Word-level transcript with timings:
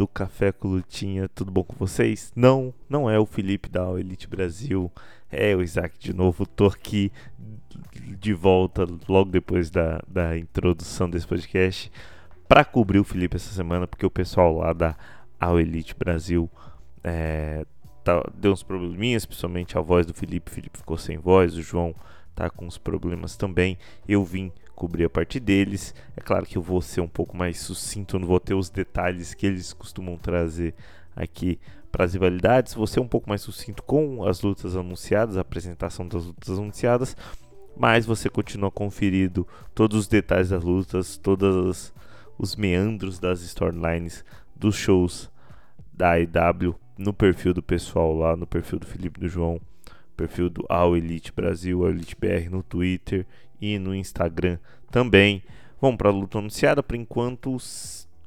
Do 0.00 0.08
Café 0.08 0.50
com 0.50 0.66
Lutinha, 0.66 1.28
tudo 1.28 1.50
bom 1.50 1.62
com 1.62 1.76
vocês? 1.76 2.32
Não, 2.34 2.72
não 2.88 3.10
é 3.10 3.18
o 3.18 3.26
Felipe 3.26 3.68
da 3.68 3.82
Elite 4.00 4.26
Brasil, 4.26 4.90
é 5.30 5.54
o 5.54 5.60
Isaac 5.60 5.98
de 5.98 6.14
novo. 6.14 6.46
Tô 6.46 6.68
aqui 6.68 7.12
de 8.18 8.32
volta 8.32 8.86
logo 9.06 9.30
depois 9.30 9.68
da, 9.70 10.02
da 10.08 10.38
introdução 10.38 11.10
desse 11.10 11.26
podcast 11.26 11.92
para 12.48 12.64
cobrir 12.64 12.98
o 12.98 13.04
Felipe 13.04 13.36
essa 13.36 13.52
semana, 13.52 13.86
porque 13.86 14.06
o 14.06 14.10
pessoal 14.10 14.56
lá 14.56 14.72
da 14.72 14.96
All 15.38 15.60
Elite 15.60 15.94
Brasil 15.94 16.48
é, 17.04 17.66
tá, 18.02 18.26
deu 18.34 18.52
uns 18.52 18.62
probleminhas, 18.62 19.26
principalmente 19.26 19.76
a 19.76 19.82
voz 19.82 20.06
do 20.06 20.14
Felipe. 20.14 20.50
O 20.50 20.54
Felipe 20.54 20.78
ficou 20.78 20.96
sem 20.96 21.18
voz, 21.18 21.54
o 21.54 21.62
João 21.62 21.94
tá 22.34 22.48
com 22.48 22.64
uns 22.64 22.78
problemas 22.78 23.36
também. 23.36 23.76
Eu 24.08 24.24
vim 24.24 24.50
cobrir 24.80 25.04
a 25.04 25.10
parte 25.10 25.38
deles. 25.38 25.94
É 26.16 26.22
claro 26.22 26.46
que 26.46 26.56
eu 26.56 26.62
vou 26.62 26.80
ser 26.80 27.02
um 27.02 27.08
pouco 27.08 27.36
mais 27.36 27.60
sucinto, 27.60 28.18
não 28.18 28.26
vou 28.26 28.40
ter 28.40 28.54
os 28.54 28.70
detalhes 28.70 29.34
que 29.34 29.44
eles 29.44 29.74
costumam 29.74 30.16
trazer 30.16 30.74
aqui 31.14 31.60
para 31.92 32.06
as 32.06 32.14
rivalidades. 32.14 32.72
Vou 32.72 32.86
ser 32.86 32.98
um 32.98 33.06
pouco 33.06 33.28
mais 33.28 33.42
sucinto 33.42 33.82
com 33.82 34.24
as 34.24 34.40
lutas 34.40 34.74
anunciadas, 34.74 35.36
a 35.36 35.42
apresentação 35.42 36.08
das 36.08 36.24
lutas 36.24 36.58
anunciadas, 36.58 37.14
mas 37.76 38.06
você 38.06 38.30
continua 38.30 38.70
conferindo 38.70 39.46
todos 39.74 39.98
os 39.98 40.08
detalhes 40.08 40.48
das 40.48 40.64
lutas, 40.64 41.18
todos 41.18 41.92
os 42.38 42.56
meandros 42.56 43.18
das 43.18 43.42
storylines 43.42 44.24
dos 44.56 44.76
shows 44.76 45.30
da 45.92 46.18
IW 46.18 46.74
no 46.96 47.12
perfil 47.12 47.52
do 47.52 47.62
pessoal 47.62 48.14
lá, 48.14 48.34
no 48.34 48.46
perfil 48.46 48.78
do 48.78 48.86
Felipe 48.86 49.20
do 49.20 49.28
João, 49.28 49.60
perfil 50.16 50.48
do 50.48 50.64
All 50.70 50.96
Elite 50.96 51.32
Brasil, 51.32 51.84
All 51.84 51.90
Elite 51.90 52.16
BR 52.18 52.48
no 52.50 52.62
Twitter 52.62 53.26
e 53.60 53.78
no 53.78 53.94
Instagram 53.94 54.58
também. 54.90 55.42
Vamos 55.80 55.96
para 55.96 56.08
a 56.08 56.12
luta 56.12 56.38
anunciada. 56.38 56.82
Por 56.82 56.96
enquanto, 56.96 57.56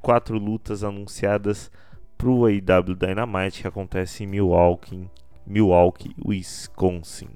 quatro 0.02 0.38
lutas 0.38 0.84
anunciadas 0.84 1.72
para 2.18 2.30
o 2.30 2.46
AEW 2.46 2.96
Dynamite 2.96 3.62
que 3.62 3.68
acontece 3.68 4.24
em 4.24 4.28
Milwaukee, 4.28 5.10
Milwaukee, 5.46 6.16
Wisconsin. 6.26 7.30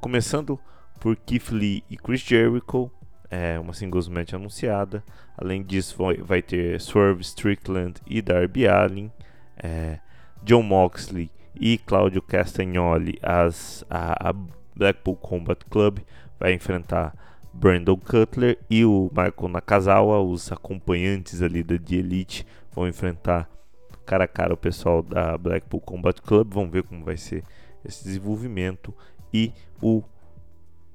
Começando 0.00 0.58
por 0.98 1.16
Keith 1.16 1.50
Lee 1.50 1.82
e 1.90 1.96
Chris 1.96 2.20
Jericho, 2.20 2.90
é 3.30 3.58
uma 3.58 3.72
singles 3.72 4.08
match 4.08 4.34
anunciada. 4.34 5.02
Além 5.36 5.62
disso, 5.62 5.96
vai 6.22 6.42
ter 6.42 6.80
Swerve 6.80 7.22
Strickland 7.22 8.00
e 8.06 8.20
Darby 8.20 8.66
Allin, 8.66 9.10
é, 9.56 9.98
John 10.42 10.62
Moxley 10.62 11.30
e 11.54 11.78
Claudio 11.78 12.20
Castagnoli, 12.20 13.18
as, 13.22 13.84
a, 13.88 14.30
a 14.30 14.34
Blackpool 14.74 15.16
Combat 15.16 15.64
Club 15.70 16.00
vai 16.40 16.54
enfrentar 16.54 17.14
Brandon 17.52 17.96
Cutler 17.96 18.58
e 18.70 18.84
o 18.84 19.10
Michael 19.10 19.52
Nakazawa, 19.52 20.20
os 20.20 20.50
acompanhantes 20.50 21.42
ali 21.42 21.62
da 21.62 21.78
The 21.78 21.96
Elite, 21.96 22.46
vão 22.72 22.88
enfrentar 22.88 23.48
cara 24.06 24.24
a 24.24 24.28
cara 24.28 24.54
o 24.54 24.56
pessoal 24.56 25.02
da 25.02 25.38
Blackpool 25.38 25.80
Combat 25.80 26.20
Club. 26.20 26.52
Vamos 26.52 26.72
ver 26.72 26.82
como 26.82 27.04
vai 27.04 27.16
ser 27.16 27.44
esse 27.84 28.02
desenvolvimento 28.02 28.94
e 29.32 29.52
o 29.80 30.02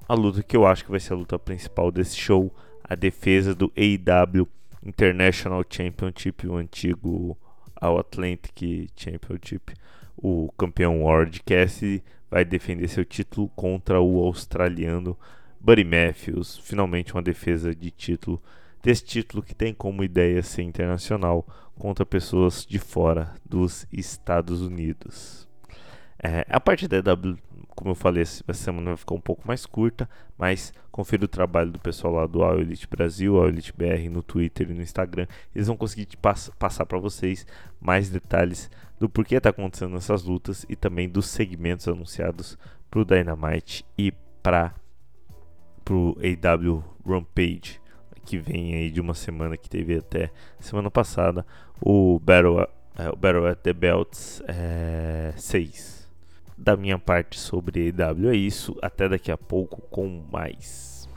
a 0.08 0.14
luta 0.14 0.42
que 0.42 0.56
eu 0.56 0.66
acho 0.66 0.84
que 0.84 0.90
vai 0.90 1.00
ser 1.00 1.14
a 1.14 1.16
luta 1.16 1.36
principal 1.38 1.90
desse 1.90 2.16
show, 2.16 2.54
a 2.84 2.94
defesa 2.94 3.54
do 3.54 3.72
AEW 3.76 4.46
International 4.84 5.64
Championship, 5.68 6.46
o 6.46 6.56
antigo 6.56 7.36
All 7.80 7.98
Atlantic 7.98 8.88
Championship, 8.94 9.74
o 10.16 10.52
campeão 10.56 11.02
Ward 11.02 11.42
Cassidy 11.42 12.04
vai 12.30 12.44
defender 12.44 12.88
seu 12.88 13.04
título 13.04 13.48
contra 13.50 14.00
o 14.00 14.22
australiano 14.22 15.16
Buddy 15.60 15.84
Matthews. 15.84 16.58
Finalmente 16.58 17.12
uma 17.12 17.22
defesa 17.22 17.74
de 17.74 17.90
título 17.90 18.42
desse 18.82 19.04
título 19.04 19.42
que 19.42 19.54
tem 19.54 19.74
como 19.74 20.04
ideia 20.04 20.42
ser 20.42 20.62
internacional 20.62 21.46
contra 21.78 22.06
pessoas 22.06 22.64
de 22.64 22.78
fora 22.78 23.34
dos 23.44 23.86
Estados 23.92 24.62
Unidos. 24.62 25.46
É, 26.22 26.46
a 26.48 26.58
parte 26.58 26.88
da 26.88 26.96
EW, 26.96 27.36
como 27.74 27.90
eu 27.90 27.94
falei, 27.94 28.22
essa 28.22 28.54
semana 28.54 28.90
vai 28.90 28.96
ficar 28.96 29.14
um 29.14 29.20
pouco 29.20 29.46
mais 29.46 29.66
curta, 29.66 30.08
mas 30.38 30.72
confira 30.90 31.24
o 31.24 31.28
trabalho 31.28 31.70
do 31.70 31.78
pessoal 31.78 32.14
lá 32.14 32.26
do 32.26 32.42
All 32.42 32.58
Elite 32.58 32.88
Brasil, 32.88 33.36
All 33.36 33.48
Elite 33.48 33.72
BR 33.76 34.08
no 34.10 34.22
Twitter 34.22 34.70
e 34.70 34.74
no 34.74 34.82
Instagram. 34.82 35.26
Eles 35.54 35.66
vão 35.66 35.76
conseguir 35.76 36.08
pass 36.16 36.50
passar 36.58 36.86
para 36.86 36.98
vocês 36.98 37.46
mais 37.80 38.08
detalhes 38.08 38.70
do 38.98 39.08
porquê 39.08 39.36
está 39.36 39.50
acontecendo 39.50 39.96
essas 39.96 40.22
lutas 40.22 40.64
e 40.68 40.76
também 40.76 41.08
dos 41.08 41.26
segmentos 41.26 41.86
anunciados 41.86 42.58
para 42.90 43.00
o 43.00 43.04
Dynamite 43.04 43.84
e 43.96 44.12
para 44.42 44.74
o 45.90 46.16
AW 46.20 46.84
Rampage 47.06 47.80
que 48.24 48.38
vem 48.38 48.74
aí 48.74 48.90
de 48.90 49.00
uma 49.00 49.14
semana 49.14 49.56
que 49.56 49.70
teve 49.70 49.98
até 49.98 50.32
semana 50.58 50.90
passada 50.90 51.46
o 51.80 52.18
Battle, 52.18 52.66
é, 52.98 53.08
o 53.08 53.16
Battle 53.16 53.46
at 53.46 53.60
the 53.60 53.72
Belts 53.72 54.42
é, 54.48 55.32
6 55.36 56.06
da 56.56 56.76
minha 56.76 56.98
parte 56.98 57.38
sobre 57.38 57.90
AW 57.90 58.30
é 58.30 58.36
isso. 58.36 58.76
Até 58.80 59.08
daqui 59.08 59.30
a 59.30 59.36
pouco 59.36 59.82
com 59.82 60.24
mais 60.32 61.08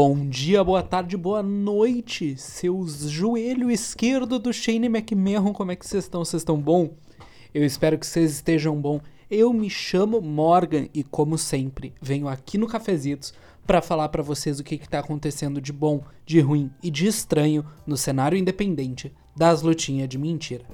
Bom 0.00 0.28
dia, 0.28 0.62
boa 0.62 0.80
tarde, 0.80 1.16
boa 1.16 1.42
noite, 1.42 2.36
seus 2.36 3.10
joelho 3.10 3.68
esquerdo 3.68 4.38
do 4.38 4.52
Shane 4.52 4.86
McMahon, 4.86 5.52
como 5.52 5.72
é 5.72 5.74
que 5.74 5.84
vocês 5.84 6.04
estão? 6.04 6.24
Vocês 6.24 6.42
estão 6.42 6.56
bom? 6.56 6.90
Eu 7.52 7.64
espero 7.64 7.98
que 7.98 8.06
vocês 8.06 8.30
estejam 8.30 8.80
bom. 8.80 9.00
Eu 9.28 9.52
me 9.52 9.68
chamo 9.68 10.20
Morgan 10.20 10.86
e, 10.94 11.02
como 11.02 11.36
sempre, 11.36 11.92
venho 12.00 12.28
aqui 12.28 12.56
no 12.56 12.68
Cafezitos 12.68 13.34
para 13.66 13.82
falar 13.82 14.08
para 14.10 14.22
vocês 14.22 14.60
o 14.60 14.62
que 14.62 14.76
está 14.76 15.00
acontecendo 15.00 15.60
de 15.60 15.72
bom, 15.72 16.04
de 16.24 16.38
ruim 16.38 16.70
e 16.80 16.92
de 16.92 17.08
estranho 17.08 17.66
no 17.84 17.96
cenário 17.96 18.38
independente 18.38 19.12
das 19.36 19.62
lutinhas 19.62 20.08
de 20.08 20.16
mentira. 20.16 20.64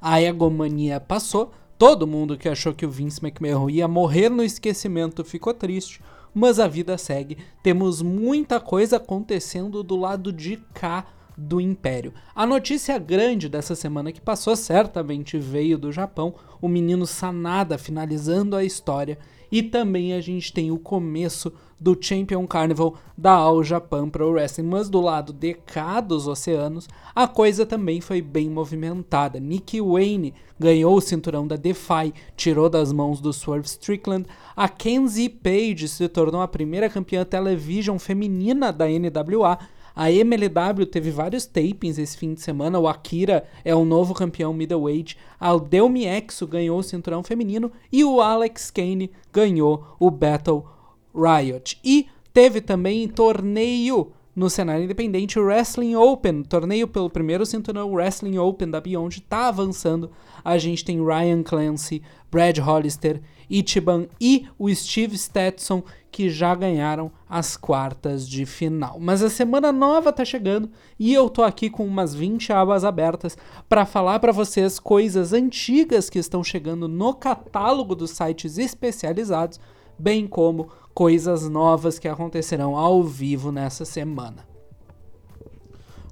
A 0.00 0.22
egomania 0.22 0.98
passou, 0.98 1.52
todo 1.76 2.06
mundo 2.06 2.38
que 2.38 2.48
achou 2.48 2.72
que 2.72 2.86
o 2.86 2.90
Vince 2.90 3.22
McMahon 3.22 3.68
ia 3.68 3.86
morrer 3.86 4.30
no 4.30 4.42
esquecimento 4.42 5.22
ficou 5.22 5.52
triste, 5.52 6.00
mas 6.34 6.58
a 6.58 6.68
vida 6.68 6.96
segue. 6.96 7.38
Temos 7.62 8.02
muita 8.02 8.60
coisa 8.60 8.96
acontecendo 8.96 9.82
do 9.82 9.96
lado 9.96 10.32
de 10.32 10.56
cá 10.72 11.06
do 11.36 11.60
Império. 11.60 12.12
A 12.34 12.46
notícia 12.46 12.98
grande 12.98 13.48
dessa 13.48 13.74
semana 13.74 14.12
que 14.12 14.20
passou 14.20 14.54
certamente 14.54 15.38
veio 15.38 15.78
do 15.78 15.90
Japão, 15.90 16.34
o 16.60 16.68
menino 16.68 17.06
Sanada 17.06 17.78
finalizando 17.78 18.54
a 18.54 18.64
história, 18.64 19.18
e 19.50 19.62
também 19.62 20.12
a 20.12 20.20
gente 20.20 20.52
tem 20.52 20.70
o 20.70 20.78
começo 20.78 21.52
do 21.80 21.96
Champion 21.98 22.46
Carnival 22.46 22.94
da 23.16 23.32
All 23.32 23.64
Japan 23.64 24.08
Pro 24.10 24.30
Wrestling, 24.30 24.66
mas 24.66 24.90
do 24.90 25.00
lado 25.00 25.32
de 25.32 25.54
cá 25.54 26.00
dos 26.00 26.28
oceanos, 26.28 26.86
a 27.14 27.26
coisa 27.26 27.64
também 27.64 28.02
foi 28.02 28.20
bem 28.20 28.50
movimentada. 28.50 29.40
Nikki 29.40 29.80
Wayne 29.80 30.34
ganhou 30.58 30.94
o 30.94 31.00
cinturão 31.00 31.46
da 31.46 31.56
Defy, 31.56 32.12
tirou 32.36 32.68
das 32.68 32.92
mãos 32.92 33.20
do 33.20 33.32
Swerve 33.32 33.66
Strickland. 33.66 34.26
A 34.54 34.68
Kenzie 34.68 35.30
Page 35.30 35.88
se 35.88 36.06
tornou 36.06 36.42
a 36.42 36.48
primeira 36.48 36.90
campeã 36.90 37.24
television 37.24 37.98
feminina 37.98 38.70
da 38.70 38.84
NWA 38.86 39.58
a 40.00 40.10
MLW 40.10 40.86
teve 40.86 41.10
vários 41.10 41.44
tapings 41.44 41.98
esse 41.98 42.16
fim 42.16 42.32
de 42.32 42.40
semana. 42.40 42.78
O 42.78 42.88
Akira 42.88 43.44
é 43.62 43.74
o 43.74 43.84
novo 43.84 44.14
campeão 44.14 44.50
middleweight. 44.54 45.14
A 45.38 45.54
Delmi 45.58 46.06
Exo 46.06 46.46
ganhou 46.46 46.78
o 46.78 46.82
cinturão 46.82 47.22
feminino. 47.22 47.70
E 47.92 48.02
o 48.02 48.18
Alex 48.18 48.70
Kane 48.70 49.10
ganhou 49.30 49.94
o 50.00 50.10
Battle 50.10 50.66
Riot. 51.14 51.78
E 51.84 52.06
teve 52.32 52.62
também 52.62 53.06
torneio 53.08 54.10
no 54.34 54.48
cenário 54.48 54.84
independente, 54.84 55.38
o 55.38 55.44
Wrestling 55.44 55.94
Open, 55.96 56.44
torneio 56.44 56.88
pelo 56.88 57.10
primeiro 57.10 57.44
cinturão 57.44 57.92
Wrestling 57.92 58.38
Open 58.38 58.70
da 58.70 58.80
Beyond, 58.80 59.18
está 59.18 59.48
avançando. 59.48 60.10
A 60.42 60.56
gente 60.56 60.82
tem 60.82 61.04
Ryan 61.04 61.42
Clancy, 61.42 62.00
Brad 62.30 62.56
Hollister, 62.56 63.20
Ichiban 63.50 64.06
e 64.18 64.46
o 64.58 64.74
Steve 64.74 65.18
Stetson 65.18 65.82
que 66.10 66.28
já 66.28 66.54
ganharam 66.54 67.10
as 67.28 67.56
quartas 67.56 68.28
de 68.28 68.44
final. 68.44 68.98
Mas 68.98 69.22
a 69.22 69.30
semana 69.30 69.70
nova 69.70 70.12
tá 70.12 70.24
chegando 70.24 70.70
e 70.98 71.14
eu 71.14 71.30
tô 71.30 71.42
aqui 71.42 71.70
com 71.70 71.86
umas 71.86 72.14
20 72.14 72.52
abas 72.52 72.84
abertas 72.84 73.38
para 73.68 73.86
falar 73.86 74.18
para 74.18 74.32
vocês 74.32 74.78
coisas 74.78 75.32
antigas 75.32 76.10
que 76.10 76.18
estão 76.18 76.42
chegando 76.42 76.88
no 76.88 77.14
catálogo 77.14 77.94
dos 77.94 78.10
sites 78.10 78.58
especializados, 78.58 79.60
bem 79.98 80.26
como 80.26 80.68
coisas 80.92 81.48
novas 81.48 81.98
que 81.98 82.08
acontecerão 82.08 82.76
ao 82.76 83.02
vivo 83.02 83.52
nessa 83.52 83.84
semana. 83.84 84.49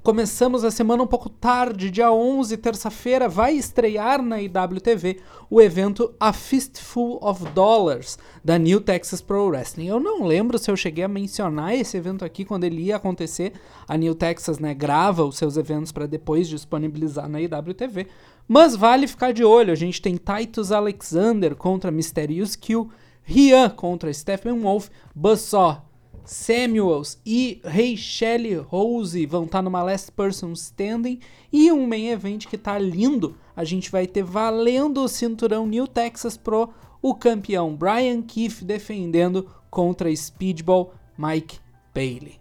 Começamos 0.09 0.65
a 0.65 0.71
semana 0.71 1.03
um 1.03 1.07
pouco 1.07 1.29
tarde, 1.29 1.91
dia 1.91 2.11
11, 2.11 2.57
terça-feira, 2.57 3.29
vai 3.29 3.53
estrear 3.53 4.23
na 4.23 4.41
IWTV 4.41 5.21
o 5.51 5.61
evento 5.61 6.15
A 6.19 6.33
Fistful 6.33 7.19
of 7.21 7.45
Dollars 7.51 8.19
da 8.43 8.57
New 8.57 8.81
Texas 8.81 9.21
Pro 9.21 9.49
Wrestling. 9.49 9.87
Eu 9.89 10.01
não 10.01 10.25
lembro 10.25 10.57
se 10.57 10.71
eu 10.71 10.77
cheguei 10.79 11.05
a 11.05 11.09
mencionar 11.09 11.75
esse 11.75 11.95
evento 11.99 12.25
aqui 12.25 12.43
quando 12.43 12.65
ele 12.65 12.85
ia 12.85 12.97
acontecer. 12.97 13.53
A 13.87 13.99
New 13.99 14.15
Texas 14.15 14.59
né, 14.59 14.73
grava 14.73 15.27
os 15.27 15.37
seus 15.37 15.59
eventos 15.59 15.93
para 15.93 16.07
depois 16.07 16.49
disponibilizar 16.49 17.29
na 17.29 17.43
IWTV, 17.43 18.07
mas 18.49 18.75
vale 18.75 19.07
ficar 19.07 19.35
de 19.35 19.45
olho. 19.45 19.75
A 19.75 19.77
gente 19.77 20.01
tem 20.01 20.17
Titus 20.17 20.73
Alexander 20.73 21.55
contra 21.55 21.91
Mysterious 21.91 22.57
Kill, 22.57 22.91
Rian 23.23 23.69
contra 23.69 24.11
Stephen 24.11 24.59
Wolf, 24.59 24.89
Buzzsaw 25.15 25.88
Samuels 26.29 27.19
e 27.25 27.59
Rachel 27.65 28.63
Rose 28.63 29.25
vão 29.25 29.45
estar 29.45 29.59
tá 29.59 29.63
numa 29.63 29.83
Last 29.83 30.13
Person 30.13 30.53
Standing 30.53 31.21
e 31.51 31.73
um 31.73 31.87
main 31.87 32.09
event 32.09 32.47
que 32.47 32.59
tá 32.59 32.79
lindo. 32.79 33.35
A 33.57 33.65
gente 33.65 33.91
vai 33.91 34.07
ter 34.07 34.23
valendo 34.23 35.03
o 35.03 35.09
cinturão 35.09 35.67
New 35.67 35.87
Texas 35.87 36.37
Pro, 36.37 36.69
o 37.01 37.15
campeão 37.15 37.75
Brian 37.75 38.21
Keefe 38.21 38.63
defendendo 38.63 39.49
contra 39.71 40.15
Speedball 40.15 40.93
Mike 41.17 41.61
Bailey. 41.95 42.39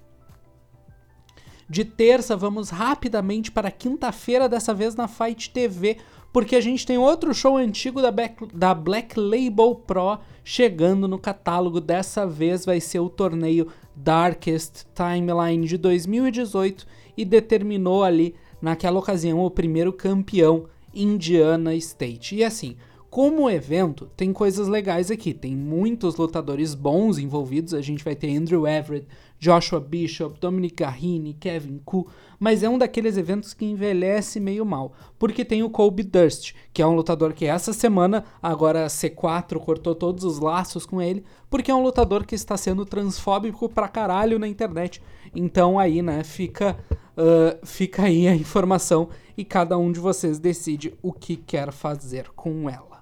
De 1.70 1.84
terça, 1.84 2.36
vamos 2.38 2.70
rapidamente 2.70 3.52
para 3.52 3.70
quinta-feira, 3.70 4.48
dessa 4.48 4.74
vez 4.74 4.96
na 4.96 5.08
Fight 5.08 5.50
TV, 5.50 5.98
porque 6.32 6.56
a 6.56 6.62
gente 6.62 6.86
tem 6.86 6.98
outro 6.98 7.34
show 7.34 7.58
antigo 7.58 8.02
da 8.02 8.10
Black, 8.10 8.46
da 8.54 8.74
Black 8.74 9.20
Label 9.20 9.76
Pro 9.76 10.20
chegando 10.46 11.08
no 11.08 11.20
catálogo. 11.20 11.82
Dessa 11.82 12.26
vez 12.26 12.64
vai 12.64 12.80
ser 12.80 13.00
o 13.00 13.10
torneio 13.10 13.68
Darkest 13.94 14.86
Timeline 14.96 15.68
de 15.68 15.78
2018 15.78 16.88
e 17.18 17.26
determinou 17.26 18.04
ali, 18.04 18.34
naquela 18.62 19.00
ocasião, 19.00 19.40
o 19.40 19.52
primeiro 19.52 19.92
campeão 19.92 20.68
Indiana 20.94 21.76
State. 21.76 22.36
E 22.36 22.44
assim, 22.44 22.78
como 23.10 23.50
evento, 23.50 24.10
tem 24.16 24.32
coisas 24.32 24.68
legais 24.68 25.10
aqui. 25.10 25.34
Tem 25.34 25.56
muitos 25.56 26.18
lutadores 26.18 26.76
bons 26.76 27.18
envolvidos. 27.18 27.74
A 27.74 27.82
gente 27.82 28.04
vai 28.04 28.16
ter 28.16 28.36
Andrew 28.36 28.68
Everett, 28.68 29.08
Joshua 29.40 29.80
Bishop, 29.80 30.40
Dominic 30.40 30.76
Garrini, 30.84 31.34
Kevin 31.34 31.80
Koo, 31.84 32.08
mas 32.40 32.64
é 32.64 32.70
um 32.70 32.78
daqueles 32.78 33.18
eventos 33.18 33.54
que 33.54 33.66
envelhece 33.66 34.40
meio 34.40 34.66
mal, 34.66 34.94
porque 35.18 35.46
tem 35.46 35.64
o 35.64 35.70
Colby 35.70 36.04
Durst, 36.04 36.54
que 36.74 36.82
é 36.82 36.88
um 36.88 36.96
lutador 36.96 37.34
que 37.34 37.46
essa 37.46 37.74
semana, 37.74 38.24
agora 38.42 38.86
a 38.86 38.88
C4 38.88 39.60
cortou 39.60 39.96
todos 39.96 40.24
os 40.24 40.40
laços 40.40 40.86
com 40.86 41.02
ele, 41.02 41.24
porque 41.50 41.72
é 41.72 41.76
um 41.76 41.84
lutador 41.84 42.26
que 42.26 42.36
está 42.36 42.58
sendo 42.58 42.86
transfóbico 42.86 43.70
pra 43.70 43.88
caralho 43.88 44.40
na 44.40 44.48
internet. 44.48 45.02
Então 45.36 45.78
aí, 45.80 46.02
né, 46.02 46.24
fica, 46.24 46.78
uh, 46.92 47.66
fica 47.66 48.04
aí 48.04 48.28
a 48.28 48.36
informação 48.36 49.10
e 49.38 49.44
cada 49.46 49.78
um 49.78 49.92
de 49.92 50.00
vocês 50.00 50.40
decide 50.40 50.94
o 51.02 51.14
que 51.14 51.36
quer 51.36 51.72
fazer 51.72 52.30
com 52.36 52.70
ela. 52.70 52.97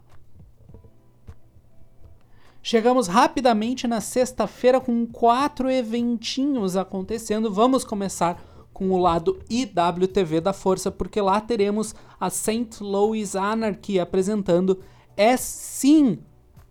Chegamos 2.67 3.05
rapidamente 3.05 3.85
na 3.85 4.01
sexta-feira 4.01 4.81
com 4.81 5.05
quatro 5.05 5.69
eventinhos 5.69 6.75
acontecendo. 6.75 7.53
Vamos 7.53 7.83
começar 7.83 8.43
com 8.73 8.89
o 8.89 8.97
lado 8.97 9.39
IWTV 9.47 10.41
da 10.41 10.51
Força, 10.51 10.89
porque 10.89 11.21
lá 11.21 11.39
teremos 11.39 11.93
a 12.19 12.27
St. 12.31 12.81
Louis 12.81 13.35
Anarchy 13.35 13.99
apresentando 13.99 14.79
É 15.15 15.37
Sim 15.37 16.17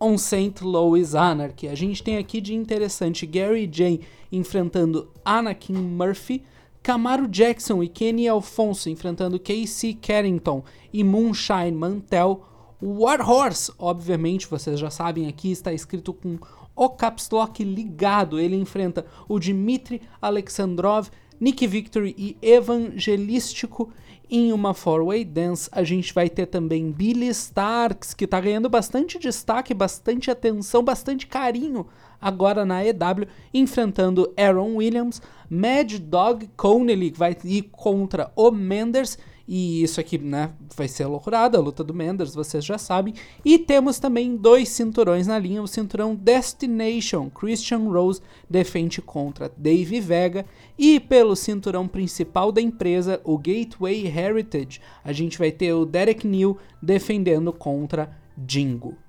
on 0.00 0.18
St. 0.18 0.64
Louis 0.64 1.14
Anarchy. 1.14 1.68
A 1.68 1.76
gente 1.76 2.02
tem 2.02 2.18
aqui 2.18 2.40
de 2.40 2.54
interessante 2.54 3.25
Gary 3.25 3.71
Jay 3.73 4.00
enfrentando 4.33 5.12
Anakin 5.25 5.75
Murphy, 5.75 6.42
Camaro 6.83 7.28
Jackson 7.28 7.85
e 7.85 7.88
Kenny 7.88 8.26
Alfonso 8.26 8.90
enfrentando 8.90 9.38
Casey 9.38 9.95
Carrington 9.95 10.64
e 10.92 11.04
Moonshine 11.04 11.71
Mantel, 11.71 12.45
Warhorse, 12.87 13.73
obviamente, 13.79 14.47
vocês 14.47 14.79
já 14.79 14.91
sabem 14.91 15.26
aqui, 15.26 15.50
está 15.50 15.73
escrito 15.73 16.12
com 16.12 16.38
o 16.76 16.91
caps 16.91 17.31
lock 17.31 17.64
ligado. 17.64 18.38
Ele 18.38 18.57
enfrenta 18.57 19.07
o 19.26 19.38
Dmitry 19.38 20.03
Alexandrov, 20.21 21.09
Nick 21.41 21.67
Victory 21.67 22.14
e 22.19 22.37
Evangelístico 22.43 23.91
em 24.31 24.53
uma 24.53 24.75
four-way 24.75 25.25
dance. 25.25 25.69
A 25.73 25.83
gente 25.83 26.12
vai 26.12 26.29
ter 26.29 26.45
também 26.47 26.93
Billy 26.93 27.29
Starks, 27.29 28.12
que 28.12 28.26
está 28.26 28.38
ganhando 28.38 28.69
bastante 28.69 29.19
destaque, 29.19 29.73
bastante 29.73 30.31
atenção, 30.31 30.83
bastante 30.83 31.26
carinho 31.26 31.87
agora 32.21 32.67
na 32.67 32.85
EW, 32.85 33.26
enfrentando 33.53 34.33
Aaron 34.37 34.76
Williams, 34.76 35.23
Mad 35.49 35.93
Dog 36.00 36.49
Connelly, 36.57 37.11
que 37.11 37.19
vai 37.19 37.37
ir 37.45 37.62
contra 37.73 38.31
o 38.37 38.50
Menders 38.50 39.19
e 39.46 39.82
isso 39.82 40.00
aqui, 40.00 40.16
né, 40.16 40.52
vai 40.74 40.88
ser 40.88 41.06
loucurada, 41.06 41.58
a 41.58 41.60
luta 41.60 41.84
do 41.84 41.92
Menders, 41.92 42.34
vocês 42.34 42.64
já 42.64 42.78
sabem. 42.78 43.14
E 43.44 43.58
temos 43.58 43.98
também 43.98 44.36
dois 44.36 44.70
cinturões 44.70 45.26
na 45.26 45.38
linha, 45.38 45.62
o 45.62 45.68
cinturão 45.68 46.14
Destination, 46.14 47.28
Christian 47.28 47.90
Rose 47.90 48.22
defende 48.48 49.02
contra 49.02 49.52
Dave 49.56 50.00
Vega. 50.00 50.46
E 50.78 50.98
pelo 50.98 51.36
cinturão 51.36 51.86
principal 51.86 52.50
da 52.50 52.60
empresa, 52.60 53.20
o 53.22 53.36
Gateway 53.36 54.06
Heritage, 54.06 54.80
a 55.04 55.12
gente 55.12 55.38
vai 55.38 55.52
ter 55.52 55.72
o 55.72 55.84
Derek 55.84 56.26
New 56.26 56.56
defendendo 56.82 57.52
contra 57.52 58.16
Jingo. 58.48 59.03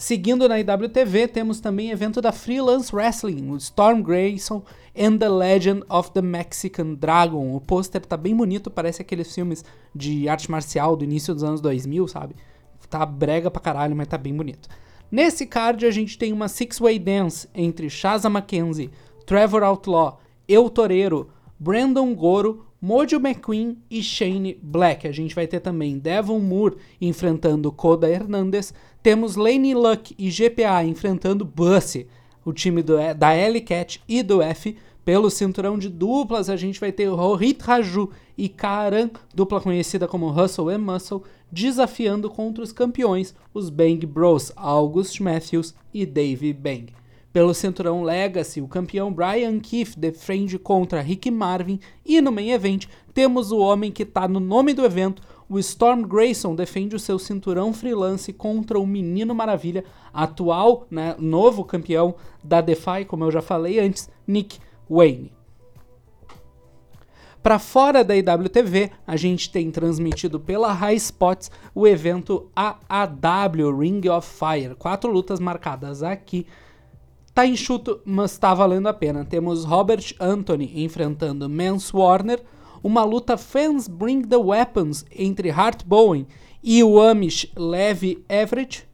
Seguindo 0.00 0.48
na 0.48 0.58
IWTV, 0.58 1.28
temos 1.28 1.60
também 1.60 1.90
evento 1.90 2.22
da 2.22 2.32
Freelance 2.32 2.90
Wrestling, 2.96 3.50
o 3.50 3.56
Storm 3.58 4.00
Grayson 4.00 4.62
and 4.98 5.18
the 5.18 5.28
Legend 5.28 5.84
of 5.90 6.10
the 6.12 6.22
Mexican 6.22 6.94
Dragon. 6.94 7.54
O 7.54 7.60
pôster 7.60 8.00
tá 8.00 8.16
bem 8.16 8.34
bonito, 8.34 8.70
parece 8.70 9.02
aqueles 9.02 9.34
filmes 9.34 9.62
de 9.94 10.26
arte 10.26 10.50
marcial 10.50 10.96
do 10.96 11.04
início 11.04 11.34
dos 11.34 11.44
anos 11.44 11.60
2000, 11.60 12.08
sabe? 12.08 12.34
Tá 12.88 13.04
brega 13.04 13.50
pra 13.50 13.60
caralho, 13.60 13.94
mas 13.94 14.08
tá 14.08 14.16
bem 14.16 14.34
bonito. 14.34 14.70
Nesse 15.12 15.44
card 15.44 15.84
a 15.84 15.90
gente 15.90 16.16
tem 16.16 16.32
uma 16.32 16.48
six-way 16.48 16.98
dance 16.98 17.46
entre 17.54 17.90
Shaza 17.90 18.30
Mackenzie, 18.30 18.90
Trevor 19.26 19.62
Outlaw, 19.62 20.18
Eu 20.48 20.70
Torero, 20.70 21.28
Brandon 21.58 22.14
Goro, 22.14 22.64
Mojo 22.82 23.16
McQueen 23.16 23.76
e 23.90 24.02
Shane 24.02 24.58
Black. 24.62 25.06
A 25.06 25.12
gente 25.12 25.34
vai 25.34 25.46
ter 25.46 25.60
também 25.60 25.98
Devon 25.98 26.40
Moore 26.40 26.76
enfrentando 26.98 27.70
Koda 27.70 28.08
Hernandez. 28.08 28.72
Temos 29.02 29.36
Lane 29.36 29.74
Luck 29.74 30.14
e 30.18 30.30
GPA 30.30 30.82
enfrentando 30.84 31.44
Bussy, 31.44 32.06
o 32.42 32.54
time 32.54 32.82
do, 32.82 32.94
da 33.16 33.34
L-Cat 33.34 34.00
e 34.08 34.22
do 34.22 34.40
F. 34.40 34.76
Pelo 35.04 35.30
cinturão 35.30 35.78
de 35.78 35.90
duplas, 35.90 36.48
a 36.48 36.56
gente 36.56 36.80
vai 36.80 36.90
ter 36.90 37.06
Rohit 37.06 37.62
Raju 37.62 38.10
e 38.36 38.48
Karan, 38.48 39.10
dupla 39.34 39.60
conhecida 39.60 40.08
como 40.08 40.30
Hustle 40.30 40.70
and 40.70 40.78
Muscle, 40.78 41.22
desafiando 41.52 42.30
contra 42.30 42.62
os 42.64 42.72
campeões, 42.72 43.34
os 43.52 43.68
Bang 43.68 44.06
Bros, 44.06 44.52
August 44.56 45.20
Matthews 45.20 45.74
e 45.92 46.06
Dave 46.06 46.52
Bang. 46.52 46.99
Pelo 47.32 47.54
cinturão 47.54 48.02
Legacy, 48.02 48.60
o 48.60 48.66
campeão 48.66 49.12
Brian 49.12 49.60
Keith 49.60 49.96
defende 49.96 50.58
contra 50.58 51.00
Rick 51.00 51.30
Marvin 51.30 51.78
e 52.04 52.20
no 52.20 52.32
main 52.32 52.50
event 52.50 52.86
temos 53.14 53.52
o 53.52 53.58
homem 53.58 53.92
que 53.92 54.02
está 54.02 54.26
no 54.26 54.40
nome 54.40 54.74
do 54.74 54.84
evento, 54.84 55.22
o 55.48 55.58
Storm 55.58 56.02
Grayson 56.02 56.54
defende 56.54 56.94
o 56.94 56.98
seu 56.98 57.18
cinturão 57.18 57.72
freelance 57.72 58.32
contra 58.32 58.78
o 58.78 58.86
Menino 58.86 59.34
Maravilha, 59.34 59.84
atual, 60.12 60.86
né, 60.90 61.14
novo 61.18 61.64
campeão 61.64 62.14
da 62.42 62.60
Defy, 62.60 63.04
como 63.06 63.24
eu 63.24 63.30
já 63.30 63.42
falei 63.42 63.78
antes, 63.78 64.08
Nick 64.26 64.58
Wayne. 64.88 65.32
Para 67.42 67.58
fora 67.58 68.04
da 68.04 68.14
IWTV, 68.14 68.90
a 69.06 69.16
gente 69.16 69.50
tem 69.50 69.70
transmitido 69.70 70.38
pela 70.38 70.72
High 70.72 70.96
Spots 70.96 71.50
o 71.74 71.86
evento 71.86 72.50
AAW 72.54 73.78
Ring 73.78 74.08
of 74.08 74.28
Fire. 74.28 74.74
Quatro 74.74 75.10
lutas 75.10 75.40
marcadas 75.40 76.02
aqui. 76.02 76.46
Tá 77.40 77.46
enxuto, 77.46 78.02
mas 78.04 78.36
tá 78.36 78.52
valendo 78.52 78.86
a 78.86 78.92
pena. 78.92 79.24
Temos 79.24 79.64
Robert 79.64 80.14
Anthony 80.20 80.84
enfrentando 80.84 81.48
Mance 81.48 81.90
Warner, 81.96 82.38
uma 82.82 83.02
luta 83.02 83.38
Fans 83.38 83.88
Bring 83.88 84.20
the 84.20 84.36
Weapons 84.36 85.06
entre 85.10 85.48
Hart 85.48 85.82
Bowen 85.86 86.26
e 86.62 86.84
o 86.84 87.00
Amish 87.00 87.50
Levi 87.56 88.22
Everett. 88.28 88.86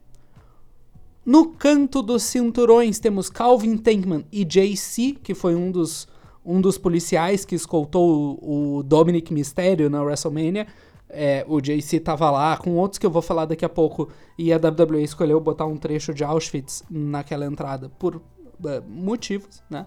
No 1.25 1.47
canto 1.47 2.01
dos 2.01 2.23
cinturões 2.23 2.99
temos 2.99 3.29
Calvin 3.29 3.75
Tankman 3.75 4.23
e 4.31 4.45
JC, 4.45 5.17
que 5.21 5.35
foi 5.35 5.53
um 5.53 5.69
dos 5.69 6.07
um 6.45 6.61
dos 6.61 6.77
policiais 6.77 7.43
que 7.43 7.53
escoltou 7.53 8.39
o, 8.41 8.77
o 8.77 8.83
Dominic 8.83 9.33
Mysterio 9.33 9.89
na 9.89 10.01
WrestleMania. 10.01 10.67
É, 11.09 11.43
o 11.49 11.59
JC 11.59 11.99
tava 11.99 12.31
lá, 12.31 12.55
com 12.55 12.77
outros 12.77 12.97
que 12.97 13.05
eu 13.05 13.11
vou 13.11 13.21
falar 13.21 13.43
daqui 13.43 13.65
a 13.65 13.69
pouco, 13.69 14.07
e 14.37 14.53
a 14.53 14.57
WWE 14.57 15.03
escolheu 15.03 15.37
botar 15.41 15.65
um 15.65 15.75
trecho 15.75 16.13
de 16.13 16.23
Auschwitz 16.23 16.85
naquela 16.89 17.45
entrada 17.45 17.89
por 17.89 18.21
motivos, 18.87 19.63
né? 19.69 19.85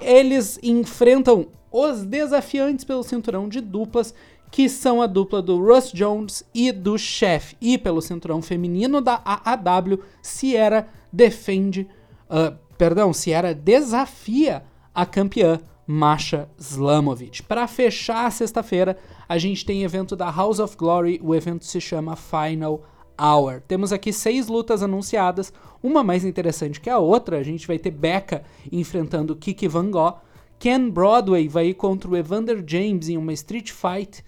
Eles 0.00 0.58
enfrentam 0.62 1.48
os 1.70 2.04
desafiantes 2.04 2.84
pelo 2.84 3.02
cinturão 3.02 3.48
de 3.48 3.60
duplas, 3.60 4.14
que 4.50 4.68
são 4.68 5.02
a 5.02 5.06
dupla 5.06 5.42
do 5.42 5.58
Russ 5.62 5.92
Jones 5.92 6.42
e 6.54 6.72
do 6.72 6.96
Chef. 6.96 7.54
E 7.60 7.76
pelo 7.76 8.00
cinturão 8.00 8.40
feminino 8.40 9.00
da 9.00 9.20
AAW, 9.24 9.98
Sierra 10.22 10.88
defende, 11.12 11.86
uh, 12.30 12.56
perdão, 12.76 13.12
Sierra 13.12 13.52
desafia 13.52 14.62
a 14.94 15.04
campeã 15.04 15.60
Masha 15.86 16.48
Slamovic. 16.58 17.42
Para 17.42 17.66
fechar 17.66 18.26
a 18.26 18.30
sexta-feira, 18.30 18.96
a 19.28 19.38
gente 19.38 19.64
tem 19.64 19.84
evento 19.84 20.14
da 20.14 20.30
House 20.30 20.58
of 20.58 20.76
Glory, 20.76 21.20
o 21.22 21.34
evento 21.34 21.64
se 21.64 21.80
chama 21.80 22.16
Final 22.16 22.82
Hour. 23.20 23.62
Temos 23.66 23.92
aqui 23.92 24.12
seis 24.12 24.48
lutas 24.48 24.82
anunciadas, 24.82 25.52
uma 25.82 26.04
mais 26.04 26.24
interessante 26.24 26.80
que 26.80 26.90
a 26.90 26.98
outra. 26.98 27.38
A 27.38 27.42
gente 27.42 27.66
vai 27.66 27.78
ter 27.78 27.90
Becca 27.90 28.42
enfrentando 28.70 29.36
Kiki 29.36 29.68
Van 29.68 29.90
Gogh, 29.90 30.18
Ken 30.58 30.88
Broadway 30.90 31.48
vai 31.48 31.68
ir 31.68 31.74
contra 31.74 32.10
o 32.10 32.16
Evander 32.16 32.64
James 32.66 33.08
em 33.08 33.16
uma 33.16 33.32
Street 33.32 33.70
Fight. 33.70 34.24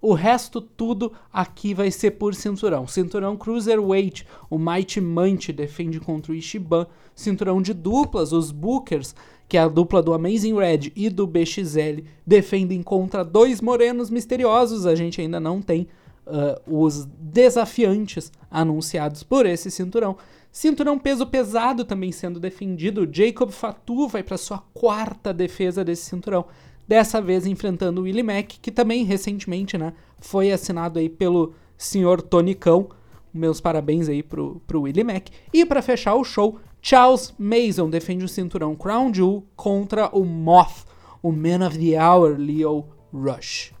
O 0.00 0.14
resto 0.14 0.60
tudo 0.60 1.12
aqui 1.32 1.74
vai 1.74 1.90
ser 1.90 2.12
por 2.12 2.34
cinturão. 2.34 2.86
Cinturão 2.88 3.36
Cruiserweight, 3.36 4.26
o 4.50 4.58
Mighty 4.58 5.00
Munch 5.00 5.52
defende 5.52 6.00
contra 6.00 6.32
o 6.32 6.34
Ishiban. 6.34 6.86
Cinturão 7.14 7.62
de 7.62 7.72
duplas, 7.72 8.32
os 8.32 8.50
Bookers 8.50 9.14
que 9.52 9.58
é 9.58 9.60
a 9.60 9.68
dupla 9.68 10.02
do 10.02 10.14
Amazing 10.14 10.56
Red 10.56 10.92
e 10.96 11.10
do 11.10 11.26
BXL, 11.26 12.04
defendem 12.26 12.82
contra 12.82 13.22
dois 13.22 13.60
morenos 13.60 14.08
misteriosos. 14.08 14.86
A 14.86 14.94
gente 14.94 15.20
ainda 15.20 15.38
não 15.38 15.60
tem 15.60 15.88
uh, 16.26 16.60
os 16.66 17.04
desafiantes 17.04 18.32
anunciados 18.50 19.22
por 19.22 19.46
esse 19.46 19.70
cinturão. 19.70 20.16
Cinturão 20.50 20.98
peso 20.98 21.26
pesado 21.26 21.84
também 21.84 22.12
sendo 22.12 22.38
defendido. 22.38 23.08
Jacob 23.10 23.50
Fatu 23.50 24.06
vai 24.06 24.22
para 24.22 24.36
sua 24.36 24.58
quarta 24.74 25.32
defesa 25.32 25.82
desse 25.82 26.04
cinturão. 26.04 26.44
Dessa 26.86 27.22
vez 27.22 27.46
enfrentando 27.46 28.00
o 28.00 28.04
Willie 28.04 28.22
Mack, 28.22 28.58
que 28.60 28.70
também 28.70 29.04
recentemente 29.04 29.78
né, 29.78 29.94
foi 30.18 30.52
assinado 30.52 30.98
aí 30.98 31.08
pelo 31.08 31.54
senhor 31.78 32.20
Tonicão. 32.20 32.90
Meus 33.32 33.60
parabéns 33.60 34.10
aí 34.10 34.22
pro, 34.22 34.60
pro 34.66 34.82
Willie 34.82 35.04
Mack. 35.04 35.30
E 35.54 35.64
para 35.64 35.80
fechar 35.80 36.14
o 36.14 36.24
show, 36.24 36.58
Charles 36.82 37.32
Mason 37.38 37.88
defende 37.88 38.24
o 38.24 38.28
cinturão 38.28 38.74
Crown 38.74 39.14
Jewel 39.14 39.44
contra 39.56 40.08
o 40.08 40.24
Moth, 40.24 40.84
o 41.22 41.32
Man 41.32 41.66
of 41.66 41.78
the 41.78 41.98
Hour 41.98 42.36
Leo 42.36 42.84
Rush. 43.10 43.72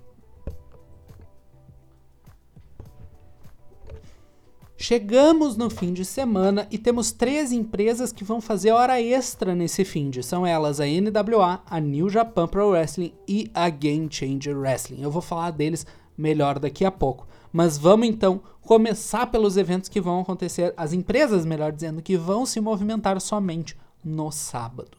Chegamos 4.82 5.56
no 5.56 5.70
fim 5.70 5.92
de 5.92 6.04
semana 6.04 6.66
e 6.68 6.76
temos 6.76 7.12
três 7.12 7.52
empresas 7.52 8.10
que 8.12 8.24
vão 8.24 8.40
fazer 8.40 8.72
hora 8.72 9.00
extra 9.00 9.54
nesse 9.54 9.84
fim 9.84 10.10
de. 10.10 10.24
São 10.24 10.44
elas 10.44 10.80
a 10.80 10.84
NWA, 10.84 11.62
a 11.64 11.78
New 11.78 12.10
Japan 12.10 12.48
Pro 12.48 12.70
Wrestling 12.70 13.12
e 13.28 13.48
a 13.54 13.70
Game 13.70 14.08
Changer 14.10 14.58
Wrestling. 14.58 15.00
Eu 15.00 15.10
vou 15.12 15.22
falar 15.22 15.52
deles 15.52 15.86
melhor 16.18 16.58
daqui 16.58 16.84
a 16.84 16.90
pouco. 16.90 17.28
Mas 17.52 17.78
vamos 17.78 18.08
então 18.08 18.40
começar 18.62 19.28
pelos 19.28 19.56
eventos 19.56 19.88
que 19.88 20.00
vão 20.00 20.18
acontecer, 20.18 20.74
as 20.76 20.92
empresas, 20.92 21.46
melhor 21.46 21.70
dizendo, 21.70 22.02
que 22.02 22.16
vão 22.16 22.44
se 22.44 22.60
movimentar 22.60 23.20
somente 23.20 23.76
no 24.04 24.32
sábado. 24.32 24.98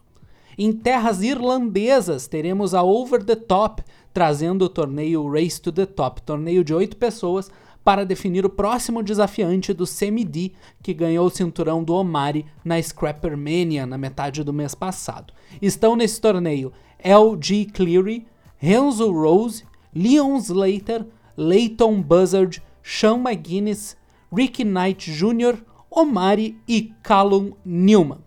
Em 0.57 0.71
terras 0.71 1.21
irlandesas, 1.21 2.25
teremos 2.25 2.73
a 2.73 2.83
Over 2.83 3.21
the 3.21 3.35
Top 3.35 3.83
trazendo 4.13 4.63
o 4.63 4.69
torneio 4.69 5.29
Race 5.29 5.59
to 5.59 5.73
the 5.73 5.85
Top, 5.85 6.21
torneio 6.21 6.63
de 6.63 6.73
oito 6.73 6.95
pessoas 6.95 7.51
para 7.83 8.05
definir 8.05 8.45
o 8.45 8.49
próximo 8.49 9.03
desafiante 9.03 9.73
do 9.73 9.85
Semi-D, 9.85 10.53
que 10.81 10.93
ganhou 10.93 11.27
o 11.27 11.29
cinturão 11.29 11.83
do 11.83 11.93
Omari 11.93 12.45
na 12.63 12.81
Scrapper 12.81 13.37
Mania 13.37 13.85
na 13.85 13.97
metade 13.97 14.43
do 14.43 14.53
mês 14.53 14.73
passado. 14.73 15.33
Estão 15.61 15.95
nesse 15.95 16.21
torneio 16.21 16.71
LG 16.99 17.65
Cleary, 17.73 18.25
Renzo 18.57 19.11
Rose, 19.11 19.65
Leon 19.93 20.37
Slater, 20.37 21.05
Leighton 21.35 22.01
Buzzard, 22.01 22.63
Sean 22.81 23.17
McGuinness, 23.17 23.97
Ricky 24.31 24.63
Knight 24.63 25.11
Jr., 25.11 25.61
Omari 25.91 26.57
e 26.67 26.93
Callum 27.03 27.53
Newman. 27.63 28.19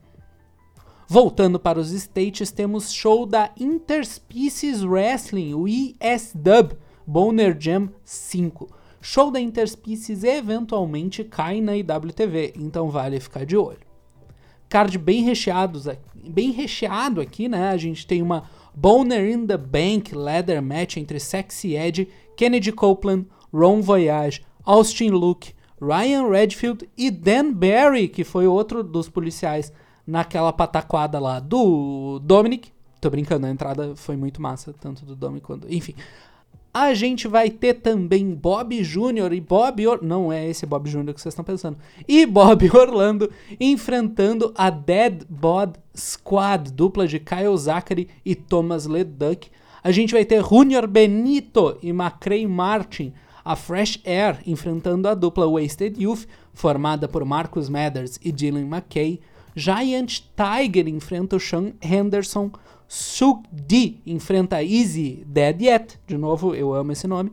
Voltando 1.09 1.59
para 1.59 1.79
os 1.79 1.91
States, 1.93 2.51
temos 2.51 2.93
show 2.93 3.25
da 3.25 3.51
Interspecies 3.59 4.83
Wrestling, 4.83 5.55
o 5.55 5.67
ESW 5.69 6.77
Boner 7.07 7.57
Jam 7.59 7.89
5. 8.05 8.69
Show 9.01 9.31
da 9.31 9.41
Interspecies 9.41 10.25
eventualmente 10.25 11.25
cai 11.25 11.61
na 11.61 11.77
IWTV, 11.77 12.55
então 12.57 12.91
vale 12.91 13.21
ficar 13.21 13.45
de 13.45 13.57
olho. 13.57 13.87
Card 14.69 14.99
bem 14.99 15.23
recheados, 15.23 15.87
bem 16.15 16.51
recheado 16.51 17.21
aqui, 17.21 17.49
né? 17.49 17.71
A 17.71 17.77
gente 17.77 18.07
tem 18.07 18.21
uma 18.21 18.45
Boner 18.75 19.31
in 19.31 19.47
the 19.47 19.57
Bank 19.57 20.15
Leather 20.15 20.61
Match 20.61 20.97
entre 20.97 21.21
Sexy 21.21 21.75
Edge 21.75 22.09
Kennedy 22.37 22.73
Copeland, 22.73 23.27
Ron 23.53 23.81
Voyage, 23.81 24.45
Austin 24.65 25.11
Luke, 25.11 25.55
Ryan 25.81 26.29
Redfield 26.29 26.89
e 26.97 27.11
Dan 27.11 27.53
Barry, 27.53 28.09
que 28.09 28.25
foi 28.25 28.47
outro 28.47 28.83
dos 28.83 29.09
policiais 29.09 29.73
naquela 30.07 30.53
pataquada 30.53 31.19
lá 31.19 31.41
do 31.41 32.19
Dominic. 32.19 32.73
Tô 33.01 33.11
brincando, 33.11 33.47
a 33.47 33.51
entrada 33.51 33.95
foi 33.95 34.17
muito 34.17 34.43
massa, 34.43 34.73
tanto 34.73 35.05
do 35.05 35.15
Dominic 35.15 35.47
quanto. 35.47 35.73
Enfim. 35.73 35.95
A 36.79 36.95
gente 36.95 37.27
vai 37.27 37.49
ter 37.49 37.75
também 37.75 38.35
Bob 38.35 38.83
Jr. 38.83 39.33
e 39.33 39.41
Bob. 39.41 39.87
Or... 39.87 39.99
Não 40.03 40.33
é 40.33 40.49
esse 40.49 40.67
Bob 40.67 40.89
Jr. 40.89 41.15
que 41.15 41.21
vocês 41.21 41.33
estão 41.33 41.45
pensando. 41.45 41.79
E 42.07 42.27
Bob 42.27 42.69
Orlando 42.77 43.31
enfrentando 43.59 44.53
a 44.55 44.69
Dead 44.69 45.23
Bod 45.29 45.79
Squad, 45.97 46.71
dupla 46.73 47.07
de 47.07 47.19
Kyle 47.19 47.57
Zachary 47.57 48.09
e 48.25 48.35
Thomas 48.35 48.87
Leduc 48.87 49.49
a 49.87 49.93
gente 49.93 50.13
vai 50.13 50.25
ter 50.25 50.43
Junior 50.43 50.85
Benito 50.89 51.79
e 51.81 51.91
McCray 51.91 52.45
Martin, 52.45 53.13
a 53.45 53.55
Fresh 53.55 54.01
Air, 54.05 54.41
enfrentando 54.45 55.07
a 55.07 55.15
dupla 55.15 55.47
Wasted 55.47 56.03
Youth, 56.03 56.27
formada 56.53 57.07
por 57.07 57.25
Marcus 57.25 57.69
Mathers 57.69 58.19
e 58.21 58.33
Dylan 58.33 58.63
McKay. 58.67 59.21
Giant 59.55 60.23
Tiger 60.35 60.89
enfrenta 60.89 61.37
o 61.37 61.39
Sean 61.39 61.71
Henderson. 61.81 62.51
Suk 62.89 63.43
D 63.51 64.01
enfrenta 64.07 64.63
Easy 64.63 65.25
Dead 65.27 65.61
Yet. 65.61 65.99
De 66.07 66.17
novo, 66.17 66.55
eu 66.55 66.73
amo 66.73 66.93
esse 66.93 67.07
nome. 67.07 67.33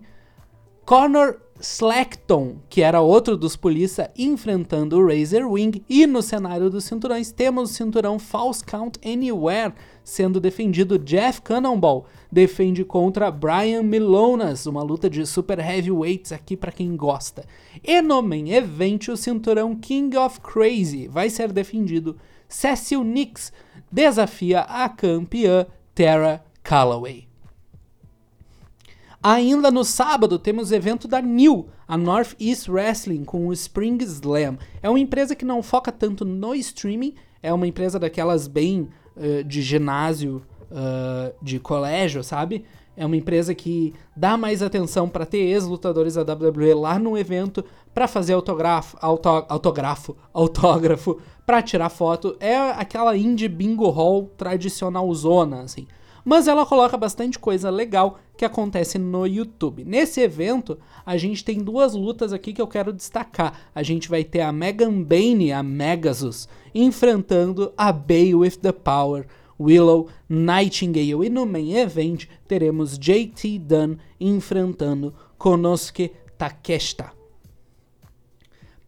Conor 0.86 1.40
Slackton, 1.60 2.58
que 2.68 2.82
era 2.82 3.00
outro 3.00 3.38
dos 3.38 3.56
polícia, 3.56 4.12
enfrentando 4.18 4.98
o 4.98 5.08
Razor 5.08 5.50
Wing. 5.50 5.84
E 5.88 6.06
no 6.06 6.22
cenário 6.22 6.70
dos 6.70 6.84
cinturões 6.84 7.32
temos 7.32 7.72
o 7.72 7.74
cinturão 7.74 8.20
False 8.20 8.64
Count 8.64 9.00
Anywhere, 9.06 9.74
sendo 10.04 10.40
defendido 10.40 11.00
Jeff 11.00 11.42
Cannonball. 11.42 12.06
Defende 12.32 12.84
contra 12.84 13.32
Brian 13.32 13.84
Milonas, 13.84 14.66
uma 14.66 14.84
luta 14.84 15.10
de 15.10 15.26
super 15.26 15.60
heavyweights 15.60 16.32
aqui 16.32 16.58
para 16.58 16.72
quem 16.72 16.96
gosta. 16.96 17.46
E 17.84 18.02
no 18.02 18.22
main 18.22 18.52
event, 18.52 19.08
o 19.08 19.18
cinturão 19.18 19.76
King 19.76 20.18
of 20.18 20.42
Crazy 20.42 21.08
vai 21.08 21.30
ser 21.30 21.52
defendido. 21.52 22.18
Cecil 22.48 23.04
Nix 23.04 23.54
desafia 23.92 24.62
a 24.62 24.90
campeã 24.90 25.66
Tara 25.96 26.44
Calloway. 26.62 27.28
Ainda 29.22 29.72
no 29.72 29.86
sábado 29.86 30.38
temos 30.38 30.74
evento 30.74 31.08
da 31.08 31.22
New, 31.22 31.70
a 31.88 31.96
Northeast 31.96 32.68
Wrestling 32.68 33.24
com 33.24 33.48
o 33.48 33.54
Spring 33.54 33.98
Slam. 34.04 34.58
É 34.82 34.90
uma 34.90 35.00
empresa 35.00 35.34
que 35.34 35.46
não 35.46 35.64
foca 35.64 35.94
tanto 35.94 36.26
no 36.26 36.54
streaming, 36.56 37.16
é 37.42 37.54
uma 37.54 37.66
empresa 37.66 37.98
daquelas 37.98 38.48
bem 38.50 38.90
uh, 39.16 39.44
de 39.44 39.62
ginásio, 39.62 40.42
uh, 40.72 41.34
de 41.42 41.60
colégio, 41.60 42.24
sabe? 42.24 42.66
É 42.96 43.06
uma 43.06 43.18
empresa 43.18 43.56
que 43.56 43.94
dá 44.16 44.38
mais 44.38 44.62
atenção 44.62 45.10
para 45.10 45.26
ter 45.26 45.40
ex-lutadores 45.40 46.14
da 46.14 46.22
WWE 46.22 46.74
lá 46.76 47.00
no 47.00 47.18
evento, 47.18 47.66
para 47.94 48.08
fazer 48.08 48.34
autografo, 48.34 48.98
auto, 49.02 49.28
autografo, 49.50 50.16
autógrafo, 50.32 51.20
para 51.46 51.62
tirar 51.62 51.90
foto. 51.90 52.36
É 52.40 52.56
aquela 52.56 53.18
indie 53.18 53.48
bingo 53.48 53.90
hall 53.90 54.32
tradicional 54.38 55.12
zona, 55.14 55.62
assim 55.62 55.88
mas 56.24 56.48
ela 56.48 56.66
coloca 56.66 56.98
bastante 56.98 57.38
coisa 57.38 57.70
legal 57.70 58.20
que 58.38 58.46
acontece 58.46 58.98
no 58.98 59.26
YouTube. 59.26 59.84
Nesse 59.86 60.22
evento, 60.22 60.80
a 61.06 61.18
gente 61.18 61.44
tem 61.44 61.60
duas 61.60 61.94
lutas 61.94 62.34
aqui 62.34 62.54
que 62.54 62.62
eu 62.62 62.68
quero 62.68 62.94
destacar. 62.94 63.60
A 63.74 63.84
gente 63.84 64.10
vai 64.10 64.24
ter 64.24 64.42
a 64.42 64.52
Megan 64.52 65.02
Bane, 65.02 65.52
a 65.52 65.62
Megasus, 65.62 66.48
enfrentando 66.74 67.74
a 67.78 67.92
Bay 67.92 68.34
with 68.34 68.58
the 68.62 68.72
Power, 68.72 69.28
Willow 69.60 70.08
Nightingale. 70.28 71.26
E 71.26 71.30
no 71.30 71.46
main 71.46 71.78
event, 71.78 72.26
teremos 72.48 72.98
JT 72.98 73.60
Dunn 73.60 73.98
enfrentando 74.20 75.14
Konosuke 75.38 76.12
Takeshita. 76.38 77.23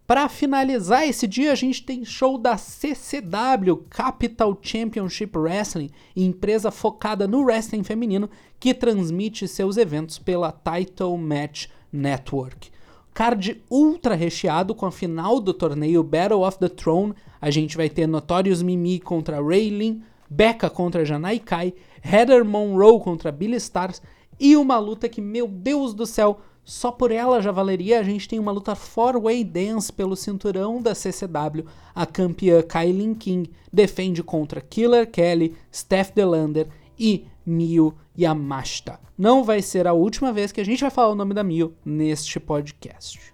Para 0.07 0.29
finalizar 0.29 1.07
esse 1.07 1.25
dia, 1.25 1.51
a 1.51 1.55
gente 1.55 1.81
tem 1.81 2.05
show 2.05 2.37
da 2.37 2.57
CCW, 2.57 3.85
Capital 3.89 4.55
Championship 4.61 5.35
Wrestling, 5.35 5.89
empresa 6.15 6.69
focada 6.69 7.27
no 7.27 7.43
wrestling 7.43 7.83
feminino 7.83 8.29
que 8.59 8.71
transmite 8.71 9.47
seus 9.47 9.77
eventos 9.77 10.19
pela 10.19 10.51
Title 10.51 11.17
Match 11.17 11.69
Network. 11.91 12.69
Card 13.15 13.63
ultra 13.71 14.13
recheado 14.13 14.75
com 14.75 14.85
a 14.85 14.91
final 14.91 15.39
do 15.39 15.53
torneio 15.55 16.03
Battle 16.03 16.45
of 16.45 16.59
the 16.59 16.69
Throne. 16.69 17.15
A 17.41 17.49
gente 17.49 17.75
vai 17.75 17.89
ter 17.89 18.05
Notorious 18.05 18.61
Mimi 18.61 18.99
contra 18.99 19.41
Raylin, 19.41 20.03
Becca 20.29 20.69
contra 20.69 21.03
Janai 21.03 21.39
Kai, 21.39 21.73
Heather 22.03 22.45
Monroe 22.45 22.99
contra 22.99 23.31
Billy 23.31 23.55
Stars 23.55 24.03
e 24.39 24.55
uma 24.55 24.77
luta 24.77 25.09
que, 25.09 25.21
meu 25.21 25.47
Deus 25.47 25.95
do 25.95 26.05
céu, 26.05 26.41
só 26.65 26.91
por 26.91 27.11
ela 27.11 27.41
já 27.41 27.51
valeria. 27.51 27.99
A 27.99 28.03
gente 28.03 28.27
tem 28.27 28.39
uma 28.39 28.51
luta 28.51 28.75
four-way 28.75 29.43
dance 29.43 29.93
pelo 29.93 30.15
cinturão 30.15 30.81
da 30.81 30.95
CCW. 30.95 31.65
A 31.93 32.05
campeã 32.05 32.61
Kylie 32.63 33.15
King 33.15 33.51
defende 33.71 34.23
contra 34.23 34.59
Killer 34.59 35.09
Kelly, 35.09 35.55
Steph 35.71 36.11
Delander 36.11 36.67
e 36.97 37.27
Miyu 37.45 37.93
Yamashita. 38.17 38.99
Não 39.15 39.43
vai 39.43 39.61
ser 39.61 39.87
a 39.87 39.93
última 39.93 40.33
vez 40.33 40.51
que 40.51 40.59
a 40.59 40.65
gente 40.65 40.81
vai 40.81 40.89
falar 40.89 41.11
o 41.11 41.15
nome 41.15 41.33
da 41.33 41.43
Miyu 41.43 41.75
neste 41.85 42.39
podcast. 42.39 43.33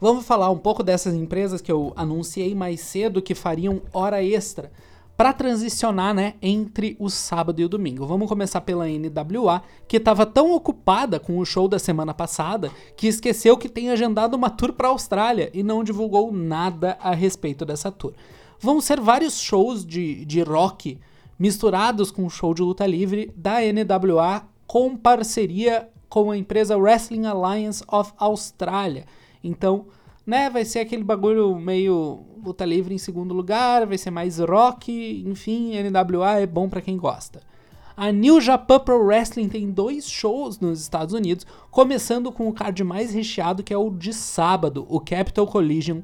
Vamos 0.00 0.26
falar 0.26 0.50
um 0.50 0.58
pouco 0.58 0.82
dessas 0.82 1.14
empresas 1.14 1.60
que 1.60 1.70
eu 1.70 1.92
anunciei 1.94 2.56
mais 2.56 2.80
cedo 2.80 3.22
que 3.22 3.36
fariam 3.36 3.80
hora 3.92 4.22
extra 4.22 4.72
para 5.22 5.32
transicionar, 5.32 6.12
né, 6.12 6.34
entre 6.42 6.96
o 6.98 7.08
sábado 7.08 7.60
e 7.60 7.64
o 7.64 7.68
domingo. 7.68 8.04
Vamos 8.04 8.28
começar 8.28 8.60
pela 8.62 8.88
NWA, 8.88 9.62
que 9.86 9.98
estava 9.98 10.26
tão 10.26 10.52
ocupada 10.52 11.20
com 11.20 11.38
o 11.38 11.44
show 11.44 11.68
da 11.68 11.78
semana 11.78 12.12
passada 12.12 12.72
que 12.96 13.06
esqueceu 13.06 13.56
que 13.56 13.68
tem 13.68 13.90
agendado 13.90 14.36
uma 14.36 14.50
tour 14.50 14.72
para 14.72 14.88
a 14.88 14.90
Austrália 14.90 15.48
e 15.54 15.62
não 15.62 15.84
divulgou 15.84 16.32
nada 16.32 16.98
a 17.00 17.14
respeito 17.14 17.64
dessa 17.64 17.88
tour. 17.88 18.14
Vão 18.58 18.80
ser 18.80 19.00
vários 19.00 19.38
shows 19.38 19.86
de, 19.86 20.24
de 20.24 20.42
rock 20.42 20.98
misturados 21.38 22.10
com 22.10 22.26
o 22.26 22.30
show 22.30 22.52
de 22.52 22.62
luta 22.62 22.84
livre 22.84 23.32
da 23.36 23.58
NWA 23.60 24.42
com 24.66 24.96
parceria 24.96 25.88
com 26.08 26.32
a 26.32 26.36
empresa 26.36 26.76
Wrestling 26.76 27.26
Alliance 27.26 27.84
of 27.86 28.12
Australia. 28.18 29.06
Então, 29.44 29.86
né, 30.26 30.48
vai 30.48 30.64
ser 30.64 30.80
aquele 30.80 31.04
bagulho 31.04 31.54
meio 31.56 32.24
luta 32.44 32.64
livre 32.64 32.94
em 32.94 32.98
segundo 32.98 33.34
lugar, 33.34 33.86
vai 33.86 33.98
ser 33.98 34.10
mais 34.10 34.38
rock, 34.38 35.24
enfim, 35.26 35.72
NWA 35.82 36.40
é 36.40 36.46
bom 36.46 36.68
para 36.68 36.80
quem 36.80 36.96
gosta. 36.96 37.40
A 37.96 38.10
New 38.10 38.40
Japan 38.40 38.80
Pro 38.80 39.04
Wrestling 39.04 39.48
tem 39.48 39.70
dois 39.70 40.08
shows 40.08 40.58
nos 40.58 40.80
Estados 40.80 41.14
Unidos, 41.14 41.46
começando 41.70 42.32
com 42.32 42.48
o 42.48 42.52
card 42.52 42.82
mais 42.82 43.12
recheado 43.12 43.62
que 43.62 43.72
é 43.72 43.76
o 43.76 43.90
de 43.90 44.12
sábado, 44.12 44.86
o 44.88 44.98
Capital 44.98 45.46
Collision, 45.46 46.00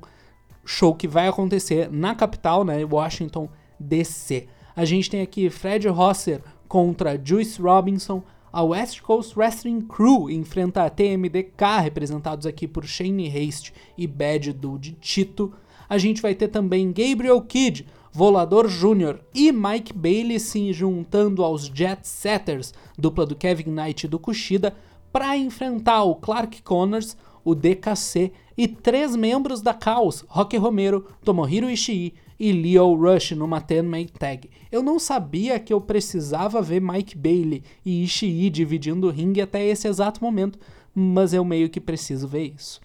show 0.64 0.94
que 0.94 1.08
vai 1.08 1.28
acontecer 1.28 1.90
na 1.90 2.14
capital, 2.14 2.62
né, 2.62 2.84
Washington 2.84 3.48
DC. 3.80 4.46
A 4.76 4.84
gente 4.84 5.10
tem 5.10 5.22
aqui 5.22 5.48
Fred 5.48 5.88
Rosser 5.88 6.42
contra 6.68 7.18
Juice 7.22 7.60
Robinson, 7.60 8.22
a 8.52 8.62
West 8.62 9.00
Coast 9.02 9.38
Wrestling 9.38 9.82
Crew 9.82 10.30
enfrenta 10.30 10.84
a 10.84 10.90
TMDK, 10.90 11.80
representados 11.82 12.46
aqui 12.46 12.66
por 12.66 12.84
Shane 12.84 13.28
Haste 13.28 13.72
e 13.96 14.06
Bad 14.06 14.52
Dude 14.52 14.92
Tito. 15.00 15.52
A 15.88 15.98
gente 15.98 16.22
vai 16.22 16.34
ter 16.34 16.48
também 16.48 16.92
Gabriel 16.92 17.40
Kidd, 17.42 17.86
Volador 18.12 18.68
Jr. 18.68 19.20
e 19.34 19.52
Mike 19.52 19.92
Bailey 19.92 20.40
se 20.40 20.72
juntando 20.72 21.44
aos 21.44 21.66
Jet 21.66 22.06
Setters, 22.06 22.72
dupla 22.98 23.26
do 23.26 23.36
Kevin 23.36 23.70
Knight 23.70 24.04
e 24.04 24.08
do 24.08 24.18
Kushida, 24.18 24.74
para 25.12 25.36
enfrentar 25.36 26.02
o 26.02 26.14
Clark 26.14 26.62
Connors, 26.62 27.16
o 27.44 27.54
DKC 27.54 28.32
e 28.56 28.66
três 28.66 29.14
membros 29.14 29.62
da 29.62 29.72
Caos, 29.72 30.24
Rocky 30.28 30.56
Romero, 30.56 31.06
Tomohiro 31.24 31.70
Ishii 31.70 32.14
e 32.38 32.52
Leo 32.52 32.94
Rush 32.94 33.32
numa 33.32 33.60
10-man 33.60 34.06
tag. 34.06 34.48
Eu 34.70 34.82
não 34.82 34.98
sabia 34.98 35.58
que 35.58 35.72
eu 35.72 35.80
precisava 35.80 36.62
ver 36.62 36.80
Mike 36.80 37.16
Bailey 37.16 37.62
e 37.84 38.04
Ishii 38.04 38.50
dividindo 38.50 39.06
o 39.06 39.10
ringue 39.10 39.40
até 39.40 39.66
esse 39.66 39.88
exato 39.88 40.22
momento, 40.22 40.58
mas 40.94 41.32
eu 41.32 41.44
meio 41.44 41.68
que 41.68 41.80
preciso 41.80 42.28
ver 42.28 42.52
isso. 42.54 42.80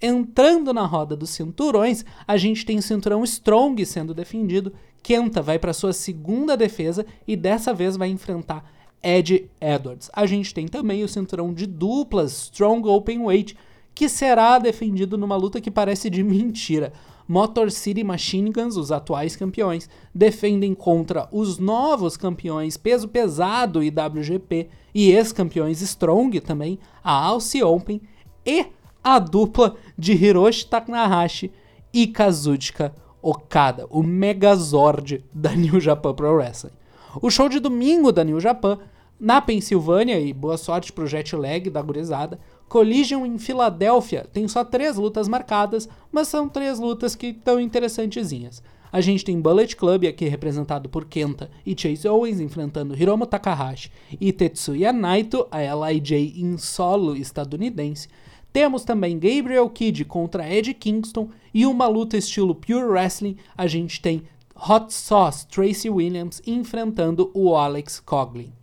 Entrando 0.00 0.72
na 0.72 0.86
roda 0.86 1.16
dos 1.16 1.30
cinturões, 1.30 2.04
a 2.26 2.36
gente 2.36 2.64
tem 2.64 2.78
o 2.78 2.82
cinturão 2.82 3.24
Strong 3.24 3.84
sendo 3.84 4.14
defendido. 4.14 4.72
Kenta 5.02 5.42
vai 5.42 5.58
para 5.58 5.72
sua 5.72 5.92
segunda 5.92 6.56
defesa 6.56 7.04
e 7.26 7.34
dessa 7.34 7.74
vez 7.74 7.96
vai 7.96 8.08
enfrentar 8.08 8.64
Ed 9.02 9.48
Edwards. 9.60 10.10
A 10.12 10.26
gente 10.26 10.54
tem 10.54 10.68
também 10.68 11.02
o 11.02 11.08
cinturão 11.08 11.52
de 11.52 11.66
duplas 11.66 12.44
Strong 12.44 12.88
Open 12.88 13.20
Weight, 13.20 13.56
que 13.94 14.08
será 14.08 14.58
defendido 14.58 15.18
numa 15.18 15.36
luta 15.36 15.60
que 15.60 15.70
parece 15.70 16.08
de 16.08 16.22
mentira. 16.22 16.92
Motor 17.28 17.70
City 17.70 18.02
Machine 18.02 18.50
Guns, 18.50 18.76
os 18.78 18.90
atuais 18.90 19.36
campeões, 19.36 19.88
defendem 20.14 20.74
contra 20.74 21.28
os 21.30 21.58
novos 21.58 22.16
campeões 22.16 22.78
peso 22.78 23.06
pesado 23.06 23.82
IWGP 23.82 24.70
e 24.94 25.12
ex-campeões 25.12 25.82
Strong 25.82 26.40
também, 26.40 26.78
a 27.04 27.12
Alce 27.12 27.62
Open 27.62 28.00
e 28.46 28.64
a 29.04 29.18
dupla 29.18 29.76
de 29.96 30.12
Hiroshi 30.12 30.66
Takahashi 30.66 31.52
e 31.92 32.06
Kazuchika 32.06 32.94
Okada, 33.20 33.86
o 33.90 34.02
Megazord 34.02 35.22
da 35.32 35.54
New 35.54 35.78
Japan 35.78 36.14
Pro 36.14 36.34
Wrestling. 36.34 36.72
O 37.20 37.30
show 37.30 37.48
de 37.48 37.60
domingo 37.60 38.10
da 38.10 38.24
New 38.24 38.40
Japan 38.40 38.78
na 39.18 39.40
Pensilvânia, 39.40 40.18
e 40.20 40.32
boa 40.32 40.56
sorte 40.56 40.92
pro 40.92 41.06
jet 41.06 41.34
lag 41.34 41.68
da 41.68 41.82
gurizada, 41.82 42.38
Collision 42.68 43.24
em 43.24 43.38
Filadélfia 43.38 44.26
tem 44.32 44.46
só 44.46 44.62
três 44.62 44.96
lutas 44.96 45.26
marcadas, 45.26 45.88
mas 46.12 46.28
são 46.28 46.48
três 46.48 46.78
lutas 46.78 47.14
que 47.14 47.28
estão 47.28 47.58
interessantezinhas. 47.58 48.62
A 48.90 49.00
gente 49.00 49.24
tem 49.24 49.40
Bullet 49.40 49.76
Club 49.76 50.04
aqui 50.06 50.28
representado 50.28 50.88
por 50.88 51.04
Kenta 51.04 51.50
e 51.64 51.74
Chase 51.78 52.08
Owens 52.08 52.40
enfrentando 52.40 52.94
Hiromu 52.94 53.26
Takahashi 53.26 53.90
e 54.18 54.32
Tetsuya 54.32 54.92
Naito, 54.92 55.46
a 55.50 55.60
LIJ 55.60 56.40
em 56.40 56.56
solo 56.56 57.14
estadunidense. 57.16 58.08
Temos 58.52 58.84
também 58.84 59.18
Gabriel 59.18 59.68
Kidd 59.68 60.04
contra 60.06 60.50
Ed 60.50 60.72
Kingston 60.72 61.28
e 61.52 61.66
uma 61.66 61.86
luta 61.86 62.16
estilo 62.16 62.54
Pure 62.54 62.84
Wrestling. 62.84 63.36
A 63.56 63.66
gente 63.66 64.00
tem 64.00 64.22
Hot 64.56 64.92
Sauce 64.92 65.46
Tracy 65.46 65.90
Williams 65.90 66.42
enfrentando 66.46 67.30
o 67.34 67.54
Alex 67.54 68.00
Coglin. 68.00 68.57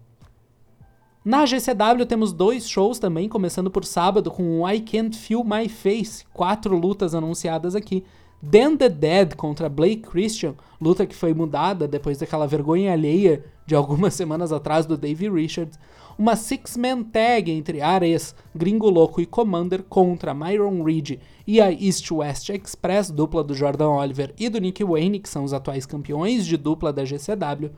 Na 1.25 1.43
GCW 1.43 2.05
temos 2.05 2.31
dois 2.31 2.69
shows 2.69 2.99
também, 2.99 3.27
começando 3.27 3.71
por 3.71 3.83
sábado 3.83 4.29
com 4.29 4.61
o 4.61 4.69
I 4.69 4.79
Can't 4.79 5.17
Feel 5.17 5.43
My 5.43 5.67
Face, 5.67 6.23
quatro 6.31 6.77
lutas 6.77 7.15
anunciadas 7.15 7.75
aqui. 7.75 8.03
Dan 8.39 8.77
the 8.77 8.87
Dead 8.87 9.33
contra 9.33 9.67
Blake 9.67 10.03
Christian, 10.03 10.53
luta 10.79 11.03
que 11.03 11.15
foi 11.15 11.33
mudada 11.33 11.87
depois 11.87 12.19
daquela 12.19 12.45
vergonha 12.45 12.93
alheia 12.93 13.43
de 13.65 13.73
algumas 13.73 14.13
semanas 14.15 14.51
atrás 14.51 14.85
do 14.85 14.95
Davey 14.95 15.27
Richards. 15.27 15.79
Uma 16.15 16.35
six-man 16.35 17.01
tag 17.01 17.49
entre 17.49 17.81
Ares, 17.81 18.35
Gringo 18.53 18.87
Louco 18.87 19.19
e 19.19 19.25
Commander 19.25 19.81
contra 19.81 20.31
Myron 20.31 20.83
Reed 20.83 21.19
e 21.47 21.59
a 21.59 21.71
East 21.71 22.11
West 22.11 22.49
Express, 22.49 23.09
dupla 23.09 23.43
do 23.43 23.55
Jordan 23.55 23.89
Oliver 23.89 24.31
e 24.37 24.47
do 24.47 24.59
Nick 24.59 24.83
Wayne, 24.83 25.19
que 25.19 25.27
são 25.27 25.43
os 25.43 25.53
atuais 25.53 25.87
campeões 25.87 26.45
de 26.45 26.55
dupla 26.55 26.93
da 26.93 27.03
GCW. 27.03 27.71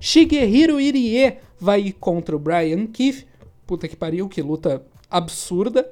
Shigehiro 0.00 0.80
Irie 0.80 1.38
vai 1.58 1.80
ir 1.80 1.92
contra 1.92 2.36
o 2.36 2.38
Brian 2.38 2.86
Keith, 2.86 3.26
puta 3.66 3.88
que 3.88 3.96
pariu, 3.96 4.28
que 4.28 4.42
luta 4.42 4.84
absurda. 5.10 5.90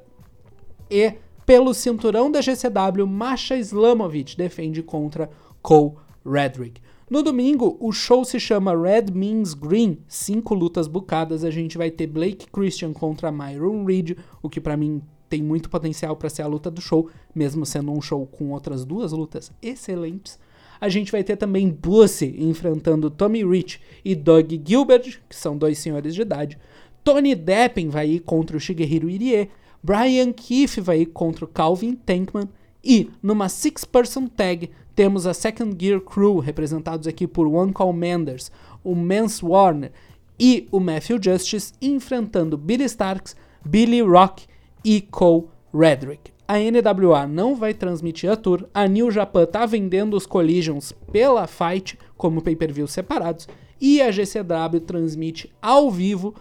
E 0.91 1.15
pelo 1.47 1.73
cinturão 1.75 2.31
da 2.31 2.41
GCW, 2.41 3.07
Masha 3.07 3.57
Slamovic 3.57 4.37
defende 4.37 4.83
contra 4.83 5.31
Cole 5.61 5.95
Redrick. 6.25 6.81
No 7.11 7.23
domingo, 7.23 7.77
o 7.79 7.93
show 7.93 8.25
se 8.25 8.41
chama 8.41 8.75
Red 8.75 9.12
Means 9.12 9.53
Green, 9.53 9.99
cinco 10.09 10.55
lutas 10.55 10.87
bucadas. 10.87 11.45
A 11.45 11.51
gente 11.51 11.77
vai 11.77 11.91
ter 11.91 12.07
Blake 12.07 12.47
Christian 12.51 12.93
contra 12.93 13.31
Myron 13.31 13.85
Reed, 13.85 14.17
o 14.41 14.49
que 14.49 14.61
para 14.61 14.77
mim 14.77 15.03
tem 15.29 15.43
muito 15.43 15.69
potencial 15.69 16.17
para 16.17 16.31
ser 16.31 16.43
a 16.43 16.47
luta 16.47 16.71
do 16.71 16.81
show, 16.81 17.09
mesmo 17.35 17.67
sendo 17.67 17.93
um 17.93 18.01
show 18.01 18.27
com 18.27 18.51
outras 18.53 18.85
duas 18.85 19.12
lutas 19.12 19.53
excelentes. 19.61 20.38
A 20.83 20.88
gente 20.88 21.12
vai 21.12 21.23
ter 21.23 21.37
também 21.37 21.68
Bussy 21.68 22.35
enfrentando 22.40 23.09
Tommy 23.09 23.45
Rich 23.45 23.81
e 24.05 24.16
Doug 24.16 24.51
Gilbert, 24.66 25.21
que 25.29 25.37
são 25.37 25.57
dois 25.57 25.79
senhores 25.79 26.12
de 26.12 26.23
idade. 26.23 26.59
Tony 27.05 27.37
Deppen 27.37 27.88
vai 27.88 28.09
ir 28.09 28.18
contra 28.18 28.57
o 28.57 28.61
Shigehiro 28.61 29.09
Irie. 29.09 29.49
Brian 29.81 30.33
Keefe 30.33 30.81
vai 30.81 31.03
ir 31.03 31.07
contra 31.07 31.45
o 31.45 31.49
Calvin 31.49 31.95
Tankman. 31.95 32.49
E 32.83 33.09
numa 33.23 33.49
six-person 33.49 34.27
tag 34.27 34.71
temos 34.92 35.25
a 35.25 35.33
Second 35.33 35.77
Gear 35.79 36.01
Crew, 36.01 36.40
representados 36.40 37.07
aqui 37.07 37.29
por 37.29 37.47
One 37.47 37.73
Call 37.73 37.92
Manders, 37.92 38.51
o 38.83 38.97
Mance 38.97 39.45
Warner 39.45 39.92
e 40.37 40.66
o 40.73 40.81
Matthew 40.81 41.23
Justice, 41.23 41.75
enfrentando 41.81 42.59
Billy 42.59 42.87
Starks, 42.87 43.37
Billy 43.64 44.01
Rock 44.01 44.47
e 44.85 45.01
Cole 45.01 45.45
Redrick. 45.73 46.32
A 46.53 46.59
NWA 46.59 47.27
não 47.27 47.57
vai 47.57 47.73
transmitir 47.73 48.31
a 48.31 48.37
tour, 48.37 48.69
a 48.75 48.87
New 48.87 49.11
Japan 49.11 49.47
tá 49.47 49.65
vendendo 49.65 50.15
os 50.15 50.27
Collisions 50.27 50.93
pela 51.11 51.47
Fight 51.47 51.99
como 52.15 52.43
pay-per-view 52.43 52.87
separados 52.87 53.49
e 53.81 54.03
a 54.03 54.11
GCW 54.11 54.81
transmite 54.87 55.51
ao 55.62 55.91
vivo, 55.91 56.35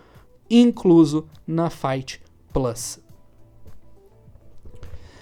incluso 0.50 1.30
na 1.48 1.70
Fight 1.70 2.22
Plus. 2.52 3.00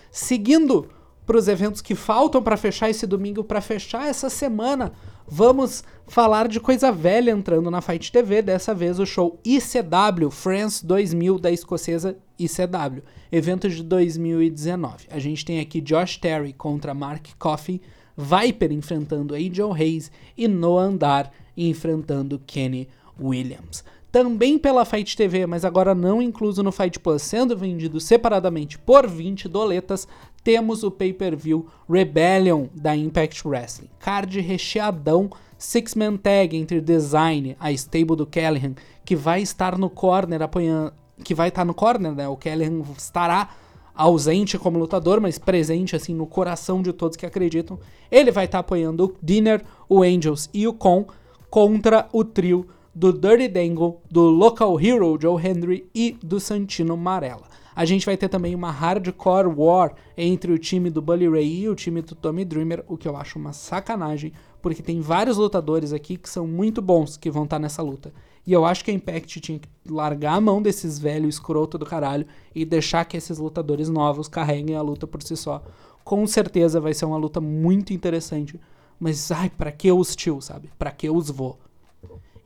Seguindo 0.10 0.89
para 1.23 1.38
os 1.38 1.47
eventos 1.47 1.82
que 1.82 1.93
faltam 1.93 2.41
para 2.41 2.58
fechar 2.58 2.89
esse 2.89 3.06
domingo, 3.06 3.43
para 3.43 3.62
fechar 3.62 4.08
essa 4.08 4.28
semana, 4.28 4.91
vamos 5.30 5.84
falar 6.08 6.48
de 6.48 6.60
coisa 6.60 6.92
velha 6.92 7.32
entrando 7.32 7.70
na 7.70 7.82
Fight 7.82 8.12
TV. 8.12 8.42
Dessa 8.42 8.74
vez 8.74 9.00
o 9.00 9.06
show 9.06 9.39
ICW 9.46 10.32
France 10.32 10.86
2000 10.86 11.39
da 11.39 11.52
escocesa 11.52 12.18
ICW, 12.38 13.04
evento 13.32 13.70
de 13.70 13.84
2019. 13.84 15.08
A 15.10 15.20
gente 15.20 15.46
tem 15.46 15.60
aqui 15.60 15.80
Josh 15.80 16.18
Terry 16.18 16.54
contra 16.54 16.94
Mark 16.94 17.28
Coffey, 17.38 17.82
Viper 18.18 18.72
enfrentando 18.72 19.36
Angel 19.36 19.72
Hayes 19.74 20.12
e 20.36 20.48
No 20.48 20.78
Andar 20.78 21.32
enfrentando 21.56 22.42
Kenny 22.46 22.88
Williams 23.20 23.84
também 24.12 24.58
pela 24.58 24.86
Fight 24.86 25.15
TV, 25.15 25.46
mas 25.46 25.63
agora 25.63 25.94
não 25.94 26.22
incluso 26.22 26.63
no 26.63 26.72
Fight 26.72 27.00
Plus, 27.00 27.22
sendo 27.22 27.56
vendido 27.56 28.00
separadamente 28.00 28.78
por 28.78 29.08
20 29.08 29.48
doletas, 29.48 30.08
temos 30.43 30.84
o 30.84 30.91
pay-per-view 30.91 31.67
Rebellion 31.89 32.67
da 32.73 32.95
Impact 32.95 33.47
Wrestling. 33.47 33.89
Card 33.99 34.39
recheadão, 34.39 35.30
six-man 35.58 36.17
tag 36.17 36.56
entre 36.56 36.82
Design, 36.82 37.56
a 37.60 37.71
stable 37.71 38.15
do 38.15 38.25
Callahan, 38.25 38.75
que 39.04 39.15
vai 39.15 39.41
estar 39.41 39.78
no 39.78 39.89
corner 39.89 40.41
apoiando, 40.41 40.93
que 41.23 41.36
vai 41.36 41.49
estar 41.49 41.65
no 41.65 41.73
corner, 41.73 42.13
né? 42.13 42.28
O 42.28 42.38
Callahan 42.38 42.82
estará 42.97 43.49
ausente 43.93 44.58
como 44.58 44.80
lutador, 44.80 45.19
mas 45.19 45.38
presente 45.38 45.93
assim 45.95 46.13
no 46.13 46.25
coração 46.25 46.82
de 46.82 46.93
todos 46.93 47.17
que 47.17 47.25
acreditam. 47.25 47.78
Ele 48.10 48.32
vai 48.32 48.45
estar 48.45 48.60
apoiando 48.60 49.06
o 49.06 49.15
Dinner, 49.21 49.62
o 49.89 50.02
Angels 50.02 50.49
e 50.54 50.65
o 50.65 50.73
Con 50.73 51.06
contra 51.49 52.08
o 52.13 52.23
trio 52.23 52.67
do 52.95 53.12
Dirty 53.12 53.47
Dangle, 53.47 54.02
do 54.10 54.30
Local 54.30 54.80
Hero 54.80 55.17
Joe 55.19 55.45
Henry 55.45 55.89
e 55.93 56.17
do 56.23 56.39
Santino 56.39 56.95
Marella. 56.95 57.48
A 57.80 57.86
gente 57.86 58.06
vai 58.06 58.18
ter 58.18 58.28
também 58.28 58.54
uma 58.54 58.72
hardcore 58.72 59.48
war 59.48 59.96
entre 60.18 60.52
o 60.52 60.58
time 60.58 60.89
do 60.89 61.02
Bully 61.02 61.30
Ray 61.30 61.62
e 61.62 61.70
o 61.70 61.76
time 61.76 62.02
do 62.02 62.13
Tommy 62.13 62.44
Dreamer, 62.44 62.84
o 62.89 62.98
que 62.98 63.08
eu 63.08 63.15
acho 63.15 63.39
uma 63.39 63.54
sacanagem, 63.54 64.34
porque 64.62 64.84
tem 64.84 65.00
vários 65.00 65.38
lutadores 65.38 65.94
aqui 65.94 66.18
que 66.18 66.30
são 66.30 66.46
muito 66.46 66.82
bons 66.82 67.15
que 67.15 67.32
vão 67.32 67.46
estar 67.46 67.56
tá 67.56 67.62
nessa 67.62 67.82
luta. 67.82 68.12
E 68.46 68.52
eu 68.52 68.65
acho 68.65 68.84
que 68.84 68.92
a 68.92 68.94
Impact 68.94 69.39
tinha 69.39 69.60
que 69.60 69.70
largar 69.89 70.34
a 70.34 70.42
mão 70.42 70.62
desses 70.62 71.00
velhos 71.00 71.36
escroto 71.36 71.78
do 71.78 71.86
caralho 71.86 72.28
e 72.54 72.65
deixar 72.65 73.06
que 73.06 73.15
esses 73.15 73.38
lutadores 73.38 73.88
novos 73.88 74.28
carreguem 74.28 74.76
a 74.76 74.82
luta 74.82 75.08
por 75.08 75.24
si 75.24 75.38
só. 75.38 75.63
Com 76.04 76.28
certeza 76.28 76.82
vai 76.82 76.94
ser 76.94 77.06
uma 77.06 77.15
luta 77.15 77.39
muito 77.39 77.94
interessante. 77.94 78.60
Mas, 79.00 79.32
ai, 79.32 79.50
pra 79.50 79.72
que 79.72 79.89
os 79.89 80.18
tio, 80.18 80.42
sabe? 80.42 80.70
Pra 80.78 80.92
que 80.92 81.10
os 81.10 81.30
vou? 81.30 81.58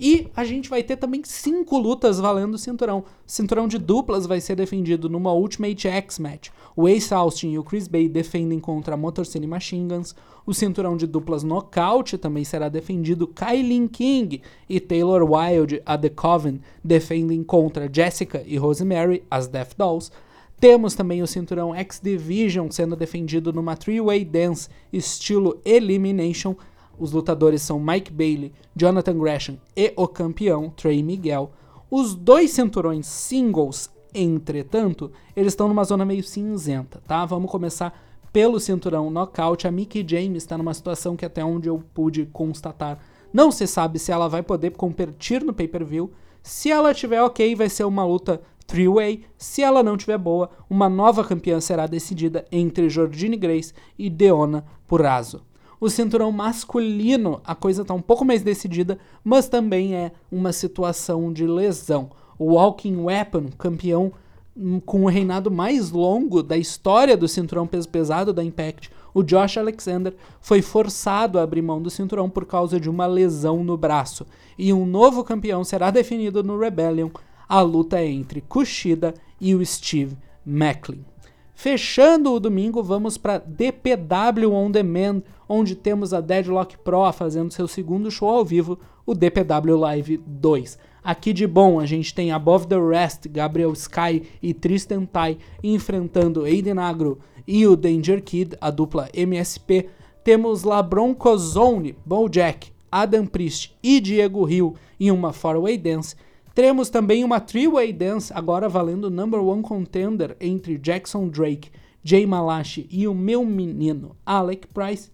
E 0.05 0.27
a 0.35 0.43
gente 0.43 0.69
vai 0.69 0.83
ter 0.83 0.97
também 0.97 1.21
cinco 1.23 1.77
lutas 1.77 2.19
valendo 2.19 2.55
o 2.55 2.57
cinturão. 2.57 3.05
cinturão 3.25 3.69
de 3.69 3.77
duplas 3.77 4.25
vai 4.25 4.41
ser 4.41 4.53
defendido 4.53 5.07
numa 5.07 5.31
Ultimate 5.31 5.87
X 5.87 6.19
Match. 6.19 6.49
O 6.75 6.89
Ace 6.89 7.13
Austin 7.13 7.51
e 7.51 7.57
o 7.57 7.63
Chris 7.63 7.87
Bay 7.87 8.09
defendem 8.09 8.59
contra 8.59 8.95
a 8.95 8.97
Motor 8.97 9.25
City 9.25 9.47
Machine 9.47 9.87
Guns. 9.87 10.13
O 10.45 10.53
cinturão 10.53 10.97
de 10.97 11.07
duplas 11.07 11.41
nocaute 11.41 12.17
também 12.17 12.43
será 12.43 12.67
defendido. 12.67 13.25
Kylie 13.25 13.87
King 13.87 14.41
e 14.67 14.77
Taylor 14.81 15.23
Wilde, 15.23 15.81
a 15.85 15.97
The 15.97 16.09
Coven, 16.09 16.59
defendem 16.83 17.41
contra 17.41 17.89
Jessica 17.89 18.43
e 18.45 18.57
Rosemary, 18.57 19.23
as 19.31 19.47
Death 19.47 19.71
Dolls. 19.77 20.11
Temos 20.59 20.95
também 20.95 21.21
o 21.21 21.27
cinturão 21.27 21.73
X 21.73 22.01
Division 22.03 22.69
sendo 22.69 22.97
defendido 22.97 23.53
numa 23.53 23.77
three-way 23.77 24.25
dance 24.25 24.67
estilo 24.91 25.61
Elimination 25.63 26.57
os 26.97 27.11
lutadores 27.11 27.61
são 27.61 27.79
Mike 27.79 28.11
Bailey, 28.11 28.53
Jonathan 28.75 29.17
Gresham 29.17 29.57
e 29.75 29.93
o 29.95 30.07
campeão 30.07 30.69
Trey 30.69 31.01
Miguel. 31.03 31.51
Os 31.89 32.15
dois 32.15 32.51
cinturões 32.51 33.05
singles, 33.05 33.89
entretanto, 34.13 35.11
eles 35.35 35.53
estão 35.53 35.67
numa 35.67 35.83
zona 35.83 36.05
meio 36.05 36.23
cinzenta, 36.23 37.01
tá? 37.07 37.25
Vamos 37.25 37.51
começar 37.51 37.97
pelo 38.31 38.59
cinturão 38.59 39.11
knockout. 39.11 39.67
A 39.67 39.71
Mickey 39.71 40.03
James 40.07 40.43
está 40.43 40.57
numa 40.57 40.73
situação 40.73 41.15
que 41.15 41.25
até 41.25 41.45
onde 41.45 41.69
eu 41.69 41.83
pude 41.93 42.25
constatar, 42.25 42.99
não 43.31 43.51
se 43.51 43.67
sabe 43.67 43.99
se 43.99 44.11
ela 44.11 44.27
vai 44.27 44.41
poder 44.41 44.71
competir 44.71 45.43
no 45.43 45.53
pay-per-view. 45.53 46.11
Se 46.41 46.69
ela 46.69 46.93
tiver 46.93 47.21
ok, 47.21 47.55
vai 47.55 47.69
ser 47.69 47.83
uma 47.83 48.05
luta 48.05 48.41
three-way. 48.65 49.23
Se 49.37 49.61
ela 49.61 49.83
não 49.83 49.97
tiver 49.97 50.17
boa, 50.17 50.49
uma 50.69 50.89
nova 50.89 51.23
campeã 51.23 51.59
será 51.59 51.85
decidida 51.87 52.45
entre 52.51 52.89
Jordine 52.89 53.37
Grace 53.37 53.73
e 53.97 54.09
Deonna 54.09 54.65
Purrazzo. 54.87 55.41
O 55.83 55.89
cinturão 55.89 56.31
masculino, 56.31 57.41
a 57.43 57.53
coisa 57.53 57.83
tá 57.83 57.93
um 57.93 58.01
pouco 58.01 58.23
mais 58.23 58.41
decidida, 58.41 58.97
mas 59.21 59.49
também 59.49 59.93
é 59.93 60.13
uma 60.31 60.53
situação 60.53 61.33
de 61.33 61.45
lesão. 61.45 62.09
O 62.39 62.53
Walking 62.53 62.95
Weapon, 62.95 63.49
campeão 63.57 64.13
hum, 64.55 64.79
com 64.79 65.03
o 65.03 65.09
reinado 65.09 65.51
mais 65.51 65.91
longo 65.91 66.41
da 66.41 66.55
história 66.55 67.17
do 67.17 67.27
cinturão 67.27 67.67
peso 67.67 67.89
pesado 67.89 68.31
da 68.31 68.41
Impact, 68.41 68.91
o 69.13 69.21
Josh 69.21 69.57
Alexander, 69.57 70.15
foi 70.39 70.61
forçado 70.61 71.37
a 71.37 71.43
abrir 71.43 71.61
mão 71.61 71.81
do 71.81 71.89
cinturão 71.89 72.29
por 72.29 72.45
causa 72.45 72.79
de 72.79 72.89
uma 72.89 73.05
lesão 73.05 73.61
no 73.61 73.75
braço. 73.75 74.25
E 74.57 74.71
um 74.71 74.85
novo 74.85 75.21
campeão 75.21 75.65
será 75.65 75.91
definido 75.91 76.41
no 76.41 76.57
Rebellion. 76.57 77.09
A 77.45 77.59
luta 77.59 77.99
é 77.99 78.07
entre 78.07 78.39
Kushida 78.39 79.13
e 79.37 79.53
o 79.53 79.65
Steve 79.65 80.15
Macklin. 80.45 81.03
Fechando 81.53 82.33
o 82.33 82.39
domingo, 82.39 82.83
vamos 82.83 83.17
para 83.17 83.37
DPW 83.37 84.51
On 84.51 84.71
Demand, 84.71 85.21
onde 85.47 85.75
temos 85.75 86.13
a 86.13 86.19
Deadlock 86.19 86.77
Pro 86.79 87.11
fazendo 87.13 87.53
seu 87.53 87.67
segundo 87.67 88.09
show 88.09 88.29
ao 88.29 88.43
vivo, 88.43 88.79
o 89.05 89.13
DPW 89.13 89.77
Live 89.77 90.17
2. 90.25 90.77
Aqui 91.03 91.33
de 91.33 91.45
bom, 91.45 91.79
a 91.79 91.85
gente 91.85 92.13
tem 92.13 92.31
Above 92.31 92.65
the 92.67 92.79
Rest, 92.79 93.27
Gabriel 93.27 93.73
Sky 93.73 94.23
e 94.41 94.53
Tristan 94.53 95.05
Tai 95.05 95.37
enfrentando 95.61 96.43
Aiden 96.43 96.79
Agro 96.79 97.19
e 97.47 97.67
o 97.67 97.75
Danger 97.75 98.23
Kid, 98.23 98.57
a 98.59 98.71
dupla 98.71 99.09
MSP. 99.13 99.89
Temos 100.23 100.63
LaBron 100.63 101.13
Cozone, 101.13 101.95
Bojack, 102.05 102.71
Adam 102.89 103.25
Priest 103.25 103.75
e 103.83 103.99
Diego 103.99 104.49
Hill 104.49 104.75
em 104.99 105.11
uma 105.11 105.33
four-way 105.33 105.77
dance. 105.77 106.15
Teremos 106.53 106.89
também 106.89 107.23
uma 107.23 107.39
three-way 107.39 107.91
dance, 107.91 108.31
agora 108.31 108.69
valendo 108.69 109.09
number 109.09 109.43
one 109.43 109.63
contender 109.63 110.37
entre 110.39 110.77
Jackson 110.77 111.27
Drake, 111.27 111.71
Jay 112.03 112.27
Malachi 112.27 112.87
e 112.91 113.07
o 113.07 113.13
meu 113.15 113.43
menino 113.43 114.15
Alec 114.25 114.67
Price. 114.67 115.09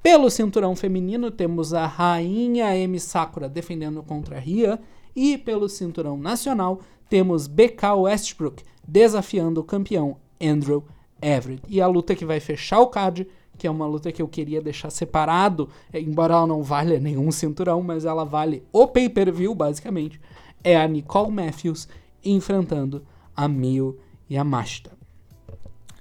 Pelo 0.00 0.30
cinturão 0.30 0.76
feminino, 0.76 1.30
temos 1.30 1.74
a 1.74 1.84
Rainha 1.84 2.76
M. 2.76 3.00
Sakura 3.00 3.48
defendendo 3.48 4.02
contra 4.02 4.38
Ria. 4.38 4.80
E 5.16 5.36
pelo 5.36 5.68
cinturão 5.68 6.16
nacional, 6.16 6.80
temos 7.08 7.48
BK 7.48 7.94
Westbrook 7.96 8.62
desafiando 8.86 9.60
o 9.60 9.64
campeão 9.64 10.16
Andrew 10.40 10.84
Everett. 11.20 11.62
E 11.68 11.80
a 11.80 11.88
luta 11.88 12.14
que 12.14 12.24
vai 12.24 12.38
fechar 12.38 12.78
o 12.78 12.86
card, 12.86 13.26
que 13.56 13.66
é 13.66 13.70
uma 13.70 13.86
luta 13.86 14.12
que 14.12 14.22
eu 14.22 14.28
queria 14.28 14.62
deixar 14.62 14.90
separado, 14.90 15.68
embora 15.92 16.34
ela 16.34 16.46
não 16.46 16.62
valha 16.62 17.00
nenhum 17.00 17.32
cinturão, 17.32 17.82
mas 17.82 18.04
ela 18.04 18.24
vale 18.24 18.62
o 18.72 18.86
pay-per-view, 18.86 19.52
basicamente. 19.54 20.20
É 20.62 20.76
a 20.76 20.86
Nicole 20.86 21.32
Matthews 21.32 21.88
enfrentando 22.24 23.04
a 23.34 23.46
Mio 23.46 23.98
Yamashita. 24.30 24.90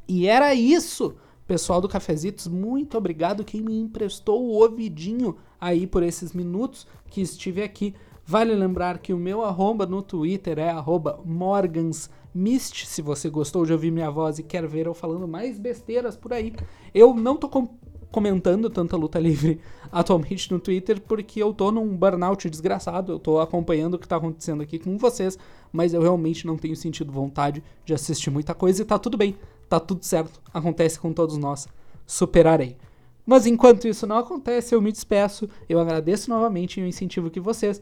E 0.08 0.28
era 0.28 0.54
isso, 0.54 1.15
pessoal 1.46 1.82
do 1.82 1.89
Cafezitos. 1.89 2.48
Muito 2.48 2.98
obrigado 2.98 3.43
quem 3.43 3.62
me 3.62 3.78
emprestou 3.78 4.41
o 4.43 4.54
ouvidinho 4.54 5.38
aí 5.60 5.86
por 5.86 6.04
esses 6.04 6.34
minutos 6.34 6.88
que 7.10 7.22
estive 7.22 7.62
aqui. 7.62 7.93
Vale 8.26 8.54
lembrar 8.54 8.98
que 9.00 9.13
o 9.13 9.17
meu 9.17 9.43
arroba 9.43 9.86
no 9.86 10.02
Twitter 10.02 10.60
é 10.60 10.70
arroba 10.70 11.22
morgansmist. 11.24 12.86
Se 12.86 13.02
você 13.02 13.30
gostou 13.30 13.65
de 13.65 13.72
ouvir 13.72 13.91
minha 13.91 14.12
voz 14.12 14.38
e 14.39 14.43
quer 14.43 14.67
ver 14.67 14.86
eu 14.86 14.93
falando 14.93 15.28
mais 15.28 15.58
besteiras 15.58 16.17
por 16.17 16.34
aí, 16.34 16.54
eu 16.93 17.13
não 17.13 17.38
tô 17.38 17.48
com 17.48 17.70
comentando 18.12 18.70
tanta 18.70 18.96
luta 18.96 19.20
livre 19.20 19.60
atualmente 19.91 20.52
no 20.52 20.60
Twitter 20.60 21.02
porque 21.02 21.41
eu 21.41 21.54
tô 21.54 21.72
num 21.72 21.96
burnout 21.96 22.50
desgraçado. 22.50 23.12
Eu 23.13 23.20
tô 23.20 23.39
acompanhando 23.39 23.96
o 23.96 24.00
que 24.00 24.08
tá 24.08 24.17
acontecendo 24.17 24.62
aqui 24.62 24.80
com 24.80 24.98
vocês, 24.98 25.38
mas 25.72 25.93
eu 25.93 26.02
realmente 26.02 26.48
não 26.48 26.58
tenho 26.58 26.76
sentido 26.76 27.12
vontade 27.12 27.63
de 27.86 27.93
assistir 27.93 28.30
muita 28.30 28.54
coisa 28.54 28.82
e 28.82 28.86
tá 28.86 28.98
tudo 28.98 29.17
bem, 29.17 29.36
tá 29.70 29.80
tudo 29.80 30.04
certo. 30.04 30.41
Acontece 30.54 31.00
com 31.00 31.13
todos 31.13 31.38
nós. 31.38 31.67
Superarei. 32.06 32.78
Mas 33.26 33.46
enquanto 33.46 33.88
isso 33.88 34.08
não 34.08 34.17
acontece, 34.17 34.74
eu 34.74 34.82
me 34.82 34.91
despeço. 34.91 35.50
Eu 35.67 35.80
agradeço 35.80 36.30
novamente 36.30 36.80
e 36.80 36.84
eu 36.84 36.88
incentivo 36.88 37.30
que 37.30 37.41
vocês 37.41 37.82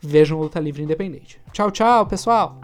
vejam 0.00 0.38
Luta 0.38 0.60
Livre 0.60 0.82
Independente. 0.82 1.40
Tchau, 1.52 1.72
tchau, 1.72 2.06
pessoal! 2.06 2.60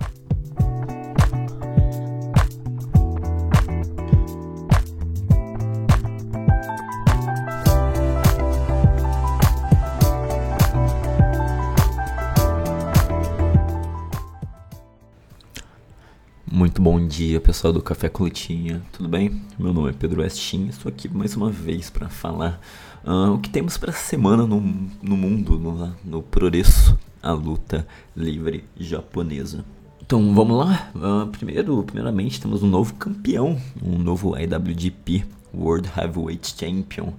Muito 16.54 16.82
bom 16.82 17.06
dia, 17.06 17.40
pessoal 17.40 17.72
do 17.72 17.80
Café 17.80 18.10
com 18.10 18.24
Lutinha. 18.24 18.82
Tudo 18.92 19.08
bem? 19.08 19.40
Meu 19.58 19.72
nome 19.72 19.88
é 19.88 19.92
Pedro 19.94 20.20
Westin. 20.20 20.66
Estou 20.66 20.90
aqui 20.90 21.08
mais 21.08 21.34
uma 21.34 21.48
vez 21.48 21.88
para 21.88 22.10
falar 22.10 22.60
uh, 23.06 23.32
o 23.32 23.38
que 23.38 23.48
temos 23.48 23.78
para 23.78 23.88
essa 23.88 24.04
semana 24.04 24.46
no, 24.46 24.60
no 24.60 25.16
mundo, 25.16 25.58
no, 25.58 25.96
no 26.04 26.22
progresso, 26.22 26.94
a 27.22 27.32
luta 27.32 27.88
livre 28.14 28.66
japonesa. 28.78 29.64
Então 30.02 30.34
vamos 30.34 30.58
lá. 30.58 30.92
Uh, 30.94 31.26
primeiro, 31.28 31.82
primeiramente, 31.84 32.38
temos 32.38 32.62
um 32.62 32.68
novo 32.68 32.92
campeão, 32.96 33.58
um 33.82 33.96
novo 33.96 34.36
IWGP 34.38 35.24
World 35.54 35.90
Heavyweight 35.96 36.54
Champion 36.54 37.14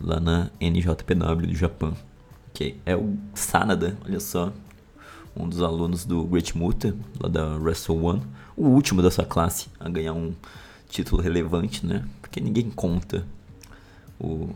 lá 0.00 0.18
na 0.18 0.50
NJPW 0.60 1.46
do 1.46 1.54
Japão, 1.54 1.96
que 2.52 2.74
é 2.84 2.96
o 2.96 3.16
Sanada. 3.32 3.96
Olha 4.04 4.18
só, 4.18 4.52
um 5.36 5.48
dos 5.48 5.62
alunos 5.62 6.04
do 6.04 6.24
Great 6.24 6.58
Muta, 6.58 6.96
lá 7.20 7.28
da 7.28 7.56
Wrestle 7.58 8.04
One, 8.04 8.22
o 8.62 8.68
último 8.68 9.02
da 9.02 9.10
sua 9.10 9.24
classe 9.24 9.68
a 9.80 9.88
ganhar 9.88 10.12
um 10.12 10.34
título 10.88 11.20
relevante, 11.20 11.84
né? 11.84 12.04
Porque 12.20 12.40
ninguém 12.40 12.70
conta 12.70 13.26
o 14.20 14.50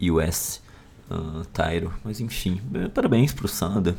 US 0.00 0.62
uh, 1.10 1.44
Tyro, 1.46 1.92
mas 2.04 2.20
enfim, 2.20 2.60
eh, 2.74 2.88
parabéns 2.88 3.32
pro 3.32 3.48
Sanada. 3.48 3.96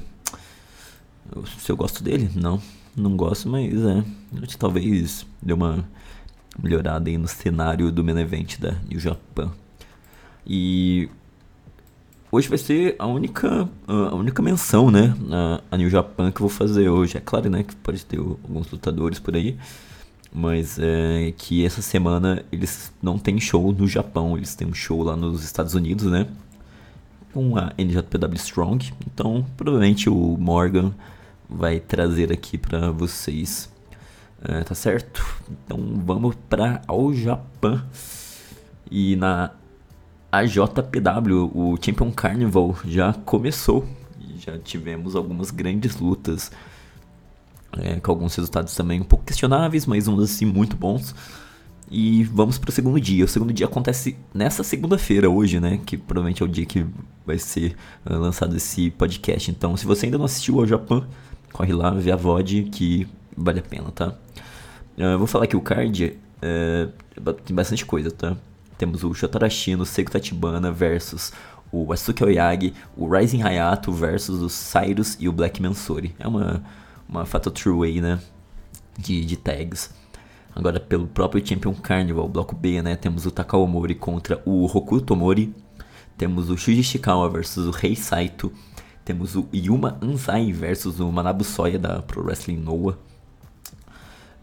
Eu, 1.36 1.46
se 1.46 1.70
eu 1.70 1.76
gosto 1.76 2.04
dele, 2.04 2.30
não, 2.36 2.62
não 2.96 3.18
gosto, 3.18 3.50
mas 3.50 3.74
é, 3.74 4.04
talvez 4.58 5.26
deu 5.42 5.58
uma 5.58 5.84
melhorada 6.58 7.10
aí 7.10 7.18
no 7.18 7.28
cenário 7.28 7.92
do 7.92 8.04
main 8.04 8.18
event 8.20 8.58
da 8.60 8.72
New 8.88 9.00
Japan. 9.00 9.52
E 10.46 11.10
hoje 12.38 12.47
vai 12.47 12.58
ser 12.60 12.95
a 13.00 13.08
única, 13.08 13.67
a 13.88 14.13
única 14.13 14.43
menção, 14.43 14.91
né, 14.91 15.15
a, 15.71 15.76
New 15.76 15.89
Japan 15.89 16.32
que 16.32 16.38
eu 16.38 16.47
vou 16.47 16.56
fazer 16.56 16.88
hoje. 16.88 17.17
É 17.17 17.19
claro, 17.19 17.50
né, 17.50 17.63
que 17.63 17.76
pode 17.76 18.06
ter 18.06 18.19
alguns 18.19 18.69
lutadores 18.69 19.17
por 19.17 19.36
aí, 19.36 19.58
mas 20.32 20.78
é 20.80 21.34
que 21.36 21.65
essa 21.65 21.82
semana 21.82 22.45
eles 22.52 22.93
não 23.02 23.17
têm 23.17 23.39
show 23.39 23.73
no 23.73 23.88
Japão, 23.88 24.38
eles 24.38 24.54
têm 24.54 24.67
um 24.67 24.73
show 24.73 25.02
lá 25.02 25.15
nos 25.15 25.43
Estados 25.43 25.73
Unidos, 25.73 26.06
né, 26.06 26.28
com 27.34 27.58
a 27.58 27.73
NJPW 27.76 28.36
Strong. 28.36 28.93
Então, 29.12 29.43
provavelmente 29.58 30.08
o 30.08 30.38
Morgan 30.39 30.93
vai 31.50 31.80
trazer 31.80 32.32
aqui 32.32 32.56
para 32.56 32.91
vocês. 32.91 33.76
É, 34.43 34.63
tá 34.63 34.76
certo? 34.76 35.26
Então 35.50 35.80
vamos 36.06 36.36
para 36.47 36.82
o 36.88 37.12
Japão. 37.12 37.82
E 38.91 39.15
na 39.15 39.52
a 40.38 40.45
JPW, 40.45 41.52
o 41.54 41.76
Champion 41.82 42.12
Carnival, 42.12 42.78
já 42.86 43.13
começou. 43.13 43.88
Já 44.39 44.58
tivemos 44.58 45.15
algumas 45.15 45.50
grandes 45.50 45.97
lutas. 45.97 46.52
É, 47.80 48.00
com 48.00 48.12
alguns 48.12 48.36
resultados 48.36 48.76
também 48.76 49.02
um 49.02 49.04
pouco 49.04 49.26
questionáveis, 49.26 49.86
mas 49.86 50.08
uns 50.08 50.23
assim 50.23 50.45
muito 50.45 50.76
bons. 50.76 51.15
E 51.89 52.23
vamos 52.26 52.58
para 52.58 52.69
o 52.69 52.71
segundo 52.71 53.00
dia. 53.00 53.26
O 53.26 53.28
segundo 53.28 53.52
dia 53.52 53.65
acontece 53.65 54.15
nessa 54.34 54.63
segunda-feira, 54.63 55.30
hoje, 55.30 55.60
né? 55.60 55.80
Que 55.86 55.97
provavelmente 55.97 56.43
é 56.43 56.45
o 56.45 56.50
dia 56.50 56.65
que 56.65 56.86
vai 57.26 57.39
ser 57.39 57.76
uh, 58.06 58.13
lançado 58.13 58.56
esse 58.56 58.91
podcast. 58.91 59.50
Então, 59.50 59.76
se 59.76 59.86
você 59.86 60.06
ainda 60.06 60.17
não 60.17 60.26
assistiu 60.26 60.60
ao 60.60 60.67
Japão, 60.67 61.06
corre 61.52 61.73
lá, 61.73 61.91
vê 61.91 62.12
a 62.12 62.15
VOD 62.15 62.63
que 62.71 63.08
vale 63.36 63.60
a 63.60 63.63
pena, 63.63 63.91
tá? 63.91 64.13
Uh, 64.97 65.17
vou 65.17 65.28
falar 65.28 65.47
que 65.47 65.56
o 65.56 65.62
card 65.62 66.17
uh, 66.43 67.34
tem 67.34 67.56
bastante 67.56 67.86
coisa, 67.86 68.12
tá? 68.12 68.38
Temos 68.78 69.04
o 69.04 69.13
Shotarashi 69.13 69.76
no 69.76 69.86
Seiko 69.86 70.12
Tachibana 70.12 70.72
versus 70.72 71.32
o 71.72 71.92
Asuka 71.92 72.26
Oyagi, 72.26 72.74
o 72.96 73.08
Rising 73.08 73.42
Hayato 73.42 73.92
versus 73.92 74.42
o 74.42 74.50
Cyrus 74.50 75.18
e 75.20 75.28
o 75.28 75.32
Black 75.32 75.62
Mansori. 75.62 76.16
É 76.20 76.28
uma, 76.28 76.63
uma 77.08 77.26
Fatal 77.26 77.52
True 77.52 77.80
Way, 77.80 78.02
né? 78.02 78.20
De, 78.98 79.26
de 79.26 79.36
tags. 79.36 79.90
Agora, 80.56 80.80
pelo 80.80 81.08
próprio 81.08 81.46
Champion 81.46 81.74
Carnival, 81.74 82.28
bloco 82.28 82.56
B, 82.56 82.82
né? 82.82 82.96
Temos 82.96 83.26
o 83.26 83.32
Takaomori 83.32 83.96
contra 83.96 84.42
o 84.46 84.66
Hokuto 84.66 85.16
Mori. 85.16 85.54
Temos 86.18 86.50
o 86.50 86.58
Shuji 86.58 86.80
Ishikawa 86.80 87.30
versus 87.30 87.68
o 87.68 87.72
Rei 87.72 87.96
Saito. 87.96 88.52
Temos 89.06 89.36
o 89.36 89.48
Yuma 89.54 89.98
Anzai 90.02 90.52
versus 90.52 91.00
o 91.00 91.12
Manabu 91.12 91.44
Soya 91.44 91.78
da 91.78 92.02
Pro 92.02 92.24
Wrestling 92.24 92.58
Noah. 92.58 92.98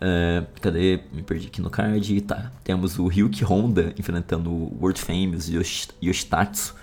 Uh, 0.05 0.47
cadê? 0.61 1.01
Me 1.15 1.23
perdi 1.23 1.47
aqui 1.47 1.63
no 1.63 1.71
card. 1.71 2.21
Tá. 2.21 2.53
Temos 2.63 2.99
o 2.99 3.07
Ryuki 3.07 3.43
Honda 3.43 3.95
enfrentando 3.99 4.51
o 4.51 4.77
World 4.79 5.01
Famous 5.01 5.49
Yosh 5.49 5.89
Yoshitatsu. 6.03 6.75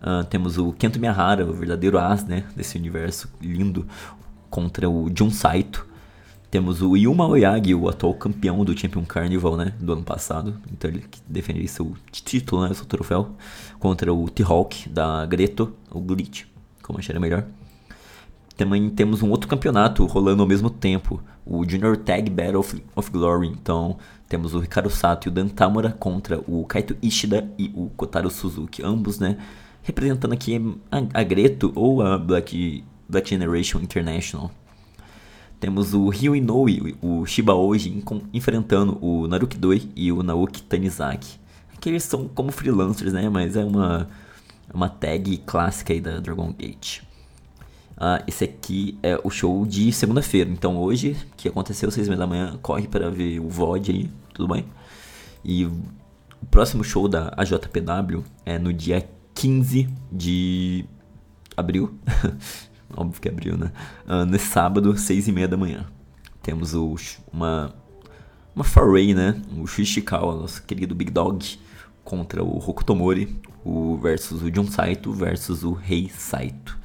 Uh, 0.00 0.24
temos 0.24 0.56
o 0.56 0.72
Kento 0.72 1.00
Miyahara, 1.00 1.44
o 1.44 1.52
verdadeiro 1.52 1.98
as 1.98 2.24
né, 2.24 2.44
desse 2.54 2.78
universo 2.78 3.28
lindo, 3.40 3.84
contra 4.48 4.88
o 4.88 5.10
Jun 5.14 5.30
Saito. 5.30 5.84
Temos 6.50 6.80
o 6.82 6.96
Yuma 6.96 7.26
Oyagi, 7.26 7.74
o 7.74 7.88
atual 7.88 8.14
campeão 8.14 8.64
do 8.64 8.78
Champion 8.78 9.04
Carnival, 9.04 9.56
né, 9.56 9.74
do 9.80 9.92
ano 9.92 10.02
passado. 10.02 10.56
Então 10.72 10.88
ele 10.88 11.04
defende 11.28 11.66
seu 11.68 11.94
título, 12.10 12.66
né, 12.66 12.74
seu 12.74 12.86
troféu, 12.86 13.36
contra 13.78 14.12
o 14.12 14.28
T-Hawk 14.28 14.88
da 14.88 15.26
Greto, 15.26 15.74
o 15.90 16.00
Glitch, 16.00 16.44
como 16.82 16.98
acharia 16.98 17.20
melhor. 17.20 17.44
Também 18.60 18.90
temos 18.90 19.22
um 19.22 19.30
outro 19.30 19.48
campeonato 19.48 20.04
rolando 20.04 20.42
ao 20.42 20.46
mesmo 20.46 20.68
tempo, 20.68 21.18
o 21.46 21.66
Junior 21.66 21.96
Tag 21.96 22.28
Battle 22.28 22.60
of, 22.94 23.10
Glory. 23.10 23.48
Então, 23.48 23.96
temos 24.28 24.52
o 24.52 24.58
Ricardo 24.58 24.90
Sato 24.90 25.26
e 25.26 25.30
o 25.30 25.32
Dan 25.32 25.48
Tamura 25.48 25.96
contra 25.98 26.38
o 26.46 26.66
Kaito 26.66 26.94
Ishida 27.00 27.50
e 27.58 27.72
o 27.74 27.88
Kotaro 27.96 28.28
Suzuki, 28.28 28.82
ambos, 28.84 29.18
né, 29.18 29.38
representando 29.82 30.34
aqui 30.34 30.60
a, 30.90 31.22
Greto 31.22 31.72
ou 31.74 32.02
a 32.02 32.18
Black, 32.18 32.84
Black 33.08 33.30
Generation 33.30 33.80
International. 33.80 34.50
Temos 35.58 35.94
o 35.94 36.10
Ryo 36.10 36.36
Inoue, 36.36 36.98
o 37.00 37.24
Shiba 37.24 37.54
Oji, 37.54 38.04
enfrentando 38.30 38.98
o 39.02 39.26
Naruki 39.26 39.56
Doi 39.56 39.88
e 39.96 40.12
o 40.12 40.22
Naoki 40.22 40.62
Tanizaki. 40.64 41.40
Que 41.80 41.88
eles 41.88 42.02
são 42.02 42.28
como 42.28 42.52
freelancers, 42.52 43.14
né? 43.14 43.26
Mas 43.30 43.56
é 43.56 43.64
uma, 43.64 44.06
uma 44.70 44.90
tag 44.90 45.38
clássica 45.46 45.94
aí 45.94 46.00
da 46.02 46.20
Dragon 46.20 46.52
Gate. 46.52 47.08
Uh, 48.00 48.24
esse 48.26 48.44
aqui 48.44 48.98
é 49.02 49.20
o 49.22 49.28
show 49.28 49.66
de 49.66 49.92
segunda-feira. 49.92 50.48
Então 50.48 50.78
hoje, 50.78 51.14
que 51.36 51.46
aconteceu 51.46 51.86
às 51.90 51.94
6 51.94 52.08
da 52.08 52.26
manhã, 52.26 52.58
corre 52.62 52.88
para 52.88 53.10
ver 53.10 53.38
o 53.40 53.48
VOD 53.50 53.92
aí, 53.92 54.10
tudo 54.32 54.54
bem? 54.54 54.64
E 55.44 55.66
o 55.66 55.82
próximo 56.50 56.82
show 56.82 57.06
da 57.06 57.34
AJPW 57.36 58.24
é 58.46 58.58
no 58.58 58.72
dia 58.72 59.06
15 59.34 59.86
de 60.10 60.86
abril. 61.54 61.94
Óbvio 62.96 63.20
que 63.20 63.28
é 63.28 63.30
abril, 63.30 63.58
né? 63.58 63.70
Uh, 64.08 64.24
nesse 64.24 64.46
sábado, 64.46 64.96
6 64.96 65.28
e 65.28 65.32
meia 65.32 65.46
da 65.46 65.58
manhã. 65.58 65.84
Temos 66.42 66.74
o, 66.74 66.96
uma, 67.30 67.74
uma 68.54 68.64
foray, 68.64 69.12
né? 69.12 69.40
O 69.58 69.66
Shishikawa, 69.66 70.36
nosso 70.36 70.62
querido 70.62 70.94
Big 70.94 71.10
Dog, 71.10 71.58
contra 72.02 72.42
o 72.42 72.56
Hokutomori, 72.56 73.36
o 73.62 73.98
versus 73.98 74.42
o 74.42 74.52
Jun 74.52 74.66
Saito 74.66 75.12
versus 75.12 75.62
o 75.64 75.72
Rei 75.72 76.08
Saito. 76.08 76.79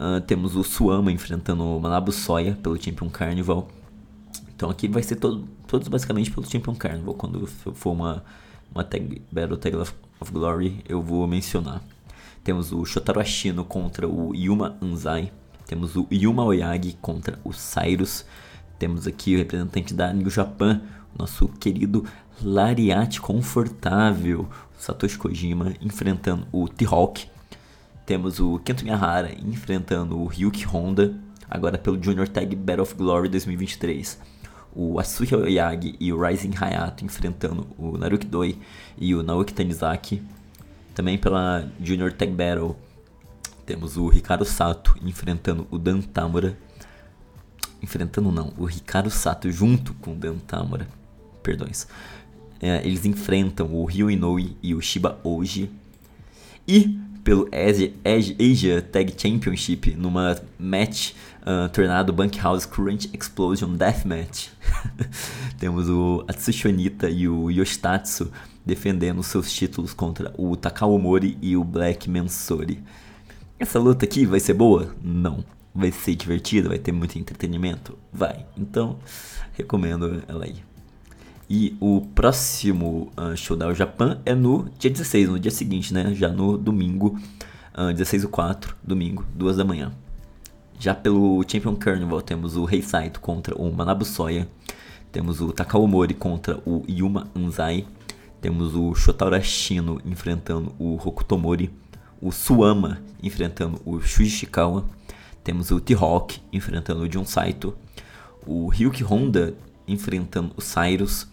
Uh, 0.00 0.18
temos 0.22 0.56
o 0.56 0.64
Suama 0.64 1.12
enfrentando 1.12 1.62
o 1.62 1.78
Manabu 1.78 2.10
Soya 2.10 2.58
pelo 2.62 2.82
Champion 2.82 3.10
Carnival. 3.10 3.68
Então 4.56 4.70
aqui 4.70 4.88
vai 4.88 5.02
ser 5.02 5.16
todo, 5.16 5.46
todos 5.66 5.88
basicamente 5.88 6.30
pelo 6.30 6.50
Champion 6.50 6.74
Carnival, 6.74 7.14
quando 7.14 7.46
for 7.46 7.92
uma 7.92 8.24
uma 8.72 8.84
tag 8.84 9.20
Battle 9.30 9.56
Tag 9.56 9.76
of 9.76 9.94
Glory, 10.32 10.82
eu 10.88 11.02
vou 11.02 11.26
mencionar. 11.26 11.82
Temos 12.42 12.72
o 12.72 12.84
Shotaro 12.84 13.20
Ashino 13.20 13.64
contra 13.64 14.08
o 14.08 14.34
Yuma 14.34 14.78
Anzai. 14.80 15.32
Temos 15.66 15.96
o 15.96 16.06
Yuma 16.10 16.44
Oyagi 16.44 16.96
contra 17.00 17.38
o 17.44 17.52
Cyrus. 17.52 18.24
Temos 18.78 19.06
aqui 19.06 19.34
o 19.34 19.38
representante 19.38 19.92
da 19.92 20.12
New 20.12 20.30
Japan, 20.30 20.80
nosso 21.16 21.48
querido 21.48 22.06
Lariat 22.42 23.20
Confortável, 23.20 24.48
Satoshi 24.78 25.18
Kojima, 25.18 25.74
enfrentando 25.82 26.46
o 26.50 26.66
T-Hawk. 26.66 27.28
Temos 28.10 28.40
o 28.40 28.58
Kento 28.58 28.82
Miyahara 28.82 29.30
enfrentando 29.40 30.18
o 30.18 30.26
Ryuki 30.26 30.66
Honda, 30.66 31.14
agora 31.48 31.78
pelo 31.78 32.02
Junior 32.02 32.26
Tag 32.26 32.56
Battle 32.56 32.82
of 32.82 32.92
Glory 32.96 33.28
2023. 33.28 34.18
O 34.74 34.98
Asuya 34.98 35.38
Oyagi 35.38 35.94
e 36.00 36.12
o 36.12 36.20
Rising 36.20 36.50
Hayato 36.60 37.04
enfrentando 37.04 37.68
o 37.78 37.96
Naruki 37.96 38.26
Doi 38.26 38.58
e 38.98 39.14
o 39.14 39.22
Naoki 39.22 39.54
Tanizaki. 39.54 40.20
Também 40.92 41.18
pela 41.18 41.70
Junior 41.80 42.12
Tag 42.12 42.32
Battle 42.32 42.74
temos 43.64 43.96
o 43.96 44.08
Ricardo 44.08 44.44
Sato 44.44 44.96
enfrentando 45.04 45.68
o 45.70 45.78
Dan 45.78 46.00
Tamura. 46.00 46.58
Enfrentando 47.80 48.32
não, 48.32 48.52
o 48.58 48.64
Ricardo 48.64 49.08
Sato 49.08 49.52
junto 49.52 49.94
com 49.94 50.14
o 50.14 50.16
Dan 50.16 50.38
Tamura. 50.48 50.88
Perdões. 51.44 51.86
É, 52.60 52.84
eles 52.84 53.04
enfrentam 53.04 53.72
o 53.72 53.84
Ryo 53.84 54.10
Inoue 54.10 54.56
e 54.60 54.74
o 54.74 54.80
Shiba 54.80 55.16
Oji. 55.22 55.70
E 56.66 56.98
pelo 57.22 57.48
Asia, 57.52 57.92
Asia 58.04 58.82
Tag 58.82 59.14
Championship 59.16 59.94
numa 59.96 60.40
match 60.58 61.12
uh, 61.42 61.68
tornado 61.70 62.12
Bunkhouse 62.12 62.66
Current 62.66 63.06
Explosion 63.12 63.74
Deathmatch. 63.74 64.48
Temos 65.58 65.88
o 65.88 66.24
Atsushi 66.28 66.68
Onita 66.68 67.08
e 67.08 67.28
o 67.28 67.50
Yoshitatsu 67.50 68.30
defendendo 68.64 69.22
seus 69.22 69.52
títulos 69.52 69.92
contra 69.92 70.32
o 70.36 70.56
Takao 70.56 70.98
Mori 70.98 71.36
e 71.40 71.56
o 71.56 71.64
Black 71.64 72.08
Mansori. 72.08 72.82
Essa 73.58 73.78
luta 73.78 74.04
aqui 74.04 74.24
vai 74.24 74.40
ser 74.40 74.54
boa? 74.54 74.94
Não. 75.02 75.44
Vai 75.74 75.92
ser 75.92 76.14
divertida? 76.14 76.68
Vai 76.68 76.78
ter 76.78 76.92
muito 76.92 77.18
entretenimento? 77.18 77.96
Vai. 78.12 78.44
Então, 78.56 78.98
recomendo 79.52 80.22
ela 80.26 80.44
aí. 80.44 80.69
E 81.52 81.76
o 81.80 82.02
próximo 82.14 83.10
uh, 83.18 83.36
show 83.36 83.56
da 83.56 83.74
Japan 83.74 84.20
é 84.24 84.36
no 84.36 84.70
dia 84.78 84.88
16, 84.88 85.30
no 85.30 85.36
dia 85.40 85.50
seguinte, 85.50 85.92
né? 85.92 86.14
Já 86.14 86.28
no 86.28 86.56
domingo, 86.56 87.18
uh, 87.76 87.92
16 87.92 88.22
do 88.22 88.28
4, 88.28 88.76
domingo, 88.84 89.26
2 89.34 89.56
da 89.56 89.64
manhã. 89.64 89.90
Já 90.78 90.94
pelo 90.94 91.44
Champion 91.48 91.74
Carnival 91.74 92.22
temos 92.22 92.56
o 92.56 92.64
Rei 92.64 92.80
Saito 92.80 93.18
contra 93.18 93.52
o 93.60 93.68
Manabu 93.72 94.04
Soya. 94.04 94.46
Temos 95.10 95.40
o 95.40 95.52
Takao 95.52 95.84
Mori 95.88 96.14
contra 96.14 96.62
o 96.64 96.84
Yuma 96.88 97.26
Anzai. 97.34 97.84
Temos 98.40 98.76
o 98.76 98.94
Shotaro 98.94 99.34
Ashino 99.34 100.00
enfrentando 100.06 100.72
o 100.78 100.94
Hokutomori. 101.04 101.68
O 102.22 102.30
Suama 102.30 103.02
enfrentando 103.20 103.80
o 103.84 104.00
Shuji 104.00 104.30
Shikawa. 104.30 104.84
Temos 105.42 105.72
o 105.72 105.80
T-Hawk 105.80 106.40
enfrentando 106.52 107.02
o 107.02 107.12
Jun 107.12 107.24
Saito. 107.24 107.76
O 108.46 108.68
Ryuki 108.68 109.02
Honda 109.02 109.52
enfrentando 109.88 110.52
o 110.56 110.62
Cyrus. 110.62 111.26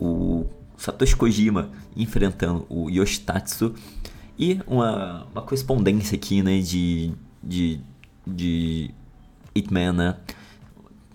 O 0.00 0.46
Satoshi 0.76 1.16
Kojima 1.16 1.70
enfrentando 1.96 2.64
o 2.68 2.88
Yoshitatsu. 2.88 3.74
E 4.38 4.60
uma, 4.66 5.26
uma 5.32 5.42
correspondência 5.42 6.14
aqui, 6.16 6.42
né, 6.42 6.60
de, 6.60 7.12
de, 7.42 7.80
de 8.24 8.94
Hitman, 9.52 9.92
né? 9.92 10.16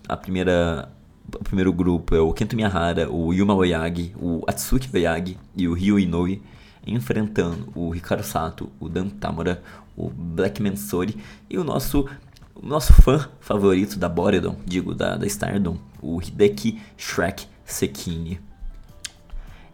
A 0.06 0.14
primeira, 0.14 0.92
o 1.34 1.42
primeiro 1.42 1.72
grupo 1.72 2.14
é 2.14 2.20
o 2.20 2.34
Kento 2.34 2.54
Miyahara, 2.54 3.10
o 3.10 3.32
Yuma 3.32 3.54
Oyagi, 3.54 4.14
o 4.20 4.42
Atsuki 4.46 4.94
Oyagi 4.94 5.38
e 5.56 5.66
o 5.66 5.72
Ryo 5.72 5.98
Inoue 5.98 6.42
enfrentando 6.86 7.72
o 7.74 7.94
Hikaru 7.94 8.22
Sato, 8.22 8.70
o 8.78 8.90
Dan 8.90 9.08
Tamura, 9.08 9.62
o 9.96 10.10
Black 10.10 10.62
Mansori 10.62 11.16
e 11.48 11.56
o 11.56 11.64
nosso 11.64 12.06
o 12.54 12.66
nosso 12.66 12.92
fã 12.92 13.28
favorito 13.40 13.98
da 13.98 14.08
Boredom, 14.08 14.56
digo, 14.64 14.94
da, 14.94 15.16
da 15.16 15.26
Stardom, 15.26 15.76
o 16.00 16.20
Hideki 16.22 16.80
Shrek 16.96 17.46
Sekine. 17.64 18.40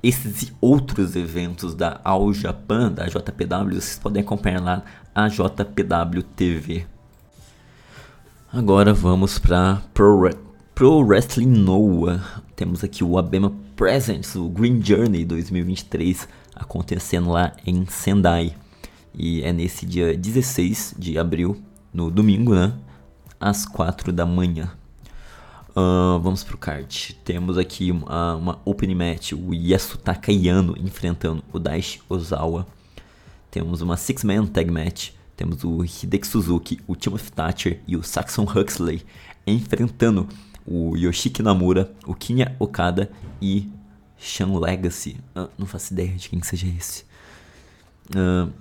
Esses 0.03 0.45
e 0.45 0.53
outros 0.63 1.15
eventos 1.15 1.75
da 1.75 2.01
All 2.03 2.33
Japan, 2.33 2.91
da 2.91 3.07
JPW, 3.07 3.75
vocês 3.75 3.99
podem 3.99 4.23
acompanhar 4.23 4.63
lá 4.63 4.83
a 5.15 5.29
JPW 5.29 6.23
TV. 6.35 6.87
Agora 8.51 8.95
vamos 8.95 9.39
para 9.39 9.83
Pro, 9.93 10.31
Pro 10.75 11.01
Wrestling 11.01 11.47
Noah. 11.47 12.43
Temos 12.57 12.83
aqui 12.83 13.05
o 13.05 13.19
Abema 13.19 13.53
Presents, 13.77 14.35
o 14.37 14.49
Green 14.49 14.83
Journey 14.83 15.27
2023, 15.27 16.27
acontecendo 16.57 17.29
lá 17.29 17.53
em 17.67 17.85
Sendai. 17.85 18.57
E 19.15 19.43
é 19.43 19.53
nesse 19.53 19.85
dia 19.85 20.17
16 20.17 20.95
de 20.99 21.19
abril, 21.19 21.63
no 21.93 22.11
domingo, 22.11 22.55
né? 22.55 22.73
Às 23.39 23.67
4 23.67 24.13
da 24.13 24.25
manhã. 24.25 24.71
Uh, 25.71 26.19
vamos 26.21 26.43
pro 26.43 26.59
card. 26.59 27.17
Temos 27.25 27.57
aqui 27.57 27.93
uma, 27.93 28.35
uma 28.35 28.61
open 28.65 28.95
match, 28.95 29.33
o 29.33 29.55
Yasutaka 29.55 30.33
Yano 30.33 30.75
enfrentando 30.79 31.43
o 31.53 31.59
Daishi 31.59 32.01
Ozawa. 32.09 32.67
Temos 33.51 33.81
uma 33.81 33.97
six-man 33.97 34.47
tag 34.47 34.71
match. 34.71 35.11
Temos 35.37 35.65
o 35.65 35.85
Hideki 35.85 36.27
Suzuki, 36.27 36.81
o 36.87 36.95
Timothy 36.95 37.33
Thatcher 37.33 37.81
e 37.87 37.97
o 37.97 38.03
Saxon 38.03 38.43
Huxley 38.45 39.03
enfrentando 39.47 40.29
o 40.67 40.97
Yoshiki 40.97 41.43
Namura, 41.43 41.91
o 42.07 42.15
Kinya 42.15 42.55
Okada 42.59 43.11
e 43.41 43.71
Shan 44.19 44.59
Legacy. 44.59 45.17
Uh, 45.35 45.49
não 45.57 45.67
faço 45.67 45.93
ideia 45.93 46.15
de 46.15 46.29
quem 46.29 46.43
seja 46.43 46.67
esse. 46.67 47.05
Uh, 48.15 48.53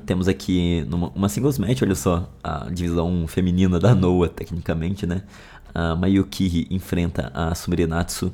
temos 0.00 0.28
aqui 0.28 0.84
numa, 0.88 1.08
uma 1.10 1.28
singles 1.28 1.58
match, 1.58 1.82
olha 1.82 1.94
só, 1.94 2.28
a 2.42 2.70
divisão 2.70 3.26
feminina 3.26 3.78
da 3.78 3.94
Noah, 3.94 4.28
tecnicamente, 4.28 5.06
né? 5.06 5.22
A 5.74 5.96
Mayuki 5.96 6.66
enfrenta 6.70 7.30
a 7.34 7.54
Sumirenatsu. 7.54 8.32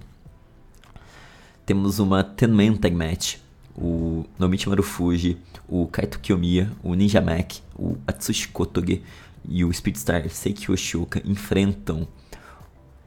Temos 1.64 1.98
uma 1.98 2.22
10-man 2.22 2.76
tag 2.76 2.94
match. 2.94 3.36
O 3.76 4.26
Nomichi 4.38 4.68
Marufuji, 4.68 5.38
o 5.66 5.86
Kaito 5.86 6.18
Kiyomiya, 6.18 6.70
o 6.82 6.92
Ninja 6.94 7.20
Mac, 7.20 7.60
o 7.74 7.96
Atsushi 8.06 8.48
Kotoge 8.48 9.02
e 9.48 9.64
o 9.64 9.72
Speedstar 9.72 10.28
Seiki 10.28 10.70
Oshoka 10.70 11.22
enfrentam 11.24 12.06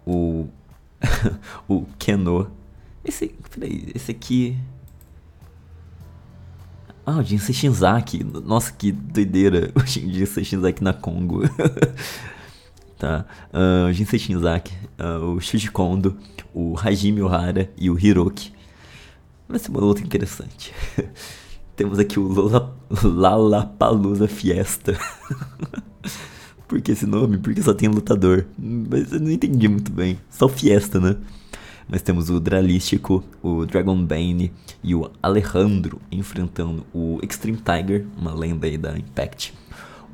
o 0.06 0.48
o 1.68 1.86
Keno. 2.00 2.50
Esse, 3.06 3.36
peraí, 3.52 3.92
esse 3.94 4.12
aqui 4.12 4.58
ah, 7.06 7.18
o 7.18 7.24
Jinsei 7.24 7.54
Shinzaki. 7.54 8.24
Nossa, 8.24 8.72
que 8.72 8.92
doideira. 8.92 9.72
O 9.76 9.86
Jinsei 9.86 10.44
Shinzaki 10.44 10.84
na 10.84 10.94
Congo. 10.94 11.42
tá. 13.04 13.26
Uh, 13.52 13.90
o 13.90 13.92
Jinsei 13.92 14.18
Shinzaki, 14.18 14.74
uh, 14.98 15.36
o 15.36 15.42
Shuji 15.42 15.70
Kondo, 15.70 16.16
o 16.54 16.76
Hajime 16.80 17.22
Ohara 17.22 17.70
e 17.78 17.90
o 17.90 18.00
Hiroki. 18.00 18.54
Vai 19.48 19.60
ser 19.60 19.70
uma 19.72 19.82
luta 19.82 20.02
interessante. 20.02 20.74
Temos 21.76 22.00
aqui 22.00 22.18
o 22.18 22.24
Lola, 22.24 22.74
Lollapalooza 23.04 24.28
Fiesta. 24.28 24.98
Por 26.66 26.82
que 26.82 26.94
esse 26.94 27.06
nome? 27.06 27.38
Porque 27.38 27.62
só 27.62 27.74
tem 27.74 27.90
lutador. 27.90 28.46
Mas 28.58 29.12
eu 29.12 29.20
não 29.20 29.30
entendi 29.30 29.68
muito 29.68 29.92
bem. 29.92 30.18
Só 30.30 30.48
Fiesta, 30.48 31.00
né? 31.00 31.18
Nós 31.90 32.02
temos 32.02 32.30
o 32.30 32.40
Dralístico, 32.40 33.22
o 33.42 33.66
Dragon 33.66 34.02
Bane 34.02 34.54
e 34.82 34.96
o 34.96 35.12
Alejandro 35.22 36.00
enfrentando 36.10 36.86
o 36.94 37.20
Extreme 37.22 37.58
Tiger, 37.58 38.06
uma 38.18 38.34
lenda 38.34 38.66
aí 38.66 38.78
da 38.78 38.98
Impact. 38.98 39.54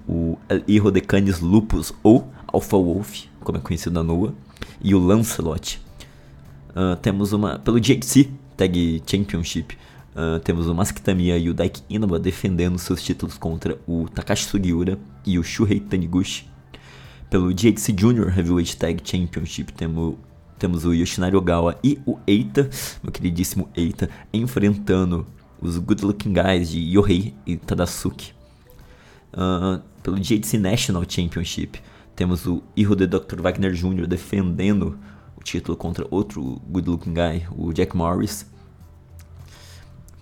O 0.07 0.39
El 0.49 0.63
Hijo 0.67 0.89
de 0.89 1.01
Canis 1.01 1.39
Lupus 1.39 1.93
ou 2.01 2.27
Alpha 2.51 2.77
Wolf, 2.77 3.25
como 3.41 3.57
é 3.57 3.61
conhecido 3.61 3.93
na 3.93 4.03
Noah, 4.03 4.33
e 4.81 4.93
o 4.95 4.99
Lancelot. 4.99 5.81
Uh, 6.69 6.95
temos 6.97 7.33
uma 7.33 7.59
pelo 7.59 7.79
JC 7.79 8.29
Tag 8.55 9.03
Championship. 9.05 9.77
Uh, 10.15 10.39
temos 10.39 10.67
o 10.67 10.75
Maskitamiya 10.75 11.37
e 11.37 11.49
o 11.49 11.53
Daiki 11.53 11.81
Inaba 11.89 12.19
defendendo 12.19 12.77
seus 12.77 13.01
títulos 13.01 13.37
contra 13.37 13.77
o 13.87 14.07
Takashi 14.09 14.45
Sugiura 14.45 14.97
e 15.25 15.39
o 15.39 15.43
Shuhei 15.43 15.79
Taniguchi. 15.79 16.47
Pelo 17.29 17.53
JXC 17.53 17.95
Junior 17.97 18.27
Heavyweight 18.35 18.75
Tag 18.75 19.01
Championship 19.03 19.71
temos 19.73 20.15
temos 20.59 20.83
o 20.83 20.93
Yoshinari 20.93 21.37
Ogawa 21.37 21.79
e 21.81 21.97
o 22.05 22.19
Eita, 22.27 22.69
meu 23.01 23.13
queridíssimo 23.13 23.69
Eita, 23.73 24.09
enfrentando 24.33 25.25
os 25.61 25.77
Good 25.77 26.03
Looking 26.03 26.33
Guys 26.33 26.69
de 26.69 26.79
Yohei 26.79 27.33
e 27.45 27.55
Tadasuke. 27.55 28.33
Uh, 29.33 29.81
pelo 30.03 30.19
JDC 30.19 30.57
National 30.57 31.05
Championship, 31.07 31.81
temos 32.19 32.45
o 32.45 32.61
Hijo 32.75 32.97
de 32.97 33.07
Dr. 33.07 33.39
Wagner 33.39 33.73
Jr. 33.73 34.05
defendendo 34.05 34.99
o 35.37 35.41
título 35.41 35.77
contra 35.77 36.05
outro 36.11 36.61
Good 36.67 36.89
Looking 36.89 37.13
Guy, 37.13 37.47
o 37.55 37.71
Jack 37.71 37.95
Morris. 37.95 38.45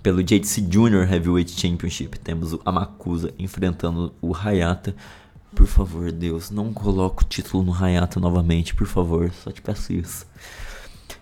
Pelo 0.04 0.22
JDC 0.22 0.68
Junior 0.70 1.12
Heavyweight 1.12 1.60
Championship, 1.60 2.20
temos 2.20 2.54
o 2.54 2.62
Amakusa 2.64 3.34
enfrentando 3.40 4.14
o 4.22 4.32
Hayata 4.36 4.96
por 5.56 5.66
favor, 5.66 6.12
Deus, 6.12 6.52
não 6.52 6.72
coloque 6.72 7.24
o 7.24 7.28
título 7.28 7.64
no 7.64 7.74
Hayato 7.74 8.20
novamente, 8.20 8.76
por 8.76 8.86
favor, 8.86 9.32
só 9.44 9.52
te 9.52 9.60
peço 9.60 9.92
isso. 9.92 10.28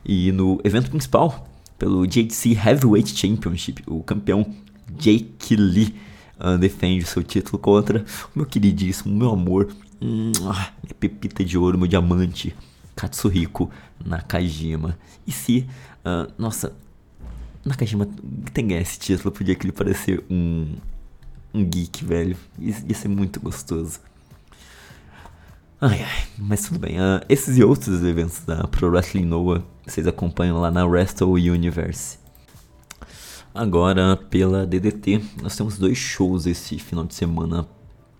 E 0.03 0.29
no 0.33 0.59
evento 0.61 0.89
principal, 0.89 1.47
pelo 1.79 2.05
JDC 2.05 2.51
Heavyweight 2.51 3.15
Championship, 3.15 3.81
o 3.87 4.03
campeão 4.03 4.53
Jake 4.91 5.55
Lee 5.55 5.95
uh, 6.37 6.57
defende 6.57 7.05
seu 7.05 7.23
título 7.23 7.57
contra 7.59 8.03
o 8.35 8.39
meu 8.39 8.45
queridíssimo, 8.45 9.15
meu 9.15 9.29
amor, 9.29 9.73
minha 10.01 10.95
pepita 10.99 11.43
de 11.43 11.57
ouro, 11.57 11.77
meu 11.77 11.87
diamante, 11.87 12.55
Katsuhiko 12.95 13.69
Nakajima. 14.03 14.97
E 15.25 15.31
se, 15.31 15.67
uh, 16.05 16.31
nossa, 16.37 16.75
Nakajima 17.63 18.07
tem 18.53 18.73
esse 18.73 18.99
título, 18.99 19.31
podia 19.31 19.55
que 19.55 19.65
ele 19.65 19.73
parecer 19.73 20.23
um, 20.29 20.75
um 21.53 21.63
geek, 21.63 22.05
velho. 22.05 22.37
Ia, 22.59 22.75
ia 22.87 22.95
ser 22.95 23.07
muito 23.07 23.39
gostoso. 23.39 23.99
Ai, 25.81 26.03
ai, 26.03 26.27
mas 26.37 26.63
tudo 26.63 26.79
bem. 26.79 26.97
Uh, 26.99 27.23
esses 27.27 27.57
e 27.57 27.63
outros 27.63 28.03
eventos 28.03 28.39
da 28.45 28.65
Pro 28.67 28.89
Wrestling 28.89 29.25
Noah 29.25 29.63
vocês 29.85 30.07
acompanham 30.07 30.59
lá 30.59 30.71
na 30.71 30.85
Wrestle 30.85 31.33
Universe. 31.33 32.17
Agora, 33.53 34.17
pela 34.17 34.65
DDT, 34.65 35.23
nós 35.41 35.55
temos 35.55 35.77
dois 35.77 35.97
shows 35.97 36.45
esse 36.45 36.79
final 36.79 37.05
de 37.05 37.13
semana 37.13 37.67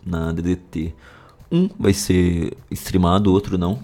na 0.05 0.32
DDT. 0.32 0.93
Um 1.51 1.69
vai 1.79 1.93
ser 1.93 2.57
streamado, 2.71 3.29
o 3.29 3.33
outro 3.33 3.57
não. 3.57 3.81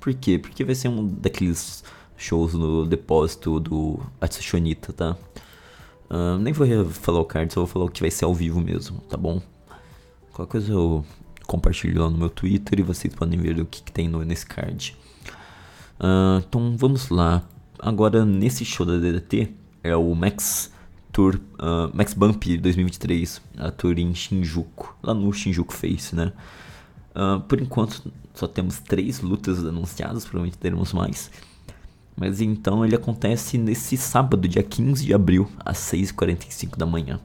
Por 0.00 0.14
quê? 0.14 0.38
Porque 0.38 0.64
vai 0.64 0.74
ser 0.74 0.88
um 0.88 1.06
daqueles 1.06 1.84
shows 2.16 2.54
no 2.54 2.86
depósito 2.86 3.60
do 3.60 4.00
Atsushonita, 4.20 4.92
tá? 4.92 5.16
Uh, 6.10 6.38
nem 6.38 6.52
vou 6.52 6.66
falar 6.86 7.20
o 7.20 7.24
card, 7.24 7.52
só 7.52 7.60
vou 7.60 7.66
falar 7.66 7.84
o 7.86 7.88
que 7.88 8.00
vai 8.00 8.10
ser 8.10 8.24
ao 8.24 8.34
vivo 8.34 8.60
mesmo, 8.60 8.98
tá 9.08 9.16
bom? 9.16 9.40
Qualquer 10.32 10.52
coisa 10.52 10.72
eu 10.72 11.04
compartilho 11.46 12.02
lá 12.02 12.10
no 12.10 12.18
meu 12.18 12.30
Twitter 12.30 12.80
e 12.80 12.82
vocês 12.82 13.14
podem 13.14 13.38
ver 13.38 13.58
o 13.60 13.66
que, 13.66 13.82
que 13.82 13.92
tem 13.92 14.08
no, 14.08 14.24
nesse 14.24 14.46
card. 14.46 14.96
Uh, 15.98 16.42
então 16.46 16.76
vamos 16.76 17.08
lá. 17.08 17.42
Agora 17.78 18.24
nesse 18.24 18.64
show 18.64 18.86
da 18.86 18.96
DDT 18.98 19.52
é 19.82 19.96
o 19.96 20.14
Max 20.14 20.72
Tour 21.12 21.38
uh, 21.58 21.94
Max 21.94 22.14
Bump 22.14 22.42
2023, 22.42 23.42
a 23.58 23.70
tour 23.70 23.98
em 23.98 24.14
Shinjuku, 24.14 24.96
lá 25.02 25.12
no 25.12 25.30
Shinjuku 25.30 25.72
Face, 25.72 26.16
né? 26.16 26.32
Uh, 27.14 27.40
por 27.40 27.60
enquanto 27.60 28.10
só 28.34 28.46
temos 28.46 28.78
três 28.80 29.20
lutas 29.20 29.58
anunciadas, 29.64 30.24
provavelmente 30.24 30.58
teremos 30.58 30.92
mais. 30.92 31.30
Mas 32.16 32.40
então 32.40 32.84
ele 32.84 32.94
acontece 32.94 33.56
nesse 33.58 33.96
sábado, 33.96 34.48
dia 34.48 34.62
15 34.62 35.04
de 35.04 35.14
abril, 35.14 35.48
às 35.64 35.78
6h45 35.78 36.76
da 36.76 36.86
manhã. 36.86 37.20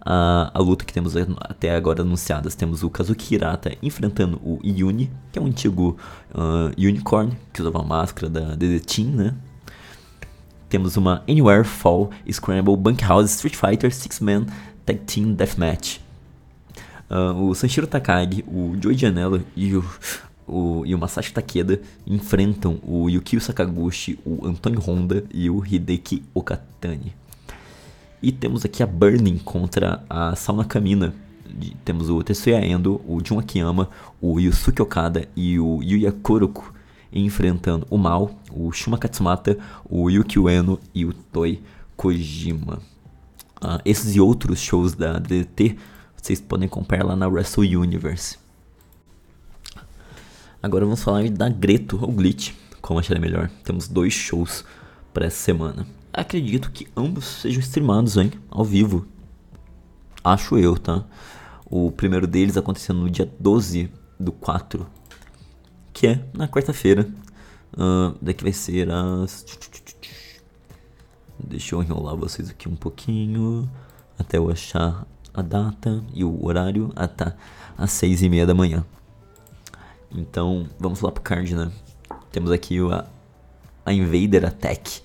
Uh, 0.00 0.48
a 0.54 0.58
luta 0.58 0.84
que 0.84 0.94
temos 0.94 1.14
até 1.16 1.74
agora 1.74 2.00
anunciadas, 2.00 2.54
temos 2.54 2.82
o 2.82 2.88
Kazuki 2.88 3.34
Hirata 3.34 3.76
enfrentando 3.82 4.40
o 4.42 4.58
Yuni, 4.64 5.10
que 5.30 5.38
é 5.38 5.42
um 5.42 5.46
antigo 5.46 5.96
uh, 6.34 6.72
unicorn, 6.78 7.36
que 7.52 7.60
usava 7.60 7.80
a 7.80 7.84
máscara 7.84 8.30
da 8.30 8.54
DD 8.54 8.80
Team, 8.80 9.08
né? 9.08 9.34
Temos 10.70 10.96
uma 10.96 11.22
Anywhere 11.28 11.64
Fall 11.64 12.10
Scramble 12.30 12.76
Bunkhouse 12.76 13.30
Street 13.30 13.56
Fighter 13.56 13.90
6-Man 13.90 14.46
Tag 14.86 15.00
Team 15.00 15.34
Deathmatch. 15.34 16.00
Uh, 17.10 17.48
o 17.48 17.54
Sanshiro 17.54 17.88
Takagi, 17.88 18.44
o 18.46 18.76
Joey 18.80 18.96
Janela 18.96 19.42
e 19.56 19.74
o, 19.74 19.84
o, 20.46 20.86
e 20.86 20.94
o 20.94 20.98
Masashi 20.98 21.32
Takeda 21.32 21.80
enfrentam 22.06 22.78
o 22.84 23.08
Yukio 23.08 23.40
Sakaguchi, 23.40 24.16
o 24.24 24.46
Antônio 24.46 24.80
Honda 24.80 25.24
e 25.34 25.50
o 25.50 25.64
Hideki 25.64 26.22
Okatani. 26.32 27.12
E 28.22 28.30
temos 28.30 28.64
aqui 28.64 28.82
a 28.82 28.86
Burning 28.86 29.38
contra 29.38 30.04
a 30.08 30.36
Sauna 30.36 30.64
Kamina. 30.64 31.12
Temos 31.84 32.08
o 32.08 32.22
Tetsuya 32.22 32.64
Endo, 32.64 33.00
o 33.08 33.20
Jun 33.24 33.40
Akiyama, 33.40 33.88
o 34.20 34.38
Yusuke 34.38 34.80
Okada 34.80 35.26
e 35.34 35.58
o 35.58 35.82
Yuya 35.82 36.12
Kuroko 36.12 36.72
enfrentando 37.12 37.86
o 37.90 37.98
Mal, 37.98 38.30
o 38.52 38.70
Shuma 38.70 38.98
Katsumata, 38.98 39.58
o 39.88 40.08
Yuki 40.08 40.38
Ueno 40.38 40.78
e 40.94 41.04
o 41.04 41.12
Toi 41.12 41.60
Kojima. 41.96 42.78
Uh, 43.62 43.80
esses 43.84 44.14
e 44.14 44.20
outros 44.20 44.60
shows 44.60 44.94
da 44.94 45.18
DDT 45.18 45.76
vocês 46.20 46.40
podem 46.40 46.68
comprar 46.68 47.04
lá 47.04 47.16
na 47.16 47.26
Wrestle 47.26 47.64
Universe. 47.78 48.38
Agora 50.62 50.84
vamos 50.84 51.02
falar 51.02 51.28
da 51.30 51.48
Greto 51.48 51.98
ou 52.00 52.12
Glitch, 52.12 52.52
como 52.82 53.00
achar 53.00 53.18
melhor. 53.18 53.50
Temos 53.64 53.88
dois 53.88 54.12
shows 54.12 54.62
para 55.14 55.26
essa 55.26 55.38
semana. 55.38 55.86
Acredito 56.12 56.70
que 56.70 56.86
ambos 56.94 57.24
sejam 57.24 57.60
streamados, 57.60 58.18
hein? 58.18 58.32
Ao 58.50 58.64
vivo. 58.64 59.06
Acho 60.22 60.58
eu, 60.58 60.76
tá? 60.76 61.04
O 61.64 61.90
primeiro 61.90 62.26
deles 62.26 62.58
acontecendo 62.58 63.00
no 63.00 63.08
dia 63.08 63.28
12 63.40 63.90
do 64.18 64.32
4, 64.32 64.86
que 65.94 66.06
é 66.06 66.24
na 66.34 66.46
quarta-feira. 66.46 67.08
Uh, 67.72 68.14
daqui 68.20 68.42
vai 68.42 68.52
ser 68.52 68.90
as. 68.90 69.46
Deixa 71.38 71.74
eu 71.74 71.82
enrolar 71.82 72.14
vocês 72.16 72.50
aqui 72.50 72.68
um 72.68 72.76
pouquinho. 72.76 73.70
Até 74.18 74.36
eu 74.36 74.50
achar 74.50 75.06
a 75.34 75.42
data 75.42 76.02
e 76.14 76.24
o 76.24 76.44
horário. 76.44 76.92
Ah 76.94 77.08
tá. 77.08 77.34
Às 77.76 77.92
seis 77.92 78.22
e 78.22 78.28
meia 78.28 78.46
da 78.46 78.54
manhã. 78.54 78.84
Então, 80.10 80.68
vamos 80.78 81.00
lá 81.00 81.12
pro 81.12 81.22
card, 81.22 81.54
né? 81.54 81.70
Temos 82.32 82.50
aqui 82.50 82.78
a, 82.90 83.06
a 83.84 83.92
Invader 83.92 84.44
Attack. 84.44 85.02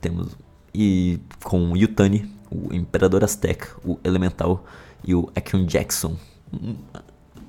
Temos. 0.00 0.36
E 0.74 1.20
com 1.44 1.72
o 1.72 1.76
Yutani, 1.76 2.30
o 2.50 2.72
Imperador 2.72 3.24
Azteca, 3.24 3.76
o 3.84 3.98
Elemental 4.04 4.64
e 5.04 5.14
o 5.14 5.30
Action 5.34 5.64
Jackson. 5.66 6.16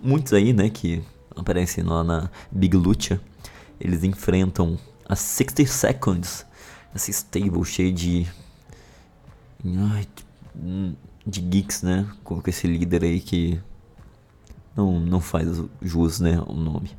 Muitos 0.01 0.33
aí, 0.33 0.53
né, 0.53 0.69
que 0.69 1.03
aparecem 1.35 1.83
lá 1.83 2.03
na 2.03 2.29
Big 2.51 2.75
Lucha. 2.75 3.21
Eles 3.79 4.03
enfrentam 4.03 4.77
a 5.07 5.15
60 5.15 5.65
Seconds. 5.65 6.45
Essa 6.93 7.11
stable 7.11 7.63
cheia 7.63 7.91
de. 7.91 8.27
Ai, 9.65 10.07
de 11.25 11.41
geeks, 11.41 11.83
né? 11.83 12.07
Com 12.23 12.41
esse 12.47 12.67
líder 12.67 13.03
aí 13.03 13.19
que 13.19 13.59
não, 14.75 14.99
não 14.99 15.19
faz 15.19 15.61
jus, 15.81 16.19
né, 16.19 16.41
o 16.47 16.53
nome. 16.53 16.91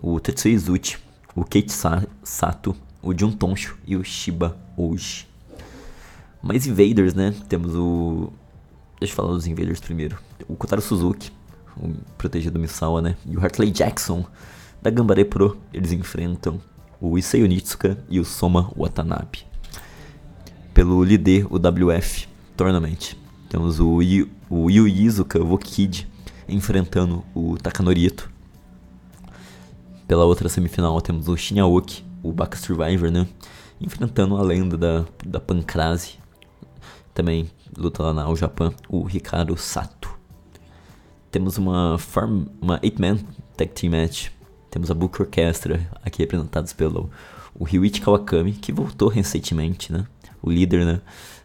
O 0.00 0.18
Tetsuya 0.20 0.54
Izuchi, 0.54 0.98
o 1.34 1.42
Kate 1.42 1.72
Sato, 2.22 2.76
o 3.02 3.16
Jun 3.18 3.32
Tonshu 3.32 3.76
e 3.86 3.96
o 3.96 4.04
Shiba 4.04 4.56
Oji. 4.76 5.26
Mais 6.42 6.66
Invaders, 6.66 7.14
né? 7.14 7.34
Temos 7.48 7.74
o... 7.74 8.32
Deixa 8.98 9.12
eu 9.12 9.16
falar 9.16 9.32
dos 9.32 9.46
Invaders 9.46 9.80
primeiro. 9.80 10.18
O 10.48 10.56
Kotaro 10.56 10.82
Suzuki, 10.82 11.30
o 11.76 11.88
protegido 12.18 12.58
Misawa, 12.58 13.00
né? 13.00 13.16
E 13.26 13.36
o 13.36 13.40
Hartley 13.42 13.70
Jackson, 13.70 14.24
da 14.80 14.90
Gambare 14.90 15.24
Pro. 15.24 15.56
Eles 15.72 15.92
enfrentam 15.92 16.60
o 17.00 17.16
Issei 17.16 17.42
Onitsuka 17.42 17.98
e 18.08 18.18
o 18.18 18.24
Soma 18.24 18.72
Watanabe. 18.76 19.46
Pelo 20.74 21.02
líder, 21.04 21.46
o 21.48 21.56
WF 21.56 22.26
Tournament. 22.56 23.21
Temos 23.52 23.78
o, 23.80 24.00
Yu, 24.00 24.30
o 24.48 24.70
Yu 24.70 24.88
Izuka 24.88 25.38
Vokid 25.38 26.08
enfrentando 26.48 27.22
o 27.34 27.54
Takanori 27.58 28.10
Pela 30.08 30.24
outra 30.24 30.48
semifinal 30.48 30.98
temos 31.02 31.28
o 31.28 31.36
Shinyaoki, 31.36 32.02
o 32.22 32.32
Baka 32.32 32.56
Survivor, 32.56 33.10
né? 33.10 33.28
Enfrentando 33.78 34.38
a 34.38 34.42
lenda 34.42 34.78
da, 34.78 35.04
da 35.26 35.38
Pancrase. 35.38 36.14
Também 37.12 37.50
luta 37.76 38.02
lá 38.02 38.24
no 38.24 38.34
Japão, 38.34 38.72
o 38.88 39.02
Ricardo 39.02 39.54
Sato. 39.58 40.08
Temos 41.30 41.58
uma 41.58 41.98
uma 42.58 42.80
8-man 42.80 43.18
tag 43.54 43.70
team 43.72 43.92
match. 43.92 44.30
Temos 44.70 44.90
a 44.90 44.94
Book 44.94 45.20
Orchestra, 45.20 45.90
aqui 46.02 46.22
representados 46.22 46.72
pelo 46.72 47.10
o 47.54 47.64
Ryuichi 47.64 48.00
Kawakami, 48.00 48.52
que 48.52 48.72
voltou 48.72 49.10
recentemente, 49.10 49.92
né? 49.92 50.06
O 50.42 50.50
líder 50.50 50.86
né, 50.86 51.02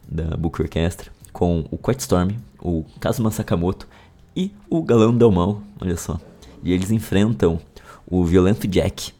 da 0.10 0.38
Book 0.38 0.62
Orchestra, 0.62 1.12
com 1.38 1.64
o 1.70 1.78
Quiet 1.78 2.00
Storm, 2.00 2.32
o 2.60 2.84
Kazuma 3.00 3.30
Sakamoto 3.30 3.88
e 4.36 4.52
o 4.68 4.82
Galão 4.82 5.16
Del 5.16 5.32
Mal, 5.32 5.62
olha 5.80 5.96
só. 5.96 6.20
E 6.64 6.74
eles 6.74 6.90
enfrentam 6.90 7.60
o 8.08 8.26
Violento 8.26 8.68
Jack. 8.68 9.14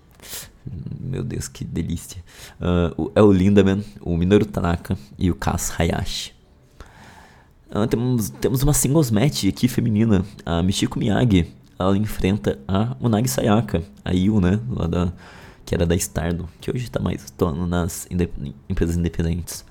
Meu 1.00 1.24
Deus, 1.24 1.48
que 1.48 1.64
delícia. 1.64 2.24
Uh, 2.60 3.04
o 3.04 3.12
El 3.14 3.32
Lindaman, 3.32 3.84
o 4.02 4.18
Minoru 4.18 4.48
Tanaka 4.48 4.98
e 5.16 5.30
o 5.30 5.36
Kaz 5.36 5.72
Hayashi. 5.78 6.34
Uh, 7.70 7.86
temos, 7.86 8.32
temos 8.32 8.64
uma 8.64 8.74
singles 8.74 9.12
match 9.12 9.46
aqui 9.46 9.68
feminina. 9.68 10.26
A 10.44 10.64
Michiko 10.64 10.98
Miyagi, 10.98 11.54
ela 11.78 11.96
enfrenta 11.96 12.58
a 12.68 12.98
Unagi 13.00 13.28
Sayaka, 13.28 13.84
a 14.04 14.12
Yu, 14.12 14.42
né? 14.42 14.60
Lá 14.72 14.88
da, 14.88 15.14
que 15.64 15.76
era 15.76 15.86
da 15.86 15.96
Stardo, 15.96 16.50
que 16.60 16.72
hoje 16.72 16.86
está 16.86 17.00
mais 17.00 17.28
atuando 17.28 17.68
nas 17.68 18.08
empresas 18.68 18.98
independentes. 18.98 19.64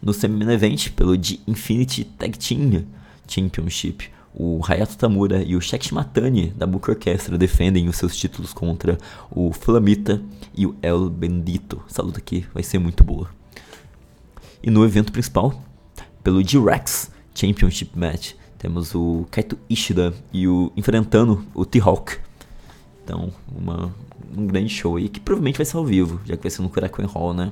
No 0.00 0.12
semi 0.12 0.44
event, 0.52 0.90
pelo 0.90 1.16
de 1.16 1.40
Infinity 1.46 2.04
Tag 2.04 2.38
Team, 2.38 2.84
Championship. 3.26 4.10
O 4.34 4.60
Hayato 4.64 4.96
Tamura 4.96 5.42
e 5.42 5.56
o 5.56 5.60
Shek 5.60 5.92
Matani 5.92 6.48
da 6.56 6.66
Book 6.66 6.88
Orchestra 6.88 7.36
defendem 7.36 7.88
os 7.88 7.96
seus 7.96 8.16
títulos 8.16 8.52
contra 8.52 8.96
o 9.30 9.52
Flamita 9.52 10.22
e 10.56 10.64
o 10.64 10.76
El 10.80 11.10
Bendito. 11.10 11.82
Essa 11.90 12.02
luta 12.02 12.18
aqui 12.18 12.46
vai 12.54 12.62
ser 12.62 12.78
muito 12.78 13.02
boa. 13.02 13.28
E 14.62 14.70
no 14.70 14.84
evento 14.84 15.10
principal, 15.10 15.60
pelo 16.22 16.46
G-Rex 16.46 17.10
Championship 17.34 17.98
Match, 17.98 18.34
temos 18.58 18.94
o 18.94 19.26
Kaito 19.30 19.58
Ishida 19.68 20.14
e 20.32 20.46
o 20.46 20.72
enfrentando 20.76 21.44
o 21.54 21.64
T-Hawk. 21.64 22.18
Então, 23.02 23.32
uma, 23.50 23.92
um 24.36 24.46
grande 24.46 24.68
show 24.68 24.96
aí 24.96 25.08
que 25.08 25.18
provavelmente 25.18 25.56
vai 25.56 25.64
ser 25.64 25.76
ao 25.76 25.84
vivo, 25.84 26.20
já 26.24 26.36
que 26.36 26.42
vai 26.42 26.50
ser 26.50 26.62
no 26.62 26.68
Korakuen 26.68 27.08
Hall, 27.08 27.32
né? 27.32 27.50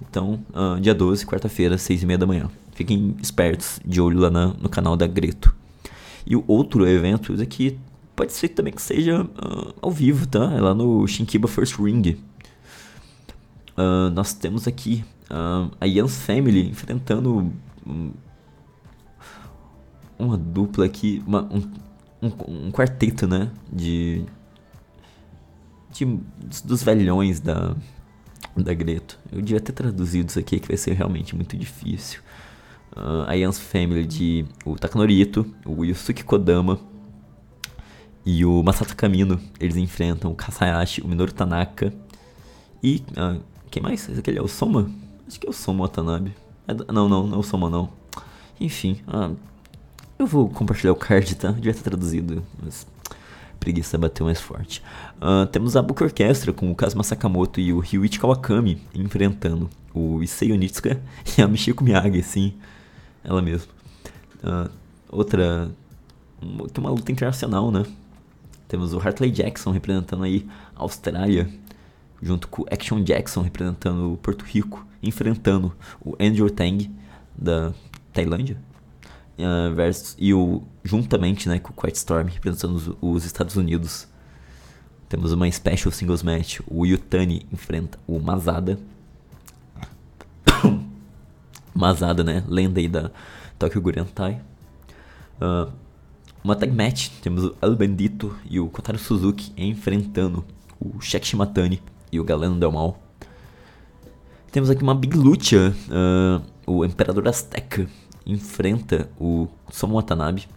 Então, 0.00 0.44
uh, 0.54 0.80
dia 0.80 0.94
12, 0.94 1.24
quarta-feira, 1.26 1.78
6 1.78 2.02
e 2.02 2.06
meia 2.06 2.18
da 2.18 2.26
manhã. 2.26 2.50
Fiquem 2.72 3.16
espertos, 3.22 3.80
de 3.84 4.00
olho 4.00 4.18
lá 4.18 4.30
na, 4.30 4.48
no 4.48 4.68
canal 4.68 4.96
da 4.96 5.06
Greto. 5.06 5.54
E 6.26 6.36
o 6.36 6.44
outro 6.46 6.86
evento, 6.86 7.32
esse 7.32 7.42
aqui 7.42 7.78
pode 8.14 8.32
ser 8.32 8.48
também 8.48 8.72
que 8.72 8.82
seja 8.82 9.22
uh, 9.22 9.74
ao 9.80 9.90
vivo, 9.90 10.26
tá? 10.26 10.52
É 10.52 10.60
lá 10.60 10.74
no 10.74 11.06
Shinkiba 11.06 11.48
First 11.48 11.78
Ring. 11.78 12.18
Uh, 13.76 14.10
nós 14.12 14.32
temos 14.32 14.66
aqui 14.66 15.04
a 15.80 15.84
Yans 15.84 16.16
Family 16.18 16.68
enfrentando 16.68 17.52
um, 17.84 18.12
uma 20.18 20.36
dupla 20.36 20.84
aqui, 20.84 21.22
uma, 21.26 21.42
um, 21.44 21.62
um, 22.22 22.66
um, 22.66 22.70
quarteto, 22.70 23.26
né? 23.26 23.50
De, 23.72 24.24
de. 25.92 26.18
dos 26.64 26.82
velhões 26.82 27.40
da, 27.40 27.74
da 28.62 28.74
Greto. 28.74 29.18
Eu 29.32 29.40
devia 29.40 29.60
ter 29.60 29.72
traduzido 29.72 30.28
isso 30.28 30.38
aqui, 30.38 30.60
que 30.60 30.68
vai 30.68 30.76
ser 30.76 30.92
realmente 30.92 31.34
muito 31.34 31.56
difícil 31.56 32.20
uh, 32.96 33.28
a 33.28 33.34
Yans 33.34 33.58
Family 33.58 34.04
de 34.04 34.44
o 34.64 34.76
Takanori 34.76 35.30
o 35.64 35.84
Yusuke 35.84 36.24
Kodama 36.24 36.78
e 38.24 38.44
o 38.44 38.62
Masato 38.62 38.96
Kamino. 38.96 39.40
Eles 39.60 39.76
enfrentam 39.76 40.32
o 40.32 40.34
Kasayashi, 40.34 41.02
o 41.02 41.08
Minoru 41.08 41.32
Tanaka 41.32 41.92
e 42.82 43.02
uh, 43.12 43.40
quem 43.70 43.82
mais? 43.82 44.08
Esse 44.08 44.20
aqui 44.20 44.30
é 44.30 44.42
o 44.42 44.48
Soma? 44.48 44.90
Acho 45.26 45.40
que 45.40 45.46
é 45.46 45.50
o 45.50 45.52
Soma 45.52 45.86
Watanabe. 45.86 46.34
É, 46.66 46.74
não, 46.92 47.08
não, 47.08 47.26
não 47.26 47.36
é 47.36 47.40
o 47.40 47.42
Soma 47.42 47.68
não. 47.68 47.90
Enfim, 48.60 49.00
uh, 49.08 49.36
eu 50.18 50.26
vou 50.26 50.48
compartilhar 50.48 50.92
o 50.92 50.96
card, 50.96 51.34
tá? 51.34 51.50
Devia 51.50 51.74
ter 51.74 51.82
traduzido, 51.82 52.42
mas 52.62 52.86
preguiça 53.58 53.98
bateu 53.98 54.26
mais 54.26 54.40
forte. 54.40 54.82
Uh, 55.16 55.46
temos 55.46 55.76
a 55.76 55.82
Book 55.82 56.02
Orquestra 56.02 56.52
com 56.52 56.70
o 56.70 56.74
Kazuma 56.74 57.02
Sakamoto 57.02 57.60
e 57.60 57.72
o 57.72 57.80
Ryuichi 57.80 58.18
Kawakami 58.18 58.80
enfrentando 58.94 59.68
o 59.94 60.22
Issei 60.22 60.52
Onitsuka 60.52 61.00
e 61.36 61.42
a 61.42 61.48
Michiko 61.48 61.82
Miyagi, 61.82 62.20
assim 62.20 62.54
ela 63.26 63.42
mesma. 63.42 63.72
Uh, 64.36 64.70
outra. 65.08 65.70
Tem 66.72 66.84
uma 66.84 66.90
luta 66.90 67.10
internacional, 67.10 67.70
né? 67.70 67.84
Temos 68.68 68.92
o 68.92 68.98
Hartley 68.98 69.30
Jackson 69.30 69.70
representando 69.70 70.22
aí 70.22 70.46
a 70.74 70.82
Austrália, 70.82 71.48
junto 72.22 72.46
com 72.48 72.62
o 72.62 72.66
Action 72.70 73.02
Jackson 73.02 73.42
representando 73.42 74.18
Porto 74.22 74.44
Rico, 74.44 74.86
enfrentando 75.02 75.74
o 76.00 76.14
Andrew 76.20 76.48
Tang 76.50 76.90
da 77.36 77.72
Tailândia. 78.12 78.58
Uh, 79.38 79.74
versus, 79.74 80.16
e 80.18 80.32
o 80.32 80.62
juntamente 80.82 81.46
né, 81.46 81.58
com 81.58 81.70
o 81.70 81.74
Quiet 81.74 81.94
Storm 81.94 82.26
representando 82.28 82.74
os, 82.74 82.90
os, 83.00 83.24
Estados 83.24 83.56
Unidos. 83.56 84.08
Temos 85.10 85.30
uma 85.30 85.50
Special 85.50 85.92
Singles 85.92 86.22
Match. 86.22 86.60
O 86.66 86.86
Yutani 86.86 87.46
enfrenta 87.52 87.98
o 88.06 88.18
Mazada 88.18 88.78
Mazada, 91.74 92.24
né? 92.24 92.42
Lenda 92.48 92.80
aí 92.80 92.88
da 92.88 93.10
Tokyo 93.58 93.82
Gurentai. 93.82 94.40
Uh, 95.40 95.70
uma 96.42 96.54
tag 96.54 96.72
match, 96.72 97.10
temos 97.22 97.44
o 97.44 97.56
El 97.60 97.74
Bandito 97.74 98.34
e 98.48 98.60
o 98.60 98.68
Kotaro 98.68 98.98
Suzuki 98.98 99.52
enfrentando 99.56 100.44
o 100.80 101.00
Shek 101.00 101.26
Shimatani 101.26 101.82
e 102.10 102.20
o 102.20 102.24
Galeno 102.24 102.58
Del 102.58 102.70
Mal. 102.70 103.02
Temos 104.52 104.70
aqui 104.70 104.82
uma 104.82 104.94
big 104.94 105.16
luta, 105.16 105.74
uh, 105.90 106.42
o 106.66 106.84
Imperador 106.84 107.28
Azteca 107.28 107.88
enfrenta 108.26 109.08
o 109.18 109.48
Somo 109.70 109.94
Watanabe. 109.94 110.48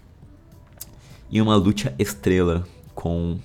E 1.30 1.41
uma 1.41 1.55
luta 1.55 1.93
estrela 1.99 2.67
com 2.95 3.38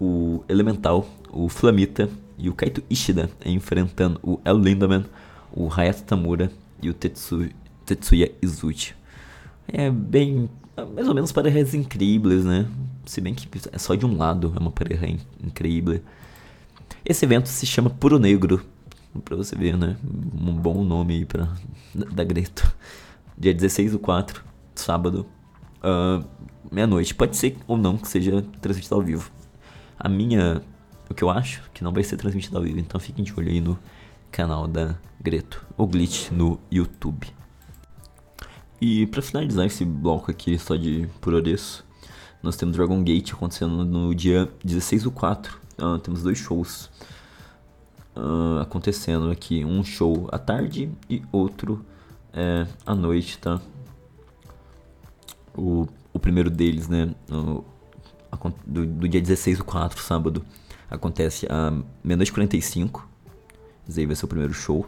o 0.00 0.42
Elemental, 0.48 1.06
o 1.30 1.48
Flamita 1.48 2.08
e 2.38 2.48
o 2.48 2.54
Kaito 2.54 2.82
Ishida 2.88 3.30
enfrentando 3.44 4.18
o 4.22 4.40
El 4.44 4.58
Lindaman 4.58 5.04
o 5.52 5.68
Hayato 5.72 6.02
Tamura 6.04 6.50
e 6.82 6.88
o 6.88 6.94
Tetsu, 6.94 7.48
Tetsuya 7.84 8.30
Izuchi. 8.40 8.94
É 9.68 9.90
bem. 9.90 10.48
mais 10.94 11.08
ou 11.08 11.14
menos 11.14 11.32
parejas 11.32 11.74
incríveis, 11.74 12.44
né? 12.44 12.66
Se 13.06 13.20
bem 13.20 13.34
que 13.34 13.48
é 13.72 13.78
só 13.78 13.94
de 13.94 14.06
um 14.06 14.16
lado, 14.16 14.52
é 14.56 14.58
uma 14.58 14.70
pareja 14.70 15.06
incrível. 15.42 16.00
Esse 17.04 17.24
evento 17.24 17.48
se 17.48 17.66
chama 17.66 17.90
Puro 17.90 18.18
Negro, 18.18 18.64
pra 19.24 19.36
você 19.36 19.56
ver, 19.56 19.76
né? 19.76 19.96
Um 20.04 20.54
bom 20.54 20.84
nome 20.84 21.14
aí 21.14 21.24
pra, 21.24 21.48
da 21.94 22.22
Greta. 22.22 22.72
Dia 23.36 23.54
16 23.54 23.92
do 23.92 23.98
4, 23.98 24.44
sábado, 24.74 25.26
uh, 25.82 26.24
meia-noite. 26.70 27.14
Pode 27.14 27.36
ser 27.36 27.56
ou 27.66 27.76
não 27.76 27.96
que 27.96 28.06
seja 28.06 28.42
transmitido 28.60 28.94
ao 28.94 29.02
vivo. 29.02 29.30
A 29.98 30.08
minha. 30.08 30.62
O 31.08 31.14
que 31.14 31.24
eu 31.24 31.30
acho 31.30 31.62
que 31.74 31.82
não 31.82 31.92
vai 31.92 32.04
ser 32.04 32.16
transmitido 32.16 32.56
ao 32.56 32.62
vivo, 32.62 32.78
então 32.78 33.00
fiquem 33.00 33.24
de 33.24 33.34
olho 33.36 33.48
aí 33.48 33.60
no 33.60 33.76
canal 34.30 34.68
da 34.68 34.96
Greto, 35.20 35.66
o 35.76 35.84
Glitch 35.84 36.30
no 36.30 36.60
YouTube. 36.70 37.26
E 38.80 39.06
para 39.08 39.20
finalizar 39.20 39.66
esse 39.66 39.84
bloco 39.84 40.30
aqui 40.30 40.56
só 40.56 40.76
de 40.76 41.08
Puroreço, 41.20 41.84
nós 42.40 42.56
temos 42.56 42.76
Dragon 42.76 43.02
Gate 43.02 43.32
acontecendo 43.32 43.84
no 43.84 44.14
dia 44.14 44.48
16 44.64 45.02
do 45.02 45.10
4. 45.10 45.58
Uh, 45.78 45.84
ah, 45.84 45.98
temos 45.98 46.22
dois 46.22 46.38
shows 46.38 46.88
uh, 48.16 48.60
acontecendo 48.60 49.30
aqui. 49.30 49.64
Um 49.64 49.84
show 49.84 50.28
à 50.32 50.38
tarde 50.38 50.90
e 51.08 51.22
outro 51.32 51.84
é, 52.32 52.66
à 52.86 52.94
noite, 52.94 53.38
tá? 53.38 53.60
O, 55.56 55.86
o 56.12 56.18
primeiro 56.18 56.50
deles, 56.50 56.88
né? 56.88 57.14
No, 57.28 57.64
do, 58.66 58.86
do 58.86 59.08
dia 59.08 59.20
16 59.20 59.58
do 59.58 59.64
4, 59.64 60.00
sábado, 60.00 60.44
acontece 60.88 61.46
a 61.50 61.72
meia-noite 62.02 62.32
45 62.32 63.10
esse 63.90 64.00
aí 64.00 64.06
vai 64.06 64.14
ser 64.14 64.24
o 64.24 64.28
primeiro 64.28 64.54
show. 64.54 64.86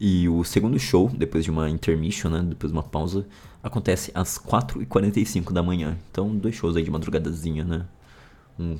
E 0.00 0.28
o 0.28 0.42
segundo 0.44 0.78
show, 0.78 1.08
depois 1.08 1.44
de 1.44 1.50
uma 1.50 1.70
intermission, 1.70 2.28
né? 2.28 2.42
Depois 2.42 2.72
de 2.72 2.76
uma 2.76 2.82
pausa, 2.82 3.26
acontece 3.62 4.10
às 4.12 4.38
4h45 4.38 5.52
da 5.52 5.62
manhã. 5.62 5.96
Então, 6.10 6.36
dois 6.36 6.54
shows 6.54 6.76
aí 6.76 6.82
de 6.82 6.90
madrugadazinha, 6.90 7.64
né? 7.64 7.86
Um, 8.58 8.76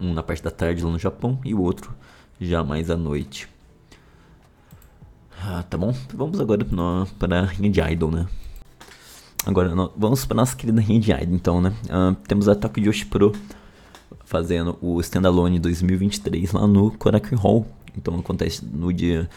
um 0.00 0.12
na 0.12 0.22
parte 0.22 0.42
da 0.42 0.50
tarde 0.50 0.84
lá 0.84 0.90
no 0.90 0.98
Japão 0.98 1.40
e 1.44 1.52
o 1.52 1.60
outro 1.60 1.92
já 2.40 2.64
mais 2.64 2.90
à 2.90 2.96
noite. 2.96 3.48
Ah, 5.42 5.62
tá 5.62 5.76
bom? 5.76 5.94
Vamos 6.14 6.40
agora 6.40 6.66
para 7.18 7.44
Rinha 7.44 7.70
de 7.70 7.80
Idol, 7.80 8.10
né? 8.10 8.26
Agora, 9.46 9.74
vamos 9.96 10.24
para 10.24 10.36
nossa 10.36 10.56
querida 10.56 10.80
Rinha 10.80 11.00
de 11.00 11.12
Idol, 11.12 11.34
então, 11.34 11.60
né? 11.60 11.72
Uh, 11.86 12.14
temos 12.26 12.48
a 12.48 12.54
Tokyo 12.54 12.84
Joshi 12.84 13.06
Pro 13.06 13.32
fazendo 14.24 14.78
o 14.80 15.00
Standalone 15.00 15.58
2023 15.58 16.52
lá 16.52 16.66
no 16.66 16.90
Korakuen 16.92 17.38
Hall, 17.38 17.66
então 17.96 18.18
acontece 18.18 18.64
no 18.64 18.92
dia 18.92 19.28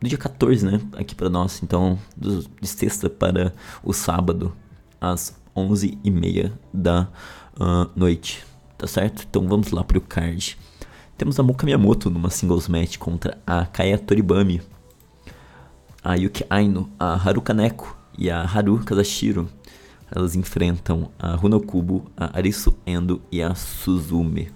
no 0.00 0.08
dia 0.08 0.16
14, 0.16 0.64
né? 0.64 0.80
Aqui 0.96 1.14
para 1.14 1.28
nós. 1.28 1.62
Então, 1.62 1.98
de 2.16 2.66
sexta 2.66 3.10
para 3.10 3.52
o 3.82 3.92
sábado, 3.92 4.52
às 5.00 5.38
11h30 5.54 6.52
da 6.72 7.08
uh, 7.56 7.90
noite. 7.94 8.44
Tá 8.78 8.86
certo? 8.86 9.26
Então 9.28 9.46
vamos 9.46 9.70
lá 9.70 9.84
pro 9.84 10.00
card. 10.00 10.56
Temos 11.20 11.38
a 11.38 11.42
Moka 11.42 11.66
Miyamoto 11.66 12.08
numa 12.08 12.30
singles 12.30 12.66
match 12.66 12.96
contra 12.96 13.36
a 13.46 13.66
Kaya 13.66 13.98
Toribami, 13.98 14.62
a 16.02 16.14
Yuki 16.14 16.46
Aino, 16.48 16.88
a 16.98 17.14
Haruka 17.14 17.52
Neko 17.52 17.94
e 18.16 18.30
a 18.30 18.42
Haru 18.42 18.78
Kazashiro. 18.78 19.46
Elas 20.10 20.34
enfrentam 20.34 21.10
a 21.18 21.34
Runokubo, 21.36 22.10
a 22.16 22.38
Arisu 22.38 22.74
Endo 22.86 23.20
e 23.30 23.42
a 23.42 23.54
Suzume. 23.54 24.50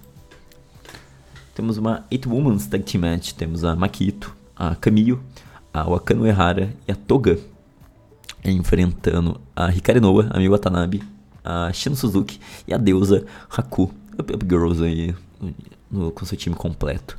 Temos 1.53 1.77
uma 1.77 2.03
8 2.09 2.27
Women's 2.27 2.65
Tag 2.65 2.83
Team 2.83 3.01
Match. 3.01 3.33
Temos 3.33 3.63
a 3.63 3.75
Makito, 3.75 4.35
a 4.55 4.73
Camille, 4.73 5.19
a 5.71 5.87
Wakano 5.87 6.25
Ehara 6.25 6.73
e 6.87 6.91
a 6.91 6.95
Toga 6.95 7.37
enfrentando 8.43 9.39
a 9.55 9.67
Hikari 9.67 9.99
Noa, 9.99 10.31
a 10.31 10.39
Miyu 10.39 10.51
Watanabe, 10.51 11.03
a 11.43 11.71
Shino 11.71 11.95
Suzuki 11.95 12.39
e 12.67 12.73
a 12.73 12.77
deusa 12.79 13.23
Haku. 13.49 13.93
Up, 14.17 14.33
Up 14.33 14.45
Girls 14.47 14.81
aí 14.81 15.13
no, 15.89 16.11
com 16.11 16.25
seu 16.25 16.37
time 16.37 16.55
completo. 16.55 17.17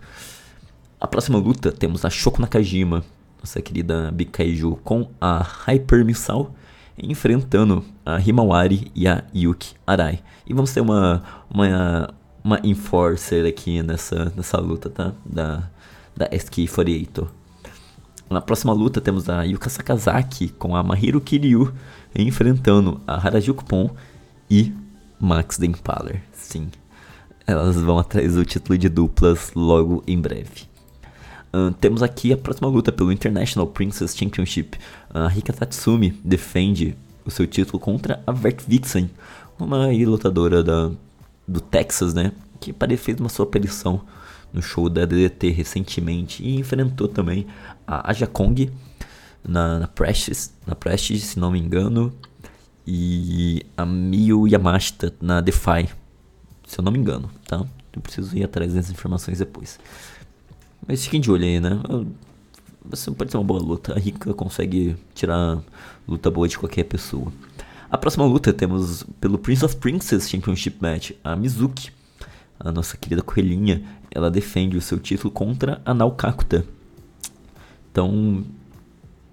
A 1.00 1.06
próxima 1.06 1.38
luta 1.38 1.70
temos 1.70 2.04
a 2.04 2.10
Shoko 2.10 2.40
Nakajima, 2.40 3.04
nossa 3.38 3.60
querida 3.60 4.10
Bikaiju, 4.12 4.76
com 4.82 5.08
a 5.20 5.42
Hyper 5.42 6.04
Misao 6.04 6.54
enfrentando 6.98 7.84
a 8.04 8.18
Himawari 8.18 8.90
e 8.94 9.06
a 9.06 9.22
Yuki 9.34 9.74
Arai. 9.86 10.20
E 10.46 10.54
vamos 10.54 10.72
ter 10.72 10.80
uma, 10.80 11.22
uma 11.50 12.14
uma 12.46 12.60
enforcer 12.62 13.44
aqui 13.44 13.82
nessa, 13.82 14.32
nessa 14.36 14.56
luta, 14.58 14.88
tá? 14.88 15.12
Da, 15.24 15.68
da 16.16 16.28
SK48. 16.28 17.26
Na 18.30 18.40
próxima 18.40 18.72
luta 18.72 19.00
temos 19.00 19.28
a 19.28 19.42
Yuka 19.42 19.68
Sakazaki 19.68 20.50
com 20.50 20.76
a 20.76 20.82
Mahiro 20.82 21.20
Kiryu 21.20 21.74
enfrentando 22.14 23.00
a 23.04 23.16
Harajuku 23.16 23.64
Pon 23.64 23.90
e 24.48 24.72
Max 25.18 25.58
the 25.58 25.66
Impaler. 25.66 26.22
Sim, 26.32 26.68
elas 27.46 27.76
vão 27.76 27.98
atrás 27.98 28.34
do 28.34 28.44
título 28.44 28.76
de 28.76 28.88
duplas 28.88 29.52
logo 29.54 30.02
em 30.06 30.20
breve. 30.20 30.64
Uh, 31.54 31.70
temos 31.72 32.02
aqui 32.02 32.32
a 32.32 32.36
próxima 32.36 32.68
luta 32.68 32.90
pelo 32.90 33.12
International 33.12 33.66
Princess 33.66 34.16
Championship. 34.16 34.78
A 35.10 35.28
Rika 35.28 35.52
Tatsumi 35.52 36.10
defende 36.24 36.96
o 37.24 37.30
seu 37.30 37.46
título 37.46 37.78
contra 37.78 38.22
a 38.26 38.32
Vert 38.32 38.62
Vixen, 38.66 39.10
uma 39.58 39.86
lutadora 39.86 40.62
da 40.62 40.90
do 41.46 41.60
Texas, 41.60 42.12
né? 42.12 42.32
Que 42.60 42.74
fez 42.96 43.20
uma 43.20 43.28
sua 43.28 43.44
aparição 43.44 44.02
no 44.52 44.60
show 44.60 44.88
da 44.88 45.04
DDT 45.04 45.50
recentemente 45.50 46.42
e 46.42 46.56
enfrentou 46.56 47.06
também 47.06 47.46
a 47.86 48.10
Aja 48.10 48.26
Kong 48.26 48.70
na, 49.46 49.78
na 49.78 49.86
Precious, 49.86 50.52
na 50.66 50.74
Precious, 50.74 51.22
se 51.22 51.38
não 51.38 51.50
me 51.50 51.58
engano, 51.58 52.12
e 52.86 53.64
a 53.76 53.84
Miyu 53.86 54.48
Yamashita 54.48 55.12
na 55.20 55.40
Defy, 55.40 55.88
se 56.66 56.78
eu 56.78 56.84
não 56.84 56.92
me 56.92 56.98
engano, 56.98 57.30
tá? 57.46 57.64
Eu 57.92 58.02
preciso 58.02 58.36
ir 58.36 58.44
atrás 58.44 58.74
dessas 58.74 58.90
informações 58.90 59.38
depois. 59.38 59.78
Mas 60.86 61.04
fiquem 61.04 61.20
de 61.20 61.30
olho 61.30 61.44
aí, 61.44 61.60
né? 61.60 61.80
Você 62.84 63.10
pode 63.10 63.30
ser 63.30 63.38
uma 63.38 63.44
boa 63.44 63.60
luta. 63.60 63.94
A 63.94 63.98
Rika 63.98 64.34
consegue 64.34 64.96
tirar 65.14 65.58
luta 66.06 66.30
boa 66.30 66.46
de 66.46 66.58
qualquer 66.58 66.84
pessoa. 66.84 67.32
A 67.90 67.96
próxima 67.96 68.24
luta 68.26 68.52
temos 68.52 69.04
pelo 69.20 69.38
Prince 69.38 69.64
of 69.64 69.76
Princess 69.76 70.28
Championship 70.28 70.76
Match 70.80 71.12
a 71.22 71.34
Mizuki, 71.36 71.90
a 72.58 72.70
nossa 72.70 72.96
querida 72.96 73.22
coelhinha. 73.22 73.82
Ela 74.10 74.30
defende 74.30 74.76
o 74.76 74.80
seu 74.80 74.98
título 74.98 75.30
contra 75.30 75.80
a 75.84 75.94
Naokakuta. 75.94 76.66
Então, 77.90 78.44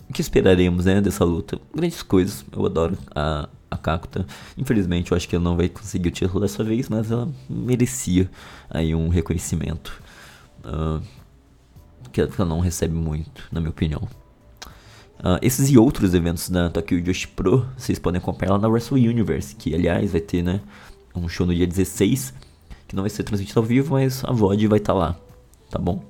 o 0.10 0.14
que 0.14 0.22
esperaremos 0.22 0.86
né, 0.86 1.02
dessa 1.02 1.26
luta? 1.26 1.60
Grandes 1.74 2.02
coisas. 2.02 2.46
Eu 2.52 2.66
adoro 2.66 2.98
a, 3.16 3.50
a 3.74 3.78
Kakuta. 3.78 4.26
Infelizmente, 4.58 5.12
eu 5.12 5.18
acho 5.18 5.28
que 5.28 5.36
ela 5.36 5.44
não 5.44 5.58
vai 5.58 5.70
conseguir 5.70 6.10
o 6.10 6.12
título 6.12 6.40
dessa 6.42 6.64
vez, 6.64 6.90
mas 6.90 7.12
ela 7.12 7.30
merecia 7.50 8.30
aí 8.70 8.94
um 8.94 9.10
reconhecimento. 9.10 10.02
Uh, 10.64 11.02
que 12.12 12.22
ela 12.22 12.46
não 12.46 12.60
recebe 12.60 12.94
muito, 12.94 13.44
na 13.52 13.60
minha 13.60 13.72
opinião. 13.72 14.08
Uh, 15.20 15.40
esses 15.42 15.70
e 15.70 15.78
outros 15.78 16.14
eventos 16.14 16.50
da 16.50 16.70
Tokyo 16.70 17.02
Joshi 17.04 17.28
Pro, 17.28 17.66
vocês 17.78 17.98
podem 17.98 18.20
acompanhar 18.20 18.54
lá 18.54 18.60
na 18.60 18.68
Wrestle 18.68 19.00
Universe, 19.00 19.56
que 19.56 19.74
aliás 19.74 20.12
vai 20.12 20.22
ter 20.22 20.44
né, 20.44 20.62
um 21.16 21.28
show 21.28 21.48
no 21.48 21.56
dia 21.56 21.66
16, 21.66 22.34
que 22.88 22.96
não 22.96 23.04
vai 23.04 23.10
ser 23.10 23.24
transmitido 23.24 23.60
ao 23.60 23.66
vivo, 23.66 23.94
mas 23.94 24.24
a 24.24 24.32
VOD 24.32 24.68
vai 24.68 24.80
estar 24.80 24.94
tá 24.94 25.00
lá, 25.00 25.20
tá 25.72 25.80
bom? 25.80 26.04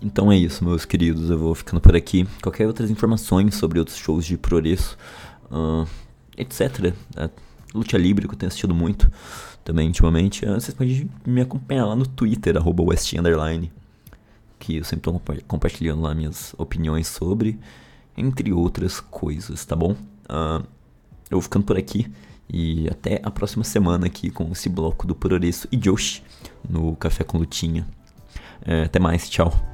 Então 0.00 0.30
é 0.30 0.36
isso, 0.36 0.62
meus 0.62 0.84
queridos, 0.84 1.30
eu 1.30 1.38
vou 1.38 1.54
ficando 1.54 1.80
por 1.80 1.96
aqui. 1.96 2.28
Qualquer 2.42 2.66
outras 2.66 2.90
informações 2.90 3.54
sobre 3.54 3.78
outros 3.78 3.96
shows 3.96 4.24
de 4.24 4.36
Progresso, 4.36 4.96
uh, 5.50 5.86
etc. 6.36 6.94
Uh, 7.16 7.30
Luta 7.74 7.98
Libre, 7.98 8.28
que 8.28 8.34
eu 8.34 8.38
tenho 8.38 8.48
assistido 8.48 8.74
muito 8.74 9.10
também 9.64 9.88
ultimamente, 9.88 10.44
uh, 10.44 10.54
vocês 10.54 10.74
podem 10.74 11.10
me 11.26 11.40
acompanhar 11.40 11.86
lá 11.86 11.96
no 11.96 12.06
Twitter, 12.06 12.56
arroba 12.56 12.84
que 14.58 14.76
eu 14.76 14.84
sempre 14.84 15.10
estou 15.10 15.22
compartilhando 15.46 16.02
lá 16.02 16.14
minhas 16.14 16.54
opiniões 16.56 17.06
sobre, 17.08 17.58
entre 18.16 18.52
outras 18.52 19.00
coisas, 19.00 19.64
tá 19.64 19.76
bom? 19.76 19.92
Uh, 20.24 20.64
eu 21.30 21.38
vou 21.38 21.42
ficando 21.42 21.64
por 21.64 21.76
aqui 21.76 22.10
e 22.48 22.88
até 22.88 23.20
a 23.22 23.30
próxima 23.30 23.64
semana 23.64 24.06
aqui 24.06 24.30
com 24.30 24.50
esse 24.52 24.68
bloco 24.68 25.06
do 25.06 25.14
Progresso 25.14 25.66
e 25.72 25.76
Josh 25.76 26.22
no 26.68 26.94
Café 26.96 27.24
com 27.24 27.38
Lutinha. 27.38 27.86
Uh, 28.62 28.84
até 28.84 28.98
mais, 28.98 29.28
tchau. 29.28 29.73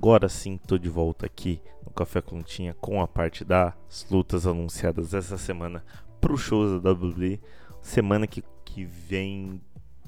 Agora 0.00 0.28
sim, 0.28 0.56
tô 0.56 0.78
de 0.78 0.88
volta 0.88 1.26
aqui 1.26 1.60
no 1.84 1.90
Café 1.90 2.22
Continha 2.22 2.72
com 2.72 3.02
a 3.02 3.08
parte 3.08 3.44
das 3.44 3.74
lutas 4.08 4.46
anunciadas 4.46 5.12
essa 5.12 5.36
semana 5.36 5.84
pro 6.20 6.38
shows 6.38 6.80
da 6.80 6.92
WWE. 6.92 7.40
Semana 7.82 8.24
que, 8.24 8.44
que 8.64 8.84
vem 8.84 9.60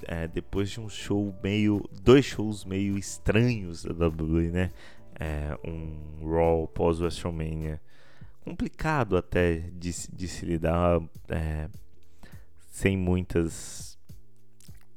é, 0.07 0.29
depois 0.29 0.71
de 0.71 0.81
um 0.81 0.89
show 0.89 1.35
meio. 1.43 1.91
dois 2.05 2.25
shows 2.25 2.65
meio 2.65 2.97
estranhos 2.97 3.83
da 3.83 4.07
WWE, 4.07 4.51
né? 4.53 4.71
É, 5.19 5.59
um 5.69 6.25
Raw 6.25 6.69
pós 6.69 7.01
WrestleMania 7.01 7.81
complicado 8.45 9.17
até 9.17 9.59
de, 9.75 9.91
de 10.13 10.29
se 10.29 10.47
lidar, 10.47 11.03
é, 11.29 11.69
sem 12.71 12.97
muitas 12.97 13.90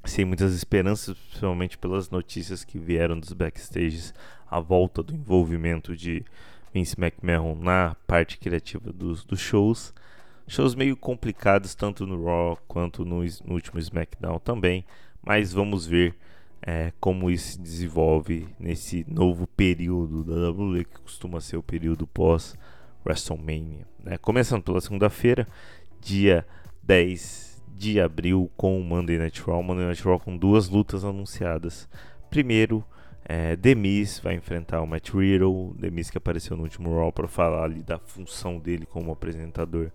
sem 0.04 0.26
muitas 0.26 0.54
esperanças, 0.54 1.18
principalmente 1.18 1.78
pelas 1.78 2.10
notícias 2.10 2.64
que 2.64 2.78
vieram 2.78 3.20
dos 3.20 3.34
backstages 3.34 4.14
a 4.50 4.60
volta 4.60 5.02
do 5.02 5.14
envolvimento 5.14 5.96
de 5.96 6.24
Vince 6.74 6.96
McMahon 7.00 7.56
na 7.56 7.96
parte 8.06 8.38
criativa 8.38 8.92
dos, 8.92 9.24
dos 9.24 9.40
shows. 9.40 9.94
Shows 10.48 10.76
meio 10.76 10.98
complicados, 10.98 11.74
tanto 11.74 12.06
no 12.06 12.24
Raw 12.24 12.60
quanto 12.68 13.06
no, 13.06 13.24
no 13.24 13.54
último 13.54 13.80
SmackDown 13.80 14.40
também, 14.40 14.86
mas 15.22 15.54
vamos 15.54 15.86
ver 15.86 16.16
é, 16.62 16.92
como 17.00 17.30
isso 17.30 17.54
se 17.54 17.62
desenvolve 17.62 18.48
nesse 18.60 19.06
novo 19.08 19.48
período 19.48 20.24
da 20.24 20.50
WWE, 20.50 20.86
que 20.86 21.00
costuma 21.02 21.40
ser 21.40 21.58
o 21.58 21.64
período 21.64 22.06
pós 22.06 22.58
WrestleMania. 23.06 23.88
Né? 24.04 24.18
Começando 24.18 24.64
pela 24.64 24.82
segunda-feira, 24.82 25.48
dia 26.02 26.46
10 26.82 27.53
de 27.76 28.00
abril, 28.00 28.52
com 28.56 28.80
o 28.80 28.84
Monday 28.84 29.18
Night 29.18 29.42
Raw. 29.42 29.62
Monday 29.62 29.86
Night 29.86 30.04
Raw 30.04 30.20
com 30.20 30.38
duas 30.38 30.70
lutas 30.70 31.04
anunciadas. 31.04 31.88
Primeiro, 32.30 32.84
é, 33.26 33.56
Demis 33.56 34.20
vai 34.20 34.36
enfrentar 34.36 34.82
o 34.82 34.88
Matt 34.88 35.10
Riddle, 35.12 35.74
Demis 35.78 36.10
que 36.10 36.18
apareceu 36.18 36.58
no 36.58 36.64
último 36.64 36.96
Raw 36.96 37.12
para 37.12 37.28
falar 37.28 37.64
ali 37.64 37.82
da 37.82 37.98
função 37.98 38.60
dele 38.60 38.86
como 38.86 39.12
apresentador 39.12 39.92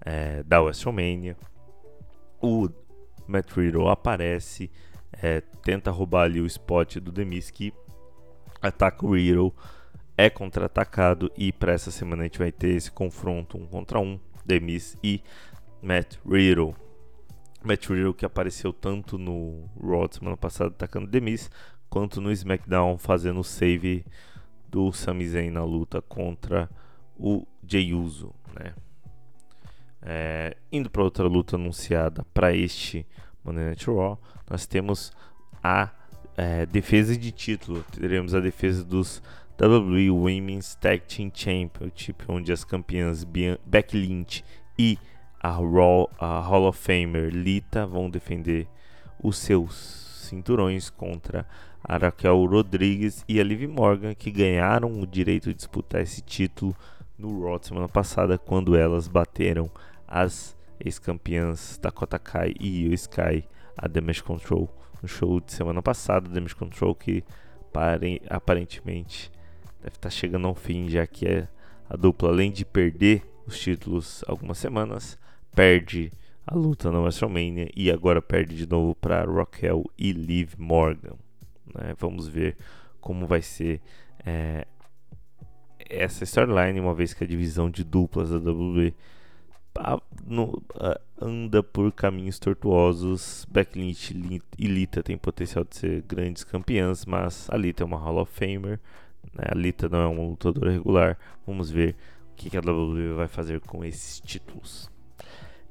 é, 0.00 0.42
da 0.44 0.60
WrestleMania. 0.60 1.36
O 2.40 2.68
Matt 3.26 3.50
Riddle 3.52 3.88
aparece, 3.88 4.70
é, 5.12 5.40
tenta 5.62 5.90
roubar 5.90 6.24
ali 6.24 6.40
o 6.40 6.46
spot 6.46 6.96
do 6.96 7.10
Demis 7.10 7.50
que 7.50 7.72
ataca 8.62 9.04
o 9.04 9.14
Riddle, 9.14 9.54
é 10.16 10.30
contra-atacado 10.30 11.30
e 11.36 11.52
para 11.52 11.72
essa 11.72 11.90
semana 11.90 12.22
a 12.22 12.24
gente 12.26 12.38
vai 12.38 12.52
ter 12.52 12.68
esse 12.68 12.90
confronto 12.90 13.56
um 13.56 13.66
contra 13.66 13.98
um, 13.98 14.20
Demis 14.44 14.96
e 15.02 15.22
Matt 15.82 16.16
Riddle. 16.26 16.74
Matt 17.62 17.86
Riddle 17.88 18.14
que 18.14 18.24
apareceu 18.24 18.72
tanto 18.72 19.18
no 19.18 19.68
Raw 19.82 20.08
semana 20.10 20.36
passada 20.36 20.70
atacando 20.70 21.06
Demis, 21.06 21.50
quanto 21.88 22.20
no 22.20 22.30
SmackDown 22.32 22.96
fazendo 22.98 23.40
o 23.40 23.44
save 23.44 24.04
do 24.68 24.92
Sami 24.92 25.26
Zayn 25.28 25.50
na 25.50 25.64
luta 25.64 26.00
contra 26.00 26.70
o 27.18 27.46
Jey 27.66 27.92
Uso, 27.92 28.32
né? 28.54 28.74
É, 30.02 30.56
indo 30.72 30.88
para 30.88 31.02
outra 31.02 31.26
luta 31.26 31.56
anunciada 31.56 32.24
para 32.32 32.54
este 32.54 33.06
Monday 33.44 33.66
Night 33.66 33.86
Raw, 33.86 34.18
nós 34.48 34.66
temos 34.66 35.12
a 35.62 35.90
é, 36.36 36.64
defesa 36.64 37.16
de 37.16 37.30
título. 37.30 37.84
Teremos 37.92 38.34
a 38.34 38.40
defesa 38.40 38.82
dos 38.82 39.22
WWE 39.60 40.10
Women's 40.10 40.74
Tag 40.74 41.02
Team 41.06 41.30
Championship, 41.34 42.24
onde 42.28 42.50
as 42.50 42.64
campeãs 42.64 43.24
Becky 43.24 43.98
Lynch 43.98 44.42
e 44.78 44.98
a, 45.40 45.52
Raw, 45.52 46.10
a 46.18 46.40
Hall 46.40 46.68
of 46.68 46.78
Famer 46.78 47.30
Lita 47.30 47.86
vão 47.86 48.10
defender 48.10 48.68
os 49.22 49.38
seus 49.38 49.74
cinturões 50.28 50.90
contra 50.90 51.46
a 51.82 51.96
Raquel 51.96 52.44
Rodrigues 52.44 53.24
e 53.26 53.40
a 53.40 53.44
Liv 53.44 53.66
Morgan, 53.66 54.14
que 54.14 54.30
ganharam 54.30 55.00
o 55.00 55.06
direito 55.06 55.48
de 55.48 55.54
disputar 55.54 56.02
esse 56.02 56.20
título 56.20 56.76
no 57.18 57.42
Raw 57.42 57.58
semana 57.62 57.88
passada, 57.88 58.36
quando 58.38 58.76
elas 58.76 59.08
bateram 59.08 59.70
as 60.06 60.56
ex-campeãs 60.78 61.78
Dakota 61.80 62.18
Kai 62.18 62.54
e 62.60 62.84
Io 62.84 62.94
Sky, 62.94 63.44
a 63.76 63.88
Damage 63.88 64.22
Control, 64.22 64.68
no 65.02 65.08
show 65.08 65.40
de 65.40 65.52
semana 65.52 65.82
passada. 65.82 66.28
Damage 66.28 66.54
Control 66.54 66.94
que 66.94 67.24
aparentemente 68.28 69.30
deve 69.82 69.96
estar 69.96 70.10
chegando 70.10 70.46
ao 70.46 70.54
fim, 70.54 70.88
já 70.88 71.06
que 71.06 71.26
é 71.26 71.48
a 71.88 71.96
dupla, 71.96 72.28
além 72.28 72.52
de 72.52 72.64
perder 72.64 73.22
os 73.46 73.58
títulos 73.58 74.22
algumas 74.26 74.58
semanas, 74.58 75.18
perde 75.54 76.12
a 76.46 76.54
luta 76.54 76.90
na 76.90 77.00
WrestleMania 77.00 77.70
e 77.76 77.90
agora 77.90 78.20
perde 78.20 78.56
de 78.56 78.68
novo 78.68 78.94
para 78.94 79.24
Raquel 79.24 79.84
e 79.96 80.12
Liv 80.12 80.54
Morgan. 80.58 81.16
Né? 81.74 81.94
Vamos 81.98 82.26
ver 82.26 82.56
como 83.00 83.26
vai 83.26 83.42
ser 83.42 83.80
é, 84.24 84.66
essa 85.88 86.24
storyline, 86.24 86.80
uma 86.80 86.94
vez 86.94 87.14
que 87.14 87.24
a 87.24 87.26
divisão 87.26 87.70
de 87.70 87.84
duplas 87.84 88.30
da 88.30 88.36
WWE 88.36 88.94
anda 91.20 91.62
por 91.62 91.92
caminhos 91.92 92.38
tortuosos. 92.38 93.46
Becky 93.50 93.78
Lynch 93.78 94.42
e 94.58 94.66
Lita 94.66 95.02
têm 95.02 95.16
potencial 95.16 95.64
de 95.64 95.76
ser 95.76 96.02
grandes 96.02 96.44
campeãs, 96.44 97.04
mas 97.06 97.48
a 97.50 97.56
Lita 97.56 97.82
é 97.82 97.86
uma 97.86 97.98
Hall 97.98 98.18
of 98.18 98.32
Famer. 98.32 98.80
Né? 99.32 99.44
A 99.48 99.54
Lita 99.54 99.88
não 99.88 100.00
é 100.00 100.06
uma 100.06 100.22
lutadora 100.22 100.70
regular. 100.72 101.18
Vamos 101.46 101.70
ver 101.70 101.96
o 102.32 102.34
que 102.34 102.56
a 102.56 102.60
WWE 102.60 103.14
vai 103.14 103.28
fazer 103.28 103.60
com 103.60 103.84
esses 103.84 104.20
títulos. 104.20 104.90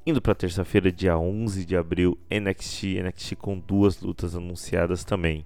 Indo 0.06 0.20
para 0.20 0.34
terça-feira, 0.34 0.90
dia 0.90 1.18
11 1.18 1.64
de 1.64 1.76
abril, 1.76 2.18
NXT, 2.30 3.02
NXT 3.02 3.36
com 3.36 3.58
duas 3.58 4.00
lutas 4.00 4.34
anunciadas 4.34 5.04
também 5.04 5.44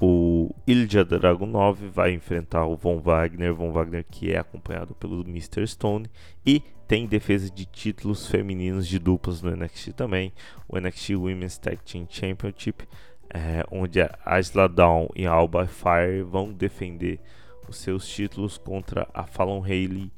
o 0.00 0.48
Ilja 0.66 1.04
Dragunov 1.04 1.78
vai 1.90 2.12
enfrentar 2.12 2.64
o 2.64 2.74
Von 2.74 3.00
Wagner, 3.00 3.52
Von 3.52 3.70
Wagner 3.70 4.04
que 4.10 4.32
é 4.32 4.38
acompanhado 4.38 4.94
pelo 4.94 5.20
Mr. 5.20 5.66
Stone 5.66 6.06
e 6.44 6.60
tem 6.88 7.06
defesa 7.06 7.50
de 7.50 7.66
títulos 7.66 8.26
femininos 8.26 8.88
de 8.88 8.98
duplas 8.98 9.42
no 9.42 9.54
NXT 9.54 9.92
também, 9.92 10.32
o 10.66 10.78
NXT 10.78 11.10
Women's 11.10 11.58
Tag 11.58 11.78
Team 11.84 12.06
Championship, 12.08 12.88
é, 13.28 13.62
onde 13.70 14.00
a 14.00 14.40
Isla 14.40 14.68
Dawn 14.68 15.06
e 15.14 15.26
a 15.26 15.30
Alba 15.30 15.66
Fire 15.66 16.22
vão 16.22 16.50
defender 16.50 17.20
os 17.68 17.76
seus 17.76 18.08
títulos 18.08 18.56
contra 18.56 19.06
a 19.12 19.24
Fallon 19.24 19.62
Haley 19.62 20.10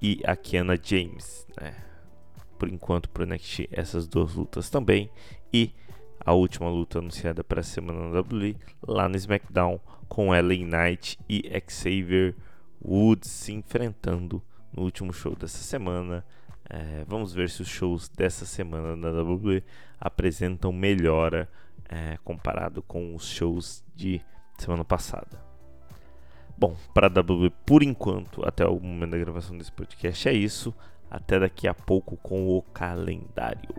e 0.00 0.22
a 0.24 0.36
Kiana 0.36 0.78
James, 0.80 1.46
né? 1.60 1.85
Por 2.58 2.68
enquanto, 2.68 3.08
para 3.10 3.26
NXT, 3.26 3.68
essas 3.70 4.06
duas 4.06 4.34
lutas 4.34 4.70
também. 4.70 5.10
E 5.52 5.72
a 6.20 6.32
última 6.32 6.68
luta 6.68 6.98
anunciada 6.98 7.44
para 7.44 7.60
a 7.60 7.64
semana 7.64 8.08
na 8.08 8.20
WWE, 8.20 8.56
lá 8.86 9.08
no 9.08 9.16
SmackDown, 9.16 9.78
com 10.08 10.34
Ellen 10.34 10.64
Knight 10.66 11.18
e 11.28 11.42
Xavier 11.68 12.34
Woods 12.82 13.30
se 13.30 13.52
enfrentando 13.52 14.42
no 14.72 14.82
último 14.82 15.12
show 15.12 15.34
dessa 15.36 15.58
semana. 15.58 16.24
É, 16.68 17.04
vamos 17.06 17.32
ver 17.32 17.48
se 17.48 17.62
os 17.62 17.68
shows 17.68 18.08
dessa 18.08 18.44
semana 18.44 18.96
na 18.96 19.10
WWE 19.10 19.62
apresentam 20.00 20.72
melhora 20.72 21.48
é, 21.88 22.18
comparado 22.24 22.82
com 22.82 23.14
os 23.14 23.28
shows 23.28 23.84
de 23.94 24.20
semana 24.58 24.84
passada. 24.84 25.44
Bom, 26.58 26.74
para 26.94 27.06
a 27.06 27.10
WWE, 27.10 27.50
por 27.64 27.82
enquanto, 27.82 28.46
até 28.46 28.66
o 28.66 28.80
momento 28.80 29.10
da 29.10 29.18
gravação 29.18 29.56
desse 29.58 29.70
podcast, 29.70 30.28
é 30.28 30.32
isso. 30.32 30.74
Até 31.10 31.38
daqui 31.38 31.68
a 31.68 31.74
pouco 31.74 32.16
com 32.16 32.48
o 32.48 32.62
calendário. 32.62 33.74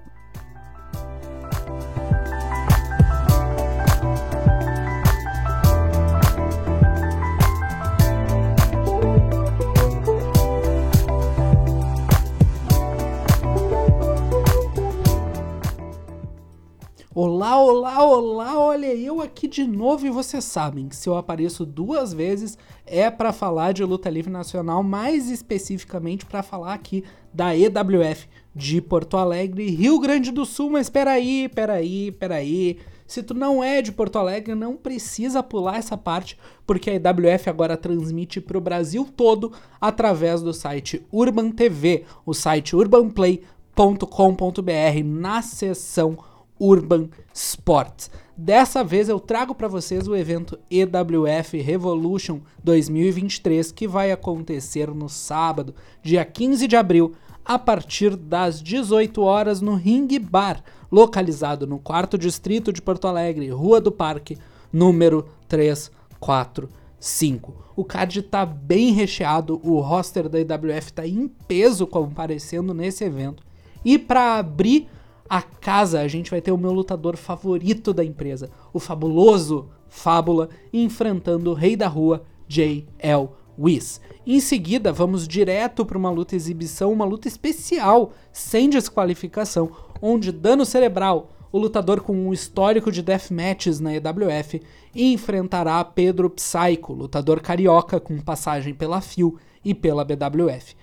Olá, 17.20 17.60
olá, 17.60 18.06
olá, 18.06 18.60
olha 18.60 18.94
eu 18.94 19.24
aqui 19.24 19.48
de 19.48 19.66
novo 19.66 20.06
e 20.06 20.10
vocês 20.12 20.44
sabem 20.44 20.88
que 20.88 20.96
se 20.96 21.10
eu 21.10 21.18
apareço 21.18 21.66
duas 21.66 22.14
vezes 22.14 22.60
é 22.86 23.10
para 23.10 23.34
falar 23.34 23.72
de 23.72 23.84
luta 23.84 24.08
livre 24.08 24.32
nacional, 24.32 24.84
mais 24.84 25.32
especificamente 25.32 26.28
para 26.28 26.44
falar 26.44 26.76
aqui 26.76 27.04
da 27.34 27.58
EWF 27.58 28.28
de 28.56 28.80
Porto 28.84 29.18
Alegre, 29.18 29.68
Rio 29.68 30.00
Grande 30.00 30.32
do 30.32 30.46
Sul, 30.46 30.70
mas 30.70 30.92
peraí, 30.92 31.50
peraí, 31.50 32.12
peraí. 32.12 32.78
Se 33.08 33.24
tu 33.24 33.34
não 33.34 33.64
é 33.64 33.82
de 33.82 33.92
Porto 33.92 34.20
Alegre, 34.20 34.54
não 34.54 34.78
precisa 34.78 35.42
pular 35.42 35.78
essa 35.78 35.98
parte, 35.98 36.38
porque 36.68 36.92
a 36.92 36.94
EWF 36.94 37.50
agora 37.50 37.76
transmite 37.76 38.40
para 38.40 38.60
o 38.60 38.62
Brasil 38.62 39.10
todo 39.18 39.52
através 39.82 40.44
do 40.44 40.54
site 40.54 41.04
Urban 41.12 41.50
TV, 41.50 42.04
o 42.24 42.36
site 42.36 42.76
urbanplay.com.br, 42.76 45.04
na 45.04 45.42
seção 45.42 46.16
Urban 46.60 47.10
Sports. 47.34 48.12
Dessa 48.36 48.84
vez 48.84 49.10
eu 49.10 49.20
trago 49.20 49.56
para 49.56 49.68
vocês 49.68 50.08
o 50.08 50.16
evento 50.16 50.60
EWF 50.70 51.60
Revolution 51.60 52.42
2023 52.64 53.72
que 53.72 53.88
vai 53.88 54.12
acontecer 54.12 54.94
no 54.94 55.10
sábado, 55.10 55.74
dia 56.04 56.24
15 56.24 56.68
de 56.68 56.76
abril, 56.76 57.14
a 57.44 57.58
partir 57.58 58.16
das 58.16 58.62
18 58.62 59.22
horas 59.22 59.62
no 59.62 59.76
Ring 59.76 60.20
Bar, 60.20 60.64
localizado 60.92 61.66
no 61.66 61.80
4 61.80 62.20
Distrito 62.20 62.72
de 62.72 62.82
Porto 62.82 63.08
Alegre, 63.08 63.50
Rua 63.50 63.82
do 63.82 63.92
Parque, 63.92 64.38
número 64.72 65.28
345. 65.48 67.66
O 67.76 67.86
card 67.86 68.20
está 68.20 68.46
bem 68.46 68.92
recheado, 68.92 69.60
o 69.64 69.80
roster 69.80 70.28
da 70.28 70.40
EWF 70.40 70.88
está 70.88 71.08
em 71.08 71.28
peso 71.48 71.88
comparecendo 71.88 72.74
nesse 72.74 73.04
evento. 73.04 73.44
E 73.86 73.98
para 73.98 74.36
abrir 74.36 74.90
a 75.30 75.42
casa, 75.42 76.00
a 76.00 76.08
gente 76.08 76.32
vai 76.32 76.42
ter 76.42 76.52
o 76.52 76.58
meu 76.58 76.72
lutador 76.72 77.18
favorito 77.18 77.94
da 77.94 78.04
empresa, 78.04 78.50
o 78.74 78.80
fabuloso 78.80 79.70
Fábula, 79.90 80.50
enfrentando 80.72 81.52
o 81.52 81.54
rei 81.54 81.76
da 81.76 81.88
rua, 81.88 82.24
J.L. 82.48 83.30
Whis. 83.58 84.00
Em 84.26 84.40
seguida, 84.40 84.92
vamos 84.92 85.28
direto 85.28 85.86
para 85.86 85.98
uma 85.98 86.12
luta 86.12 86.36
exibição, 86.36 86.92
uma 86.92 87.06
luta 87.06 87.28
especial, 87.28 88.14
sem 88.32 88.70
desqualificação, 88.70 89.72
onde 90.02 90.32
Dano 90.32 90.66
Cerebral, 90.66 91.32
o 91.52 91.58
lutador 91.58 92.02
com 92.02 92.14
um 92.14 92.34
histórico 92.34 92.92
de 92.92 93.02
deathmatches 93.02 93.80
na 93.80 93.94
EWF, 93.96 94.62
enfrentará 94.94 95.84
Pedro 95.84 96.30
Psycho, 96.30 96.94
lutador 96.94 97.40
carioca 97.40 98.00
com 98.00 98.20
passagem 98.20 98.74
pela 98.74 99.02
FIU 99.02 99.38
e 99.64 99.74
pela 99.74 100.06
BWF. 100.06 100.76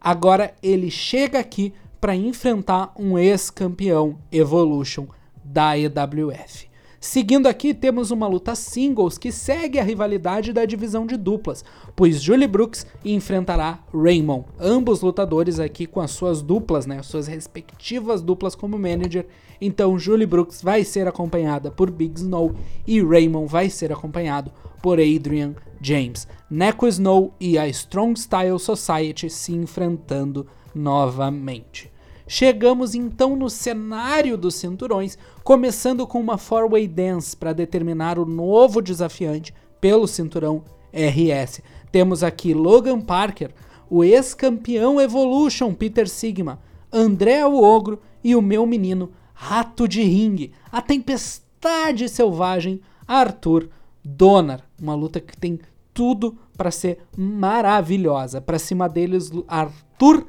Agora 0.00 0.54
ele 0.62 0.90
chega 0.90 1.38
aqui 1.38 1.72
para 2.04 2.14
enfrentar 2.14 2.92
um 2.98 3.18
ex-campeão 3.18 4.18
Evolution 4.30 5.06
da 5.42 5.78
EWF. 5.78 6.68
Seguindo 7.00 7.46
aqui, 7.46 7.72
temos 7.72 8.10
uma 8.10 8.26
luta 8.26 8.54
singles 8.54 9.16
que 9.16 9.32
segue 9.32 9.78
a 9.78 9.82
rivalidade 9.82 10.52
da 10.52 10.66
divisão 10.66 11.06
de 11.06 11.16
duplas, 11.16 11.64
pois 11.96 12.22
Julie 12.22 12.46
Brooks 12.46 12.86
enfrentará 13.02 13.82
Raymond, 13.90 14.44
ambos 14.60 15.00
lutadores 15.00 15.58
aqui 15.58 15.86
com 15.86 15.98
as 15.98 16.10
suas 16.10 16.42
duplas, 16.42 16.84
né, 16.84 17.02
suas 17.02 17.26
respectivas 17.26 18.20
duplas 18.20 18.54
como 18.54 18.78
manager. 18.78 19.26
Então 19.58 19.98
Julie 19.98 20.26
Brooks 20.26 20.60
vai 20.60 20.84
ser 20.84 21.08
acompanhada 21.08 21.70
por 21.70 21.90
Big 21.90 22.20
Snow 22.20 22.54
e 22.86 23.02
Raymond 23.02 23.50
vai 23.50 23.70
ser 23.70 23.90
acompanhado 23.90 24.52
por 24.82 25.00
Adrian 25.00 25.54
James. 25.80 26.28
Neko 26.50 26.86
Snow 26.86 27.32
e 27.40 27.56
a 27.56 27.66
Strong 27.66 28.20
Style 28.20 28.58
Society 28.58 29.30
se 29.30 29.54
enfrentando 29.54 30.46
novamente. 30.74 31.93
Chegamos 32.26 32.94
então 32.94 33.36
no 33.36 33.50
cenário 33.50 34.38
dos 34.38 34.54
cinturões, 34.54 35.18
começando 35.42 36.06
com 36.06 36.18
uma 36.18 36.38
four-way 36.38 36.88
dance 36.88 37.36
para 37.36 37.52
determinar 37.52 38.18
o 38.18 38.24
novo 38.24 38.80
desafiante 38.80 39.54
pelo 39.80 40.06
cinturão 40.06 40.64
RS. 40.92 41.60
Temos 41.92 42.22
aqui 42.22 42.54
Logan 42.54 43.00
Parker, 43.00 43.50
o 43.90 44.02
ex-campeão 44.02 45.00
Evolution 45.00 45.74
Peter 45.74 46.08
Sigma, 46.08 46.60
André 46.90 47.44
o 47.44 47.62
Ogro 47.62 48.00
e 48.22 48.34
o 48.34 48.40
meu 48.40 48.66
menino 48.66 49.10
Rato 49.34 49.86
de 49.86 50.02
Ringue, 50.02 50.52
a 50.72 50.80
Tempestade 50.80 52.08
Selvagem 52.08 52.80
Arthur 53.06 53.68
Donner. 54.02 54.62
Uma 54.80 54.94
luta 54.94 55.20
que 55.20 55.36
tem 55.36 55.60
tudo 55.92 56.38
para 56.56 56.70
ser 56.70 56.98
maravilhosa. 57.16 58.40
Para 58.40 58.58
cima 58.58 58.88
deles, 58.88 59.30
Arthur 59.46 60.26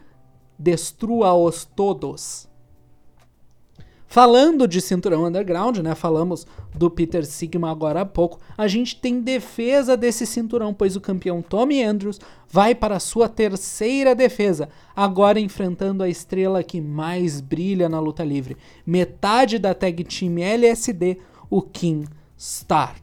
destrua-os 0.58 1.66
todos. 1.66 2.48
Falando 4.08 4.66
de 4.68 4.80
cinturão 4.80 5.26
underground, 5.26 5.80
né? 5.80 5.94
Falamos 5.94 6.48
do 6.74 6.90
Peter 6.90 7.26
Sigma 7.26 7.70
agora 7.70 8.02
há 8.02 8.06
pouco. 8.06 8.40
A 8.58 8.66
gente 8.66 8.96
tem 8.96 9.20
defesa 9.20 9.98
desse 9.98 10.26
cinturão, 10.26 10.74
pois 10.74 10.96
o 10.96 11.02
campeão 11.02 11.42
Tommy 11.42 11.84
Andrews 11.84 12.22
vai 12.48 12.74
para 12.74 12.96
a 12.96 13.00
sua 13.00 13.28
terceira 13.28 14.16
defesa, 14.16 14.70
agora 14.96 15.38
enfrentando 15.40 16.02
a 16.02 16.08
estrela 16.08 16.64
que 16.64 16.80
mais 16.80 17.42
brilha 17.42 17.90
na 17.90 18.00
luta 18.00 18.24
livre, 18.24 18.56
metade 18.86 19.60
da 19.60 19.74
tag 19.74 20.02
team 20.06 20.38
LSD, 20.40 21.18
o 21.50 21.62
King 21.62 22.08
Star. 22.40 22.96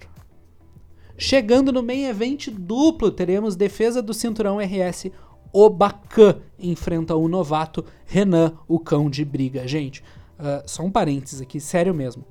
Chegando 1.19 1.71
no 1.73 1.83
main 1.83 2.07
event 2.07 2.49
duplo, 2.49 3.11
teremos 3.11 3.55
defesa 3.55 4.01
do 4.01 4.15
cinturão 4.15 4.59
RS 4.59 5.11
o 5.53 5.69
Bacan 5.69 6.37
enfrenta 6.59 7.15
o 7.15 7.29
novato 7.29 7.85
Renan, 8.07 8.55
o 8.67 8.79
cão 8.79 9.11
de 9.11 9.25
briga. 9.25 9.67
Gente, 9.69 10.03
uh, 10.39 10.63
só 10.67 10.83
um 10.83 10.91
parênteses 10.91 11.41
aqui, 11.41 11.61
sério 11.61 11.93
mesmo. 11.93 12.25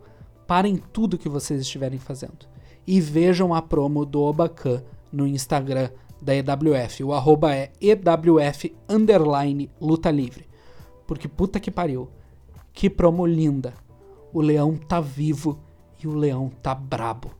Parem 0.48 0.78
tudo 0.92 1.18
que 1.18 1.30
vocês 1.30 1.62
estiverem 1.62 2.00
fazendo 2.00 2.50
e 2.86 3.00
vejam 3.00 3.54
a 3.54 3.62
promo 3.62 4.06
do 4.06 4.22
Obacan 4.22 4.84
no 5.12 5.28
Instagram 5.28 5.90
da 6.22 6.34
EWF. 6.36 7.04
O 7.04 7.14
arroba 7.14 7.56
é 7.56 7.72
EWF 7.80 8.76
underline 8.90 9.70
luta 9.80 10.10
livre. 10.10 10.48
Porque 11.08 11.28
puta 11.28 11.60
que 11.60 11.72
pariu. 11.72 12.10
Que 12.74 12.90
promo 12.90 13.26
linda. 13.26 13.74
O 14.34 14.42
leão 14.42 14.78
tá 14.78 15.00
vivo 15.00 15.60
e 16.02 16.08
o 16.08 16.14
leão 16.14 16.50
tá 16.62 16.74
brabo. 16.74 17.32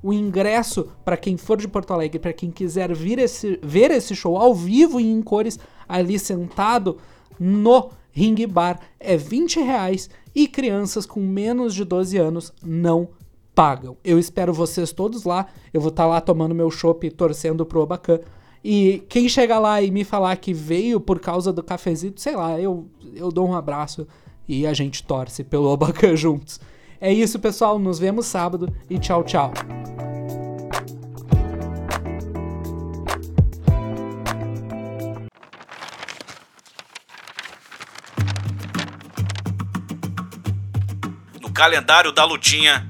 o 0.00 0.12
ingresso 0.12 0.86
para 1.04 1.16
quem 1.16 1.36
for 1.36 1.56
de 1.56 1.66
Porto 1.66 1.92
Alegre, 1.92 2.20
para 2.20 2.32
quem 2.32 2.52
quiser 2.52 2.94
vir 2.94 3.18
esse, 3.18 3.58
ver 3.60 3.90
esse 3.90 4.14
show 4.14 4.36
ao 4.36 4.54
vivo 4.54 5.00
e 5.00 5.10
em 5.10 5.20
cores, 5.20 5.58
ali 5.88 6.16
sentado 6.16 6.98
no 7.40 7.90
Ring 8.14 8.46
Bar, 8.46 8.80
é 8.98 9.16
20 9.16 9.60
reais 9.60 10.08
e 10.34 10.46
crianças 10.48 11.04
com 11.04 11.20
menos 11.20 11.74
de 11.74 11.84
12 11.84 12.16
anos 12.16 12.52
não 12.64 13.08
pagam. 13.54 13.96
Eu 14.04 14.18
espero 14.18 14.52
vocês 14.52 14.92
todos 14.92 15.24
lá. 15.24 15.46
Eu 15.72 15.80
vou 15.80 15.90
estar 15.90 16.04
tá 16.04 16.08
lá 16.08 16.20
tomando 16.20 16.54
meu 16.54 16.70
chopp 16.70 17.10
torcendo 17.10 17.66
pro 17.66 17.80
Obacan. 17.80 18.20
E 18.62 19.02
quem 19.08 19.28
chegar 19.28 19.58
lá 19.58 19.82
e 19.82 19.90
me 19.90 20.04
falar 20.04 20.36
que 20.36 20.54
veio 20.54 20.98
por 20.98 21.20
causa 21.20 21.52
do 21.52 21.62
cafezinho, 21.62 22.14
sei 22.16 22.34
lá, 22.34 22.58
eu, 22.58 22.86
eu 23.14 23.30
dou 23.30 23.46
um 23.46 23.54
abraço 23.54 24.06
e 24.48 24.66
a 24.66 24.72
gente 24.72 25.02
torce 25.02 25.44
pelo 25.44 25.68
Obacan 25.68 26.14
juntos. 26.16 26.60
É 27.00 27.12
isso, 27.12 27.38
pessoal. 27.38 27.78
Nos 27.78 27.98
vemos 27.98 28.26
sábado 28.26 28.72
e 28.88 28.98
tchau, 28.98 29.22
tchau. 29.24 29.52
Calendário 41.64 42.12
da 42.12 42.26
lutinha. 42.26 42.86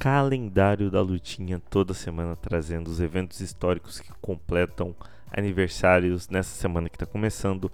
Calendário 0.00 0.90
da 0.90 1.00
lutinha 1.00 1.62
toda 1.70 1.94
semana 1.94 2.34
trazendo 2.34 2.88
os 2.88 2.98
eventos 2.98 3.40
históricos 3.40 4.00
que 4.00 4.12
completam 4.20 4.96
aniversários 5.30 6.28
nessa 6.28 6.54
semana 6.54 6.88
que 6.88 6.96
está 6.96 7.06
começando, 7.06 7.70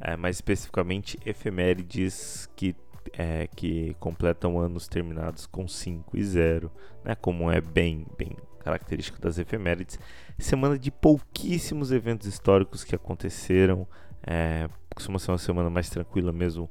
é, 0.00 0.16
mais 0.16 0.36
especificamente 0.36 1.18
efemérides 1.24 2.48
que, 2.56 2.74
é, 3.12 3.48
que 3.54 3.94
completam 3.98 4.58
anos 4.58 4.88
terminados 4.88 5.46
com 5.46 5.66
5 5.66 6.16
e 6.16 6.24
0, 6.24 6.70
né, 7.04 7.14
como 7.14 7.50
é 7.50 7.60
bem, 7.60 8.06
bem 8.18 8.36
característico 8.60 9.20
das 9.20 9.38
efemérides. 9.38 9.98
Semana 10.38 10.78
de 10.78 10.90
pouquíssimos 10.90 11.92
eventos 11.92 12.26
históricos 12.26 12.82
que 12.84 12.94
aconteceram, 12.94 13.86
é, 14.26 14.68
costuma 14.94 15.18
ser 15.18 15.30
uma 15.30 15.38
semana 15.38 15.70
mais 15.70 15.88
tranquila 15.88 16.32
mesmo, 16.32 16.68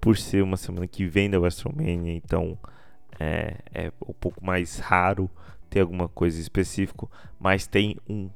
por 0.00 0.16
ser 0.16 0.42
uma 0.42 0.56
semana 0.56 0.86
que 0.86 1.04
vem 1.04 1.28
da 1.28 1.38
WrestleMania, 1.38 2.14
então 2.14 2.58
é, 3.18 3.58
é 3.72 3.92
um 4.06 4.14
pouco 4.14 4.42
mais 4.44 4.78
raro 4.78 5.30
ter 5.68 5.80
alguma 5.80 6.08
coisa 6.08 6.40
específica, 6.40 7.06
mas 7.38 7.66
tem 7.66 7.96
um, 8.08 8.30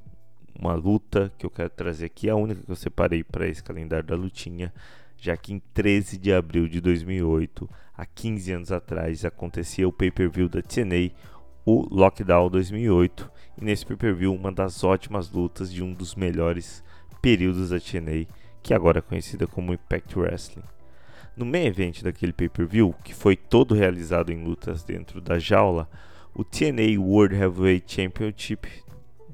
uma 0.59 0.75
luta 0.75 1.33
que 1.37 1.45
eu 1.45 1.51
quero 1.51 1.71
trazer 1.71 2.07
aqui, 2.07 2.29
a 2.31 2.37
única 2.37 2.63
que 2.63 2.71
eu 2.71 2.77
separei 2.77 3.25
para 3.25 3.47
esse 3.47 3.63
calendário 3.63 4.07
da 4.07 4.15
lutinha, 4.15 4.73
já 5.17 5.37
que 5.37 5.53
em 5.53 5.59
13 5.73 6.19
de 6.19 6.33
abril 6.33 6.69
de 6.69 6.81
2008, 6.81 7.69
há 7.97 8.07
15 8.07 8.53
anos 8.53 8.73
atrás, 8.73 9.25
acontecia 9.25 9.89
o 9.89 9.93
pay-per-view 9.93 10.49
da 10.49 10.63
TNA, 10.63 11.13
o 11.65 11.87
Lockdown 11.91 12.51
2008, 12.51 13.31
e 13.59 13.65
nesse 13.65 13.87
pay-per-view 13.87 14.35
uma 14.35 14.53
das 14.53 14.85
ótimas 14.85 15.31
lutas 15.31 15.73
de 15.73 15.83
um 15.83 15.93
dos 15.93 16.15
melhores 16.15 16.85
períodos 17.23 17.71
da 17.71 17.81
TNA, 17.81 18.27
que 18.63 18.75
agora 18.75 18.99
é 18.99 19.03
conhecida 19.03 19.47
como 19.47 19.73
Impact 19.73 20.19
Wrestling. 20.19 20.65
No 21.37 21.45
main 21.45 21.67
event 21.67 22.03
daquele 22.03 22.33
pay-per-view, 22.33 22.95
que 23.03 23.15
foi 23.15 23.35
todo 23.37 23.75
realizado 23.75 24.31
em 24.31 24.45
lutas 24.45 24.85
dentro 24.85 25.21
da 25.21 25.39
jaula, 25.39 25.89
o 26.35 26.45
TNA 26.45 27.01
World 27.01 27.35
Heavyweight 27.35 27.93
Championship 27.93 28.69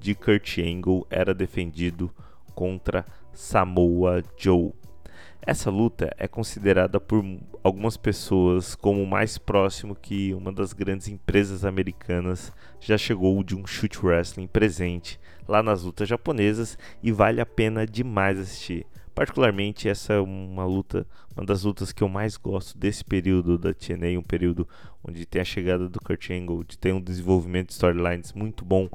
de 0.00 0.14
Kurt 0.14 0.58
Angle 0.58 1.06
era 1.10 1.34
defendido 1.34 2.10
contra 2.54 3.04
Samoa 3.32 4.22
Joe. 4.36 4.72
Essa 5.42 5.70
luta 5.70 6.10
é 6.18 6.26
considerada 6.26 7.00
por 7.00 7.24
algumas 7.62 7.96
pessoas 7.96 8.74
como 8.74 9.02
o 9.02 9.06
mais 9.06 9.38
próximo 9.38 9.94
que 9.94 10.34
uma 10.34 10.52
das 10.52 10.72
grandes 10.72 11.08
empresas 11.08 11.64
americanas 11.64 12.52
já 12.78 12.96
chegou 12.96 13.42
de 13.42 13.54
um 13.54 13.66
shoot 13.66 14.04
wrestling 14.04 14.46
presente 14.46 15.20
lá 15.46 15.62
nas 15.62 15.82
lutas 15.82 16.08
japonesas 16.08 16.78
e 17.02 17.12
vale 17.12 17.40
a 17.40 17.46
pena 17.46 17.86
demais 17.86 18.38
assistir. 18.38 18.86
Particularmente, 19.14 19.88
essa 19.88 20.14
é 20.14 20.20
uma 20.20 20.64
luta, 20.64 21.06
uma 21.36 21.44
das 21.44 21.64
lutas 21.64 21.92
que 21.92 22.02
eu 22.02 22.08
mais 22.08 22.36
gosto 22.36 22.78
desse 22.78 23.04
período 23.04 23.58
da 23.58 23.74
TNA, 23.74 24.18
um 24.18 24.22
período 24.22 24.66
onde 25.02 25.26
tem 25.26 25.42
a 25.42 25.44
chegada 25.44 25.88
do 25.88 26.00
Kurt 26.00 26.30
Angle, 26.30 26.64
tem 26.80 26.92
um 26.92 27.00
desenvolvimento 27.00 27.68
de 27.68 27.74
storylines 27.74 28.32
muito 28.32 28.64
bom, 28.64 28.88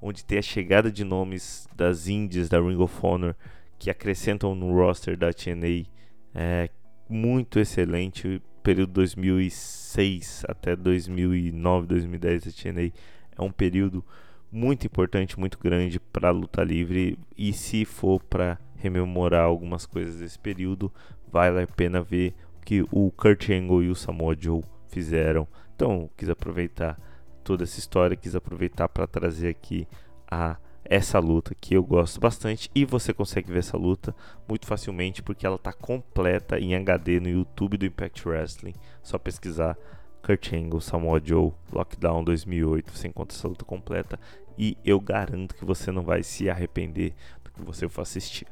onde 0.00 0.24
tem 0.24 0.38
a 0.38 0.42
chegada 0.42 0.90
de 0.90 1.04
nomes 1.04 1.68
das 1.76 2.08
indies 2.08 2.48
da 2.48 2.60
Ring 2.60 2.78
of 2.78 2.94
Honor 3.02 3.34
que 3.78 3.90
acrescentam 3.90 4.54
no 4.54 4.74
roster 4.74 5.16
da 5.16 5.32
TNA. 5.32 5.86
É 6.34 6.70
muito 7.08 7.58
excelente. 7.58 8.28
O 8.28 8.62
período 8.62 8.92
2006 8.92 10.44
até 10.46 10.76
2009, 10.76 11.86
2010 11.86 12.44
da 12.44 12.50
TNA 12.52 12.92
é 13.36 13.42
um 13.42 13.50
período 13.50 14.04
muito 14.52 14.86
importante, 14.86 15.38
muito 15.38 15.58
grande 15.58 15.98
para 15.98 16.28
a 16.28 16.32
luta 16.32 16.62
livre. 16.62 17.18
E 17.36 17.52
se 17.52 17.84
for 17.84 18.22
para 18.22 18.58
rememorar 18.76 19.44
algumas 19.44 19.86
coisas 19.86 20.20
desse 20.20 20.38
período, 20.38 20.92
vale 21.30 21.62
a 21.62 21.66
pena 21.66 22.02
ver 22.02 22.34
o 22.58 22.64
que 22.64 22.82
o 22.90 23.10
Kurt 23.10 23.48
Angle 23.50 23.84
e 23.84 23.90
o 23.90 23.94
Samoa 23.94 24.36
Joe 24.38 24.62
fizeram. 24.88 25.48
Então, 25.74 26.10
quis 26.16 26.28
aproveitar 26.28 26.98
toda 27.40 27.64
essa 27.64 27.78
história, 27.78 28.16
quis 28.16 28.34
aproveitar 28.34 28.88
para 28.88 29.06
trazer 29.06 29.48
aqui 29.48 29.86
a 30.30 30.56
essa 30.84 31.18
luta 31.18 31.54
que 31.54 31.74
eu 31.74 31.82
gosto 31.82 32.18
bastante 32.18 32.70
e 32.74 32.84
você 32.84 33.12
consegue 33.12 33.52
ver 33.52 33.60
essa 33.60 33.76
luta 33.76 34.14
muito 34.48 34.66
facilmente 34.66 35.22
porque 35.22 35.46
ela 35.46 35.56
está 35.56 35.72
completa 35.72 36.58
em 36.58 36.74
HD 36.74 37.20
no 37.20 37.28
YouTube 37.28 37.76
do 37.76 37.86
Impact 37.86 38.28
Wrestling. 38.28 38.74
Só 39.02 39.18
pesquisar 39.18 39.76
Kurt 40.22 40.52
Angle, 40.52 40.80
Samoa 40.80 41.20
Joe, 41.22 41.52
Lockdown 41.72 42.24
2008, 42.24 42.90
você 42.90 43.08
encontra 43.08 43.36
essa 43.36 43.48
luta 43.48 43.64
completa 43.64 44.18
e 44.58 44.76
eu 44.84 45.00
garanto 45.00 45.54
que 45.54 45.64
você 45.64 45.90
não 45.90 46.02
vai 46.02 46.22
se 46.22 46.50
arrepender 46.50 47.14
do 47.44 47.50
que 47.50 47.62
você 47.62 47.88
for 47.88 48.02
assistir. 48.02 48.46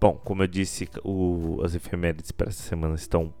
Bom, 0.00 0.14
como 0.14 0.42
eu 0.42 0.48
disse, 0.48 0.88
o, 1.04 1.60
as 1.62 1.74
efemérides 1.74 2.32
para 2.32 2.48
essa 2.48 2.62
semana 2.62 2.96
estão 2.96 3.32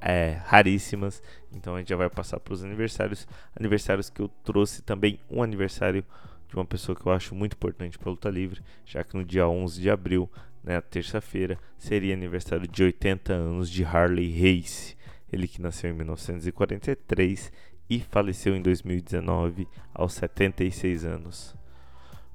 é, 0.00 0.40
raríssimas, 0.44 1.22
então 1.52 1.74
a 1.74 1.78
gente 1.78 1.88
já 1.88 1.96
vai 1.96 2.10
passar 2.10 2.40
para 2.40 2.54
os 2.54 2.64
aniversários. 2.64 3.26
Aniversários 3.58 4.10
que 4.10 4.20
eu 4.20 4.28
trouxe 4.42 4.82
também 4.82 5.18
um 5.30 5.42
aniversário 5.42 6.04
de 6.48 6.56
uma 6.56 6.64
pessoa 6.64 6.94
que 6.94 7.06
eu 7.06 7.12
acho 7.12 7.34
muito 7.34 7.54
importante 7.54 7.98
para 7.98 8.08
a 8.08 8.12
luta 8.12 8.28
livre, 8.28 8.62
já 8.84 9.02
que 9.02 9.16
no 9.16 9.24
dia 9.24 9.48
11 9.48 9.80
de 9.80 9.90
abril, 9.90 10.30
né, 10.62 10.80
terça-feira, 10.80 11.58
seria 11.78 12.14
aniversário 12.14 12.68
de 12.68 12.82
80 12.82 13.32
anos 13.32 13.70
de 13.70 13.84
Harley 13.84 14.30
Race. 14.30 14.96
Ele 15.32 15.48
que 15.48 15.62
nasceu 15.62 15.90
em 15.90 15.94
1943 15.94 17.50
e 17.88 18.00
faleceu 18.00 18.54
em 18.54 18.62
2019 18.62 19.66
aos 19.94 20.12
76 20.14 21.04
anos. 21.04 21.54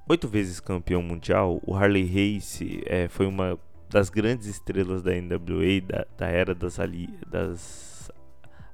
Oito 0.09 0.27
vezes 0.27 0.59
campeão 0.59 1.01
mundial, 1.01 1.59
o 1.63 1.75
Harley 1.75 2.05
Race 2.05 2.81
é, 2.85 3.07
foi 3.07 3.25
uma 3.25 3.59
das 3.89 4.09
grandes 4.09 4.47
estrelas 4.47 5.01
da 5.01 5.11
NWA, 5.11 5.81
da, 5.85 6.05
da 6.17 6.27
era 6.27 6.53
das, 6.53 6.79
ali, 6.79 7.07
das 7.27 8.11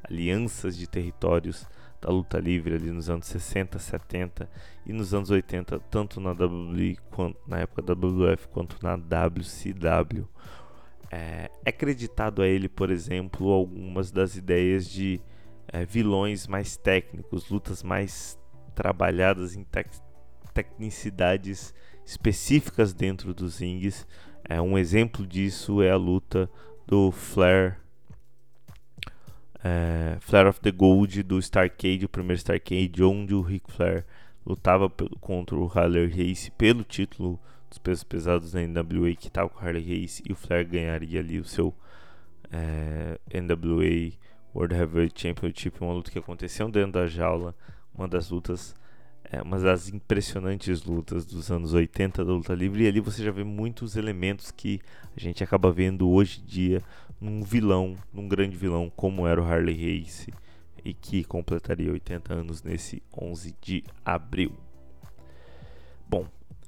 alianças 0.04 0.76
de 0.76 0.88
territórios 0.88 1.68
da 2.04 2.12
luta 2.12 2.38
livre 2.38 2.76
ali 2.76 2.92
nos 2.92 3.10
anos 3.10 3.28
60, 3.28 3.80
70 3.80 4.50
e 4.86 4.92
nos 4.92 5.14
anos 5.14 5.30
80, 5.30 5.80
tanto 5.90 6.20
na 6.20 6.32
WWE 6.32 6.98
quanto 7.10 7.40
na 7.48 7.60
época 7.60 7.82
da 7.82 7.94
WWF 7.94 8.50
quanto 8.50 8.78
na 8.84 8.96
WCW. 8.96 10.28
É, 11.10 11.50
é 11.64 11.70
acreditado 11.70 12.42
a 12.42 12.48
ele, 12.48 12.68
por 12.68 12.90
exemplo, 12.90 13.50
algumas 13.52 14.12
das 14.12 14.36
ideias 14.36 14.90
de 14.90 15.22
é, 15.68 15.86
vilões 15.86 16.46
mais 16.46 16.76
técnicos, 16.76 17.50
lutas 17.50 17.82
mais 17.82 18.38
trabalhadas 18.76 19.56
em 19.56 19.66
tecnicidades 20.54 21.74
específicas 22.06 22.94
dentro 22.94 23.34
dos 23.34 23.60
rings. 23.60 24.06
É, 24.48 24.62
um 24.62 24.78
exemplo 24.78 25.26
disso 25.26 25.82
é 25.82 25.90
a 25.90 25.98
luta 25.98 26.50
do 26.86 27.12
Flair 27.12 27.78
é, 29.64 30.18
Flare 30.20 30.50
of 30.50 30.60
the 30.60 30.72
Gold 30.72 31.24
do 31.24 31.40
Starcade, 31.40 32.06
o 32.06 32.10
primeiro 32.10 32.38
Starcade, 32.38 33.02
onde 33.02 33.34
o 33.34 33.42
Ric 33.42 33.72
Flair 33.72 34.06
lutava 34.46 34.90
contra 35.22 35.56
o 35.56 35.72
Harley 35.74 36.08
Race 36.08 36.52
pelo 36.52 36.84
título 36.84 37.40
dos 37.70 37.78
pesos 37.78 38.04
pesados 38.04 38.54
na 38.54 38.62
NWA 38.62 39.16
que 39.16 39.28
estava 39.28 39.48
com 39.50 39.64
o 39.64 39.66
Harley 39.66 40.02
Race 40.02 40.22
e 40.28 40.34
o 40.34 40.36
Flair 40.36 40.68
ganharia 40.68 41.22
ali 41.22 41.40
o 41.40 41.46
seu 41.46 41.74
é, 42.52 43.18
NWA 43.42 44.12
World 44.54 44.76
Heavyweight 44.76 45.20
Championship, 45.20 45.82
uma 45.82 45.94
luta 45.94 46.12
que 46.12 46.20
aconteceu 46.20 46.70
dentro 46.70 46.92
da 46.92 47.08
jaula, 47.08 47.56
uma 47.96 48.08
das 48.08 48.30
lutas, 48.30 48.76
é, 49.32 49.42
uma 49.42 49.60
das 49.60 49.90
impressionantes 49.90 50.84
lutas 50.84 51.26
dos 51.26 51.52
anos 51.52 51.74
80 51.74 52.24
da 52.24 52.32
luta 52.32 52.54
livre, 52.54 52.84
e 52.84 52.88
ali 52.88 53.00
você 53.00 53.24
já 53.24 53.32
vê 53.32 53.44
muitos 53.44 53.96
elementos 53.96 54.52
que 54.52 54.80
a 55.16 55.20
gente 55.20 55.44
acaba 55.44 55.72
vendo 55.72 56.10
hoje 56.10 56.42
em 56.42 56.46
dia 56.46 56.84
num 57.20 57.42
vilão, 57.42 57.96
num 58.12 58.28
grande 58.28 58.58
vilão 58.58 58.92
como 58.96 59.26
era 59.26 59.42
o 59.42 59.46
Harley 59.46 60.02
Race 60.02 60.32
e 60.84 60.94
que 60.94 61.24
completaria 61.24 61.92
80 61.92 62.34
anos 62.34 62.62
nesse 62.64 63.02
11 63.18 63.56
de 63.62 63.84
abril. 64.04 64.52
Bom, 66.08 66.28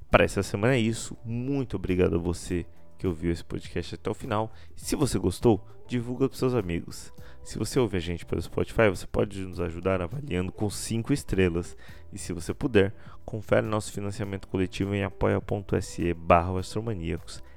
para 0.10 0.24
essa 0.24 0.41
semana 0.41 0.76
é 0.76 0.80
isso. 0.80 1.18
Muito 1.26 1.76
obrigado 1.76 2.16
a 2.16 2.20
você 2.20 2.66
que 2.97 3.06
ouviu 3.06 3.32
esse 3.32 3.43
podcast 3.43 3.95
até 3.95 4.10
o 4.10 4.14
final. 4.14 4.51
Se 4.76 4.95
você 4.95 5.20
gostou, 5.20 5.62
divulga 5.88 6.27
com 6.27 6.36
seus 6.36 6.53
amigos. 6.53 7.13
Se 7.43 7.59
você 7.59 7.79
ouve 7.79 7.97
a 7.97 7.99
gente 7.99 8.25
pelo 8.25 8.41
Spotify, 8.41 8.89
você 8.89 9.05
pode 9.05 9.39
nos 9.41 9.59
ajudar 9.59 10.01
avaliando 10.01 10.51
com 10.51 10.69
5 10.69 11.13
estrelas. 11.13 11.77
E 12.11 12.17
se 12.17 12.33
você 12.33 12.53
puder, 12.53 12.93
confere 13.23 13.67
nosso 13.67 13.91
financiamento 13.91 14.47
coletivo 14.47 14.95
em 14.95 15.03
apoia.se 15.03 16.13
barra 16.13 16.51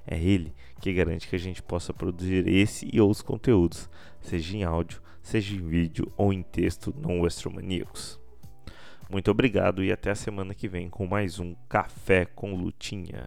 É 0.06 0.18
ele 0.18 0.54
que 0.80 0.92
garante 0.92 1.26
que 1.26 1.36
a 1.36 1.38
gente 1.38 1.62
possa 1.62 1.94
produzir 1.94 2.46
esse 2.46 2.88
e 2.92 3.00
outros 3.00 3.22
conteúdos, 3.22 3.88
seja 4.20 4.56
em 4.56 4.64
áudio, 4.64 5.00
seja 5.22 5.54
em 5.54 5.66
vídeo 5.66 6.10
ou 6.16 6.32
em 6.32 6.42
texto 6.42 6.94
não 6.96 7.24
Astromaníacos. 7.24 8.20
Muito 9.10 9.30
obrigado 9.30 9.82
e 9.82 9.90
até 9.90 10.10
a 10.10 10.14
semana 10.14 10.54
que 10.54 10.68
vem 10.68 10.90
com 10.90 11.06
mais 11.06 11.38
um 11.38 11.54
Café 11.66 12.26
com 12.26 12.54
Lutinha. 12.54 13.26